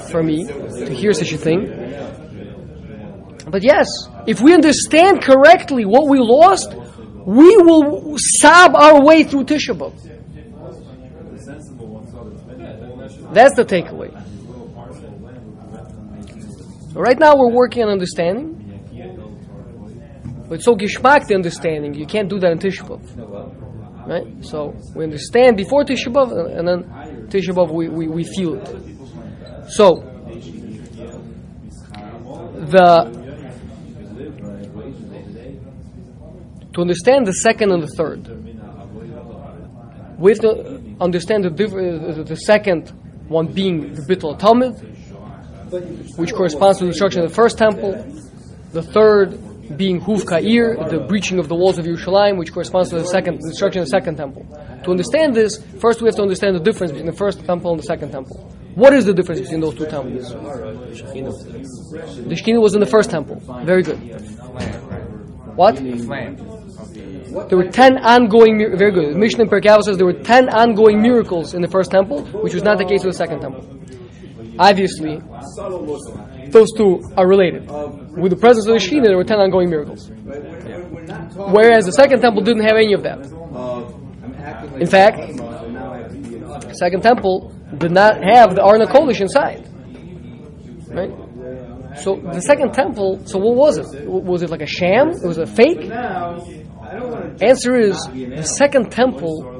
for 0.09 0.23
me 0.23 0.45
to 0.45 0.93
hear 0.93 1.13
such 1.13 1.31
a 1.31 1.37
thing. 1.37 1.67
But 3.49 3.63
yes, 3.63 3.87
if 4.27 4.41
we 4.41 4.53
understand 4.53 5.23
correctly 5.23 5.85
what 5.85 6.07
we 6.07 6.19
lost, 6.19 6.75
we 7.29 7.57
will 7.57 8.15
sob 8.17 8.75
our 8.75 9.03
way 9.05 9.23
through 9.23 9.43
Tisha 9.43 9.77
B'av. 9.77 9.93
That's 13.31 13.55
the 13.55 13.63
takeaway. 13.63 14.09
Right 16.95 17.19
now 17.19 17.35
we're 17.37 17.51
working 17.51 17.83
on 17.83 17.89
understanding. 17.89 18.55
But 20.47 20.55
it's 20.55 20.65
so 20.65 20.75
geschmack 20.75 21.27
the 21.27 21.35
understanding. 21.35 21.93
You 21.93 22.07
can't 22.07 22.27
do 22.27 22.39
that 22.39 22.51
in 22.51 22.57
Tisha 22.57 22.83
B'av. 22.87 24.07
Right? 24.07 24.43
So 24.43 24.73
we 24.95 25.03
understand 25.03 25.55
before 25.55 25.83
Tisha 25.83 26.11
B'av 26.11 26.31
and 26.57 26.67
then 26.67 26.83
Tisha 27.27 27.53
B'av 27.53 27.71
we, 27.71 27.89
we, 27.89 28.07
we 28.07 28.23
feel 28.23 28.55
it. 28.55 28.67
So 29.69 30.03
the 32.73 33.28
to 36.79 36.81
understand 36.81 37.27
the 37.27 37.33
second 37.33 37.71
and 37.71 37.83
the 37.83 37.87
third, 37.87 38.27
we 40.17 40.31
have 40.31 40.39
to 40.39 40.81
understand 41.01 41.43
the, 41.43 41.49
diff- 41.49 41.73
uh, 41.73 42.23
the 42.23 42.35
second 42.35 42.89
one 43.27 43.47
being 43.47 43.93
the 43.93 44.01
Bittul 44.01 44.39
Tamid, 44.39 44.79
which 46.17 46.33
corresponds 46.33 46.79
to 46.79 46.85
the 46.85 46.91
destruction 46.91 47.23
of 47.23 47.29
the 47.29 47.35
first 47.35 47.57
temple. 47.57 47.91
The 48.71 48.83
third 48.83 49.77
being 49.77 50.01
Huv 50.01 50.25
Ka'ir, 50.25 50.75
the 50.89 51.05
breaching 51.07 51.37
of 51.37 51.47
the 51.47 51.55
walls 51.55 51.77
of 51.77 51.85
Yerushalayim, 51.85 52.37
which 52.37 52.53
corresponds 52.53 52.89
to 52.89 52.99
the 52.99 53.05
second 53.05 53.39
the 53.41 53.49
destruction 53.49 53.81
of 53.81 53.87
the 53.87 53.91
second 53.91 54.15
temple. 54.15 54.45
To 54.83 54.91
understand 54.91 55.35
this, 55.35 55.63
first 55.79 56.01
we 56.01 56.07
have 56.07 56.15
to 56.15 56.21
understand 56.21 56.55
the 56.55 56.59
difference 56.59 56.91
between 56.91 57.11
the 57.11 57.17
first 57.17 57.43
temple 57.45 57.71
and 57.71 57.79
the 57.79 57.83
second 57.83 58.11
temple. 58.11 58.37
What 58.75 58.93
is 58.93 59.05
the 59.05 59.13
difference 59.13 59.41
between 59.41 59.61
those 59.61 59.75
two 59.75 59.85
temples? 59.85 60.31
The 60.31 60.37
Shekhinah 62.35 62.61
was 62.61 62.73
in 62.73 62.79
the 62.79 62.85
first 62.85 63.09
temple. 63.09 63.35
Very 63.65 63.83
good. 63.83 63.97
What? 65.55 65.75
There 67.47 67.57
were 67.57 67.69
ten 67.69 67.97
ongoing, 67.97 68.57
very 68.77 68.91
good. 68.91 69.15
Mishnah 69.15 69.43
in 69.43 69.83
says 69.83 69.97
there 69.97 70.05
were 70.05 70.13
ten 70.13 70.49
ongoing 70.49 71.01
miracles 71.01 71.53
in 71.53 71.61
the 71.61 71.67
first 71.67 71.91
temple, 71.91 72.23
which 72.43 72.53
was 72.53 72.63
not 72.63 72.77
the 72.77 72.85
case 72.85 73.03
with 73.03 73.13
the 73.13 73.17
second 73.17 73.41
temple. 73.41 73.63
Obviously, 74.57 75.21
those 76.51 76.71
two 76.73 77.01
are 77.15 77.27
related. 77.27 77.69
With 78.17 78.31
the 78.31 78.37
presence 78.37 78.67
of 78.67 78.73
the 78.73 78.79
Shekhinah, 78.79 79.05
there 79.05 79.17
were 79.17 79.23
ten 79.23 79.39
ongoing 79.39 79.69
miracles. 79.69 80.09
Whereas 80.09 81.85
the 81.85 81.91
second 81.91 82.21
temple 82.21 82.41
didn't 82.41 82.63
have 82.63 82.75
any 82.75 82.93
of 82.93 83.03
that. 83.03 83.19
In 84.79 84.87
fact, 84.87 85.17
the 86.67 86.75
second 86.77 87.03
temple 87.03 87.53
did 87.77 87.91
not 87.91 88.23
have 88.23 88.55
the 88.55 88.65
Aron 88.65 88.81
Kodesh 88.87 89.21
inside. 89.21 89.67
Right? 90.89 91.11
So 91.97 92.15
the 92.15 92.41
second 92.41 92.73
temple. 92.73 93.21
So 93.25 93.37
what 93.39 93.55
was 93.55 93.77
it? 93.77 94.05
Was 94.07 94.41
it 94.41 94.49
like 94.49 94.61
a 94.61 94.67
sham? 94.67 95.09
It 95.09 95.25
was 95.27 95.37
a 95.37 95.45
fake. 95.45 95.89
Answer 97.41 97.77
is 97.77 97.97
the 98.11 98.43
second 98.43 98.91
temple 98.91 99.59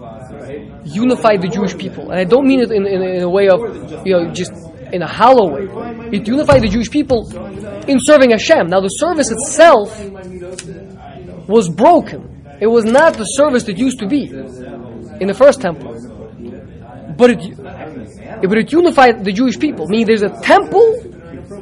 unified 0.84 1.42
the 1.42 1.48
Jewish 1.48 1.78
people, 1.78 2.12
and 2.12 2.20
I 2.20 2.24
don't 2.24 2.48
mean 2.48 2.62
it 2.62 2.72
in, 2.72 2.86
in, 2.86 3.02
in 3.02 3.22
a 3.24 3.30
way 3.30 3.48
of 3.48 3.60
you 4.06 4.14
know 4.14 4.32
just 4.34 4.52
in 4.92 5.02
a 5.02 5.08
hollow 5.08 5.52
way. 5.54 5.64
It 6.12 6.28
unified 6.28 6.62
the 6.62 6.68
Jewish 6.68 6.90
people 6.90 7.30
in 7.88 8.00
serving 8.00 8.32
Hashem. 8.32 8.68
Now 8.68 8.82
the 8.82 8.90
service 8.90 9.32
itself 9.32 9.90
was 11.48 11.70
broken. 11.70 12.46
It 12.60 12.68
was 12.68 12.86
not 12.86 13.14
the 13.14 13.26
service 13.26 13.64
that 13.64 13.78
used 13.78 14.00
to 14.00 14.08
be 14.08 14.24
in 14.26 15.28
the 15.28 15.34
first 15.34 15.62
temple, 15.62 15.94
but 17.18 17.30
it 17.30 17.58
but 18.48 18.58
it 18.58 18.72
unified 18.72 19.24
the 19.24 19.32
Jewish 19.32 19.60
people. 19.60 19.88
Meaning 19.88 20.08
there's 20.08 20.24
a 20.24 20.36
temple 20.42 20.88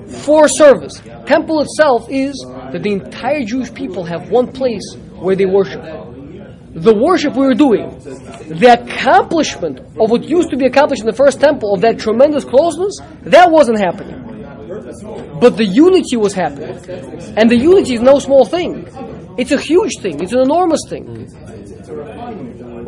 for 0.07 0.47
service. 0.47 1.01
Temple 1.25 1.61
itself 1.61 2.07
is 2.09 2.33
that 2.71 2.83
the 2.83 2.91
entire 2.91 3.43
Jewish 3.43 3.73
people 3.73 4.03
have 4.05 4.29
one 4.29 4.51
place 4.51 4.95
where 5.15 5.35
they 5.35 5.45
worship. 5.45 5.81
The 6.73 6.93
worship 6.95 7.33
we 7.33 7.45
were 7.47 7.55
doing, 7.55 7.89
the 7.99 8.77
accomplishment 8.79 9.79
of 9.79 10.11
what 10.11 10.23
used 10.23 10.51
to 10.51 10.57
be 10.57 10.65
accomplished 10.65 11.01
in 11.01 11.07
the 11.07 11.15
first 11.15 11.39
temple, 11.39 11.73
of 11.73 11.81
that 11.81 11.97
tremendous 11.97 12.43
closeness, 12.43 12.99
that 13.23 13.49
wasn't 13.49 13.79
happening. 13.79 14.23
But 15.39 15.57
the 15.57 15.65
unity 15.65 16.17
was 16.17 16.33
happening. 16.33 16.77
And 17.37 17.49
the 17.49 17.57
unity 17.57 17.95
is 17.95 18.01
no 18.01 18.19
small 18.19 18.45
thing. 18.45 18.87
It's 19.37 19.51
a 19.51 19.59
huge 19.59 19.99
thing. 20.01 20.21
It's 20.21 20.33
an 20.33 20.39
enormous 20.39 20.81
thing. 20.87 21.05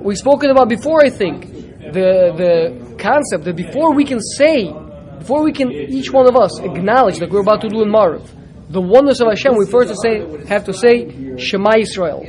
We've 0.03 0.17
spoken 0.17 0.49
about 0.51 0.69
before, 0.69 1.03
I 1.03 1.09
think, 1.09 1.51
the, 1.93 2.33
the 2.37 2.95
concept 2.97 3.45
that 3.45 3.55
before 3.55 3.93
we 3.93 4.05
can 4.05 4.19
say, 4.21 4.71
before 5.17 5.43
we 5.43 5.51
can, 5.51 5.71
each 5.71 6.11
one 6.11 6.27
of 6.27 6.35
us 6.35 6.59
acknowledge, 6.59 7.17
that 7.19 7.29
we're 7.29 7.41
about 7.41 7.61
to 7.61 7.69
do 7.69 7.81
in 7.81 7.89
Maariv, 7.89 8.27
the 8.69 8.81
oneness 8.81 9.19
of 9.19 9.27
Hashem, 9.27 9.55
we 9.57 9.65
first 9.65 9.93
say, 10.01 10.45
have 10.47 10.65
to 10.65 10.73
say, 10.73 11.37
Shema 11.37 11.77
Israel. 11.79 12.23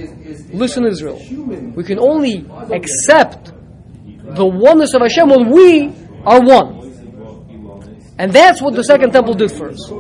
Listen, 0.53 0.87
Israel. 0.87 1.21
We 1.75 1.85
can 1.85 1.99
only 1.99 2.47
accept 2.73 3.53
the 4.35 4.47
oneness 4.47 4.95
of 4.95 5.03
Hashem 5.03 5.29
when 5.29 5.51
we 5.51 5.93
are 6.25 6.41
one. 6.41 6.81
And 8.19 8.33
that's 8.33 8.61
what 8.63 8.75
the 8.75 8.85
second 8.85 9.13
temple 9.13 9.35
did 9.35 9.51
for 9.51 9.71
us. 9.71 9.91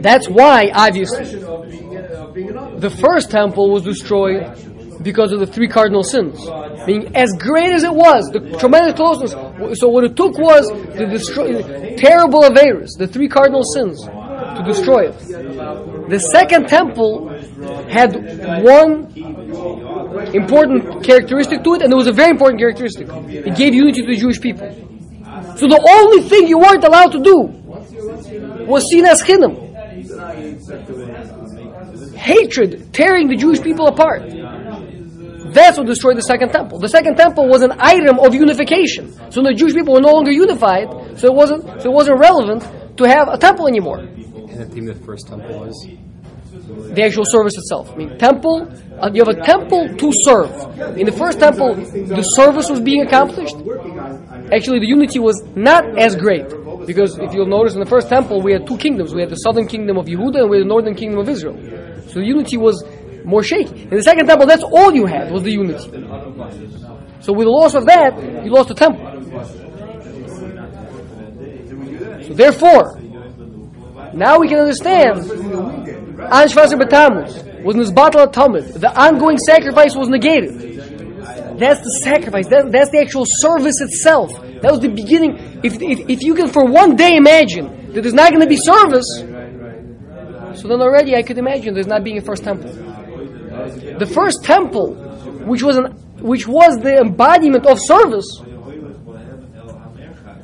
That's 0.00 0.28
why, 0.28 0.70
obviously, 0.74 1.24
the 2.78 2.94
first 2.98 3.30
temple 3.30 3.70
was 3.70 3.82
destroyed 3.82 4.42
because 5.06 5.32
of 5.32 5.40
the 5.40 5.46
three 5.46 5.68
cardinal 5.68 6.02
sins. 6.02 6.38
Being 6.84 7.16
as 7.16 7.30
great 7.38 7.70
as 7.70 7.84
it 7.84 7.94
was, 7.94 8.28
the 8.30 8.40
tremendous 8.58 8.94
closeness. 8.94 9.32
So 9.78 9.88
what 9.88 10.04
it 10.04 10.16
took 10.16 10.36
was 10.36 10.68
the 10.68 11.94
terrible 11.96 12.42
Averis, 12.42 12.90
the 12.98 13.06
three 13.06 13.28
cardinal 13.28 13.62
sins, 13.62 14.02
to 14.02 14.62
destroy 14.66 15.08
it. 15.08 15.18
The 16.10 16.18
second 16.18 16.68
temple 16.68 17.28
had 17.88 18.10
one 18.62 19.12
important 20.34 21.04
characteristic 21.04 21.62
to 21.64 21.74
it, 21.74 21.82
and 21.82 21.92
it 21.92 21.96
was 21.96 22.08
a 22.08 22.12
very 22.12 22.30
important 22.30 22.60
characteristic. 22.60 23.08
It 23.08 23.56
gave 23.56 23.74
unity 23.74 24.02
to 24.02 24.08
the 24.08 24.16
Jewish 24.16 24.40
people. 24.40 24.68
So 25.56 25.68
the 25.68 25.80
only 25.88 26.28
thing 26.28 26.48
you 26.48 26.58
weren't 26.58 26.84
allowed 26.84 27.12
to 27.12 27.22
do 27.22 27.38
was 28.66 28.84
sinas 28.92 29.22
chinam. 29.22 29.54
Hatred, 32.16 32.92
tearing 32.92 33.28
the 33.28 33.36
Jewish 33.36 33.62
people 33.62 33.86
apart. 33.86 34.22
That's 35.56 35.78
what 35.78 35.86
destroyed 35.86 36.18
the 36.18 36.28
second 36.34 36.50
temple. 36.52 36.78
The 36.78 36.88
second 36.88 37.16
temple 37.16 37.48
was 37.48 37.62
an 37.62 37.72
item 37.78 38.18
of 38.18 38.34
unification. 38.34 39.04
So 39.32 39.42
the 39.42 39.54
Jewish 39.54 39.72
people 39.72 39.94
were 39.94 40.02
no 40.02 40.12
longer 40.12 40.30
unified, 40.30 41.18
so 41.18 41.28
it 41.32 41.34
wasn't 41.34 41.62
so 41.80 41.88
it 41.90 41.94
wasn't 42.00 42.18
relevant 42.20 42.62
to 42.98 43.04
have 43.04 43.28
a 43.28 43.38
temple 43.38 43.66
anymore. 43.66 44.00
And 44.00 44.58
the 44.60 44.66
theme 44.66 44.86
of 44.90 44.98
the 44.98 45.04
first 45.04 45.28
temple 45.28 45.60
was 45.60 45.76
The 46.98 47.02
actual 47.08 47.24
service 47.24 47.56
itself. 47.56 47.90
I 47.92 47.96
mean, 47.96 48.18
temple. 48.18 48.68
Uh, 49.00 49.10
you 49.14 49.24
have 49.24 49.32
a 49.36 49.40
temple 49.54 49.82
to 50.02 50.08
serve. 50.28 50.52
In 51.00 51.06
the 51.06 51.16
first 51.22 51.40
temple, 51.40 51.74
the 52.20 52.26
service 52.40 52.68
was 52.68 52.80
being 52.80 53.02
accomplished. 53.08 53.56
Actually, 54.52 54.80
the 54.84 54.90
unity 54.98 55.20
was 55.28 55.42
not 55.56 55.82
as 55.98 56.16
great 56.16 56.48
because 56.86 57.16
if 57.18 57.32
you'll 57.32 57.52
notice, 57.58 57.72
in 57.72 57.80
the 57.80 57.92
first 57.96 58.08
temple, 58.10 58.42
we 58.42 58.52
had 58.52 58.66
two 58.66 58.76
kingdoms. 58.76 59.14
We 59.14 59.22
had 59.24 59.30
the 59.30 59.42
southern 59.46 59.66
kingdom 59.66 59.96
of 59.96 60.04
Yehuda 60.04 60.38
and 60.42 60.50
we 60.50 60.58
had 60.58 60.64
the 60.66 60.72
northern 60.74 60.94
kingdom 60.94 61.18
of 61.18 61.28
Israel. 61.28 61.56
So 62.08 62.20
the 62.20 62.26
unity 62.26 62.56
was 62.56 62.84
more 63.26 63.42
shaky. 63.42 63.82
In 63.82 63.90
the 63.90 64.02
second 64.02 64.26
temple, 64.26 64.46
that's 64.46 64.62
all 64.62 64.94
you 64.94 65.06
had 65.06 65.30
was 65.30 65.42
the 65.42 65.50
unity. 65.50 65.90
So 67.20 67.32
with 67.32 67.46
the 67.46 67.50
loss 67.50 67.74
of 67.74 67.84
that, 67.86 68.44
you 68.44 68.50
lost 68.50 68.68
the 68.68 68.74
temple. 68.74 69.04
So 72.26 72.32
therefore, 72.34 73.00
now 74.14 74.38
we 74.38 74.48
can 74.48 74.60
understand 74.60 75.18
An 75.18 76.48
Shvaser 76.48 76.80
B'Tammuz 76.80 77.64
was 77.64 77.76
Nizbatal 77.76 78.32
Tamid. 78.32 78.80
The 78.80 78.96
ongoing 78.98 79.38
sacrifice 79.38 79.94
was 79.96 80.08
negated. 80.08 80.76
That's 81.58 81.80
the 81.80 81.90
sacrifice. 82.02 82.46
That, 82.48 82.70
that's 82.70 82.90
the 82.90 83.00
actual 83.00 83.24
service 83.26 83.80
itself. 83.80 84.30
That 84.62 84.70
was 84.70 84.80
the 84.80 84.88
beginning. 84.88 85.60
If, 85.64 85.82
if, 85.82 86.08
if 86.08 86.22
you 86.22 86.34
can 86.34 86.48
for 86.48 86.64
one 86.64 86.96
day 86.96 87.16
imagine 87.16 87.92
that 87.92 88.02
there's 88.02 88.14
not 88.14 88.30
going 88.30 88.42
to 88.42 88.48
be 88.48 88.56
service, 88.56 89.08
so 90.60 90.68
then 90.68 90.80
already 90.80 91.16
I 91.16 91.22
could 91.22 91.38
imagine 91.38 91.74
there's 91.74 91.86
not 91.86 92.04
being 92.04 92.18
a 92.18 92.22
first 92.22 92.44
temple. 92.44 92.70
The 93.98 94.06
first 94.06 94.44
temple, 94.44 94.94
which 95.44 95.62
was 95.62 95.76
an, 95.76 95.92
which 96.20 96.46
was 96.46 96.78
the 96.78 96.98
embodiment 96.98 97.66
of 97.66 97.78
service, 97.80 98.26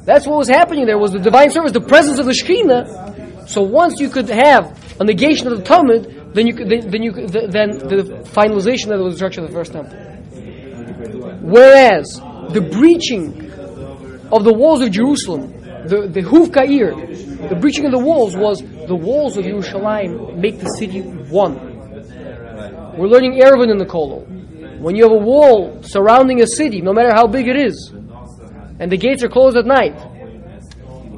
that's 0.05 0.27
what 0.27 0.39
was 0.39 0.49
happening 0.49 0.87
there 0.87 0.99
was 0.99 1.13
the 1.13 1.21
divine 1.21 1.51
service, 1.51 1.73
the 1.73 1.81
presence 1.81 2.19
of 2.19 2.27
the 2.27 2.33
Shekhinah. 2.33 3.49
So 3.49 3.63
once 3.63 4.01
you 4.01 4.09
could 4.09 4.29
have 4.29 4.79
a 5.01 5.05
negation 5.05 5.47
of 5.47 5.59
the 5.59 5.63
Tamid, 5.63 6.35
then 6.35 6.47
you 6.47 6.55
could, 6.55 6.69
then, 6.69 6.91
then 6.91 7.03
you 7.03 7.13
then 7.13 7.79
the 7.79 8.23
finalization 8.33 8.93
of 8.93 8.99
the 9.05 9.11
destruction 9.11 9.45
of 9.45 9.51
the 9.51 9.57
first 9.57 9.73
temple. 9.73 9.97
Whereas 11.43 12.21
the 12.51 12.61
breaching 12.61 13.51
of 14.33 14.45
the 14.45 14.53
walls 14.53 14.81
of 14.81 14.91
Jerusalem, 14.91 15.53
the 15.87 16.09
the 16.09 16.23
Huv 16.23 16.53
Ka'ir, 16.53 17.49
the 17.49 17.57
breaching 17.57 17.85
of 17.85 17.93
the 17.93 17.99
walls 17.99 18.37
was 18.37 18.61
the 18.61 18.95
walls 18.95 19.37
of 19.37 19.45
Yerushalayim 19.45 20.37
make 20.37 20.59
the 20.59 20.69
city 20.79 21.01
one. 21.01 21.72
We're 22.97 23.09
learning 23.09 23.41
Eruvin 23.41 23.71
in 23.71 23.79
the 23.79 23.87
Kollel. 23.87 24.27
When 24.81 24.97
you 24.97 25.05
have 25.05 25.13
a 25.13 25.25
wall 25.25 25.83
surrounding 25.83 26.43
a 26.43 26.47
city, 26.47 26.81
no 26.83 26.93
matter 26.93 27.13
how 27.15 27.27
big 27.27 27.49
it 27.49 27.57
is, 27.57 27.93
and 28.79 28.91
the 28.91 28.97
gates 28.97 29.23
are 29.23 29.29
closed 29.29 29.57
at 29.57 29.65
night, 29.65 29.95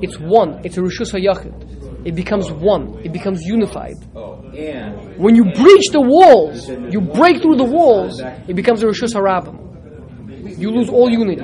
it's 0.02 0.18
one. 0.18 0.60
It's 0.64 0.76
a 0.76 0.80
Rishus 0.80 1.12
HaYachid. 1.12 2.06
It 2.06 2.14
becomes 2.14 2.50
one. 2.50 3.00
It 3.02 3.12
becomes 3.12 3.42
unified. 3.42 3.96
When 5.16 5.34
you 5.34 5.44
breach 5.44 5.88
the 5.90 6.00
walls, 6.00 6.68
you 6.68 7.00
break 7.00 7.42
through 7.42 7.56
the 7.56 7.64
walls, 7.64 8.20
it 8.20 8.54
becomes 8.54 8.82
a 8.82 8.86
Rishus 8.86 9.14
HaRabim. 9.14 10.58
You 10.58 10.70
lose 10.70 10.88
all 10.88 11.08
unity. 11.10 11.42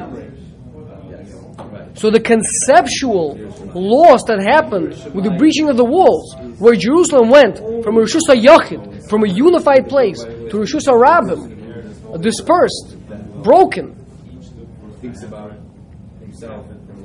So 2.00 2.10
the 2.10 2.18
conceptual 2.18 3.36
loss 3.74 4.24
that 4.24 4.40
happened 4.40 4.96
with 5.14 5.24
the 5.24 5.34
breaching 5.36 5.68
of 5.68 5.76
the 5.76 5.84
walls, 5.84 6.34
where 6.58 6.74
Jerusalem 6.74 7.28
went 7.28 7.58
from 7.58 7.98
a 7.98 8.00
Rishus 8.00 8.22
HaYachid, 8.26 9.06
from 9.10 9.24
a 9.24 9.28
unified 9.28 9.86
place, 9.86 10.22
to 10.22 10.56
Rishus 10.56 10.88
HaRabim, 10.88 12.22
dispersed, 12.22 12.96
broken, 13.42 13.94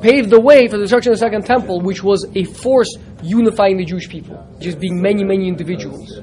paved 0.02 0.30
the 0.30 0.40
way 0.40 0.70
for 0.70 0.78
the 0.78 0.84
destruction 0.84 1.12
of 1.12 1.20
the 1.20 1.26
second 1.26 1.46
temple, 1.46 1.82
which 1.82 2.02
was 2.02 2.26
a 2.34 2.46
force 2.46 2.96
unifying 3.22 3.76
the 3.76 3.84
Jewish 3.84 4.08
people, 4.08 4.48
just 4.62 4.80
being 4.80 5.02
many, 5.02 5.26
many 5.26 5.50
individuals. 5.50 6.22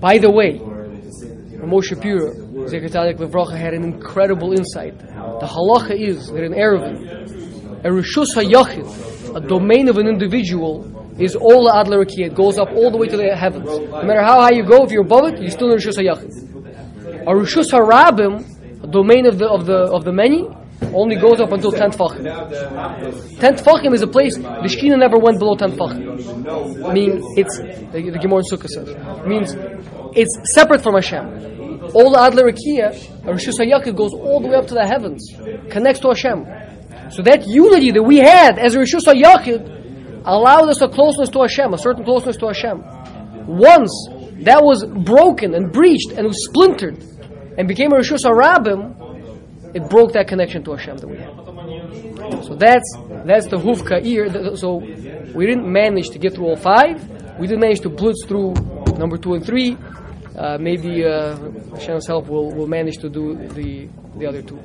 By 0.00 0.16
the 0.16 0.30
way, 0.30 0.60
Moshe 1.60 1.88
Shapiro, 1.88 2.45
Tzadik 2.66 3.18
Levracha, 3.18 3.56
had 3.56 3.74
an 3.74 3.84
incredible 3.84 4.52
insight. 4.52 4.98
The 4.98 5.46
halacha 5.46 5.98
is 5.98 6.28
that 6.28 6.42
in 6.42 6.52
Eruvin, 6.52 7.84
a 7.84 7.88
Rishus 7.88 8.34
HaYachid, 8.34 9.36
a 9.36 9.40
domain 9.40 9.88
of 9.88 9.98
an 9.98 10.06
individual, 10.06 10.92
is 11.18 11.34
all 11.34 11.70
Adler 11.72 12.02
It 12.02 12.34
goes 12.34 12.58
up 12.58 12.68
all 12.72 12.90
the 12.90 12.98
way 12.98 13.08
to 13.08 13.16
the 13.16 13.34
heavens. 13.34 13.66
No 13.66 14.02
matter 14.02 14.22
how 14.22 14.40
high 14.40 14.52
you 14.52 14.64
go, 14.64 14.84
if 14.84 14.90
you're 14.90 15.02
above 15.02 15.32
it, 15.32 15.40
you're 15.40 15.50
still 15.50 15.70
in 15.72 15.78
Rishus 15.78 15.98
HaYachid. 15.98 17.22
A 17.22 17.32
Rishus 17.32 17.70
HaRabim, 17.70 18.84
a 18.84 18.86
domain 18.86 19.26
of 19.26 19.38
the, 19.38 19.48
of 19.48 19.66
the, 19.66 19.78
of 19.92 20.04
the 20.04 20.12
many, 20.12 20.48
only 20.94 21.16
goes 21.16 21.40
up 21.40 21.52
until 21.52 21.72
10 21.72 21.90
Tfachim. 21.92 23.38
10 23.40 23.56
Tfachim 23.56 23.94
is 23.94 24.02
a 24.02 24.06
place, 24.06 24.36
the 24.36 24.42
Shekhinah 24.42 24.98
never 24.98 25.18
went 25.18 25.38
below 25.38 25.56
10 25.56 25.72
Tfachim. 25.72 26.84
I 26.84 26.92
mean, 26.92 27.22
it's, 27.36 27.58
the, 27.58 28.10
the 28.12 28.18
Gemara 28.18 28.38
in 28.38 28.44
Sukkah 28.44 28.68
says, 28.68 29.26
means 29.26 29.54
it's 30.14 30.54
separate 30.54 30.82
from 30.82 30.94
Hashem. 30.94 31.55
All 31.94 32.16
Adler 32.16 32.44
Rekiya, 32.44 32.94
Rishus 33.22 33.58
HaYachid 33.58 33.96
goes 33.96 34.12
all 34.12 34.40
the 34.40 34.48
way 34.48 34.56
up 34.56 34.66
to 34.68 34.74
the 34.74 34.86
heavens, 34.86 35.30
connects 35.70 36.00
to 36.00 36.08
Hashem. 36.08 36.44
So 37.10 37.22
that 37.22 37.46
unity 37.46 37.90
that 37.92 38.02
we 38.02 38.18
had 38.18 38.58
as 38.58 38.74
Rishus 38.74 39.06
HaYachid 39.06 40.22
allowed 40.24 40.68
us 40.68 40.80
a 40.80 40.88
closeness 40.88 41.28
to 41.30 41.42
Hashem, 41.42 41.72
a 41.72 41.78
certain 41.78 42.04
closeness 42.04 42.36
to 42.38 42.46
Hashem. 42.46 42.82
Once 43.46 43.92
that 44.42 44.62
was 44.62 44.84
broken 44.84 45.54
and 45.54 45.72
breached 45.72 46.10
and 46.12 46.26
was 46.26 46.44
splintered 46.46 47.02
and 47.56 47.68
became 47.68 47.92
a 47.92 47.96
Rishus 47.96 48.24
HaRabim, 48.24 49.74
it 49.74 49.88
broke 49.88 50.12
that 50.12 50.26
connection 50.28 50.64
to 50.64 50.72
Hashem 50.72 50.96
that 50.98 51.06
we 51.06 51.16
had. 51.16 51.46
So 52.44 52.54
that's 52.54 52.96
that's 53.24 53.46
the 53.46 53.56
Huv 53.56 53.86
Ka'ir. 53.86 54.56
So 54.56 54.76
we 55.34 55.46
didn't 55.46 55.70
manage 55.70 56.10
to 56.10 56.18
get 56.18 56.34
through 56.34 56.46
all 56.46 56.56
five. 56.56 57.08
We 57.38 57.46
didn't 57.46 57.60
manage 57.60 57.80
to 57.80 57.88
blitz 57.88 58.24
through 58.26 58.54
number 58.98 59.16
two 59.16 59.34
and 59.34 59.44
three. 59.44 59.76
Uh, 60.36 60.58
maybe 60.60 61.04
uh, 61.04 61.34
Shannon's 61.78 62.06
help 62.06 62.28
will, 62.28 62.50
will 62.52 62.66
manage 62.66 62.98
to 62.98 63.08
do 63.08 63.36
the, 63.48 63.88
the 64.16 64.26
other 64.26 64.42
two. 64.42 64.60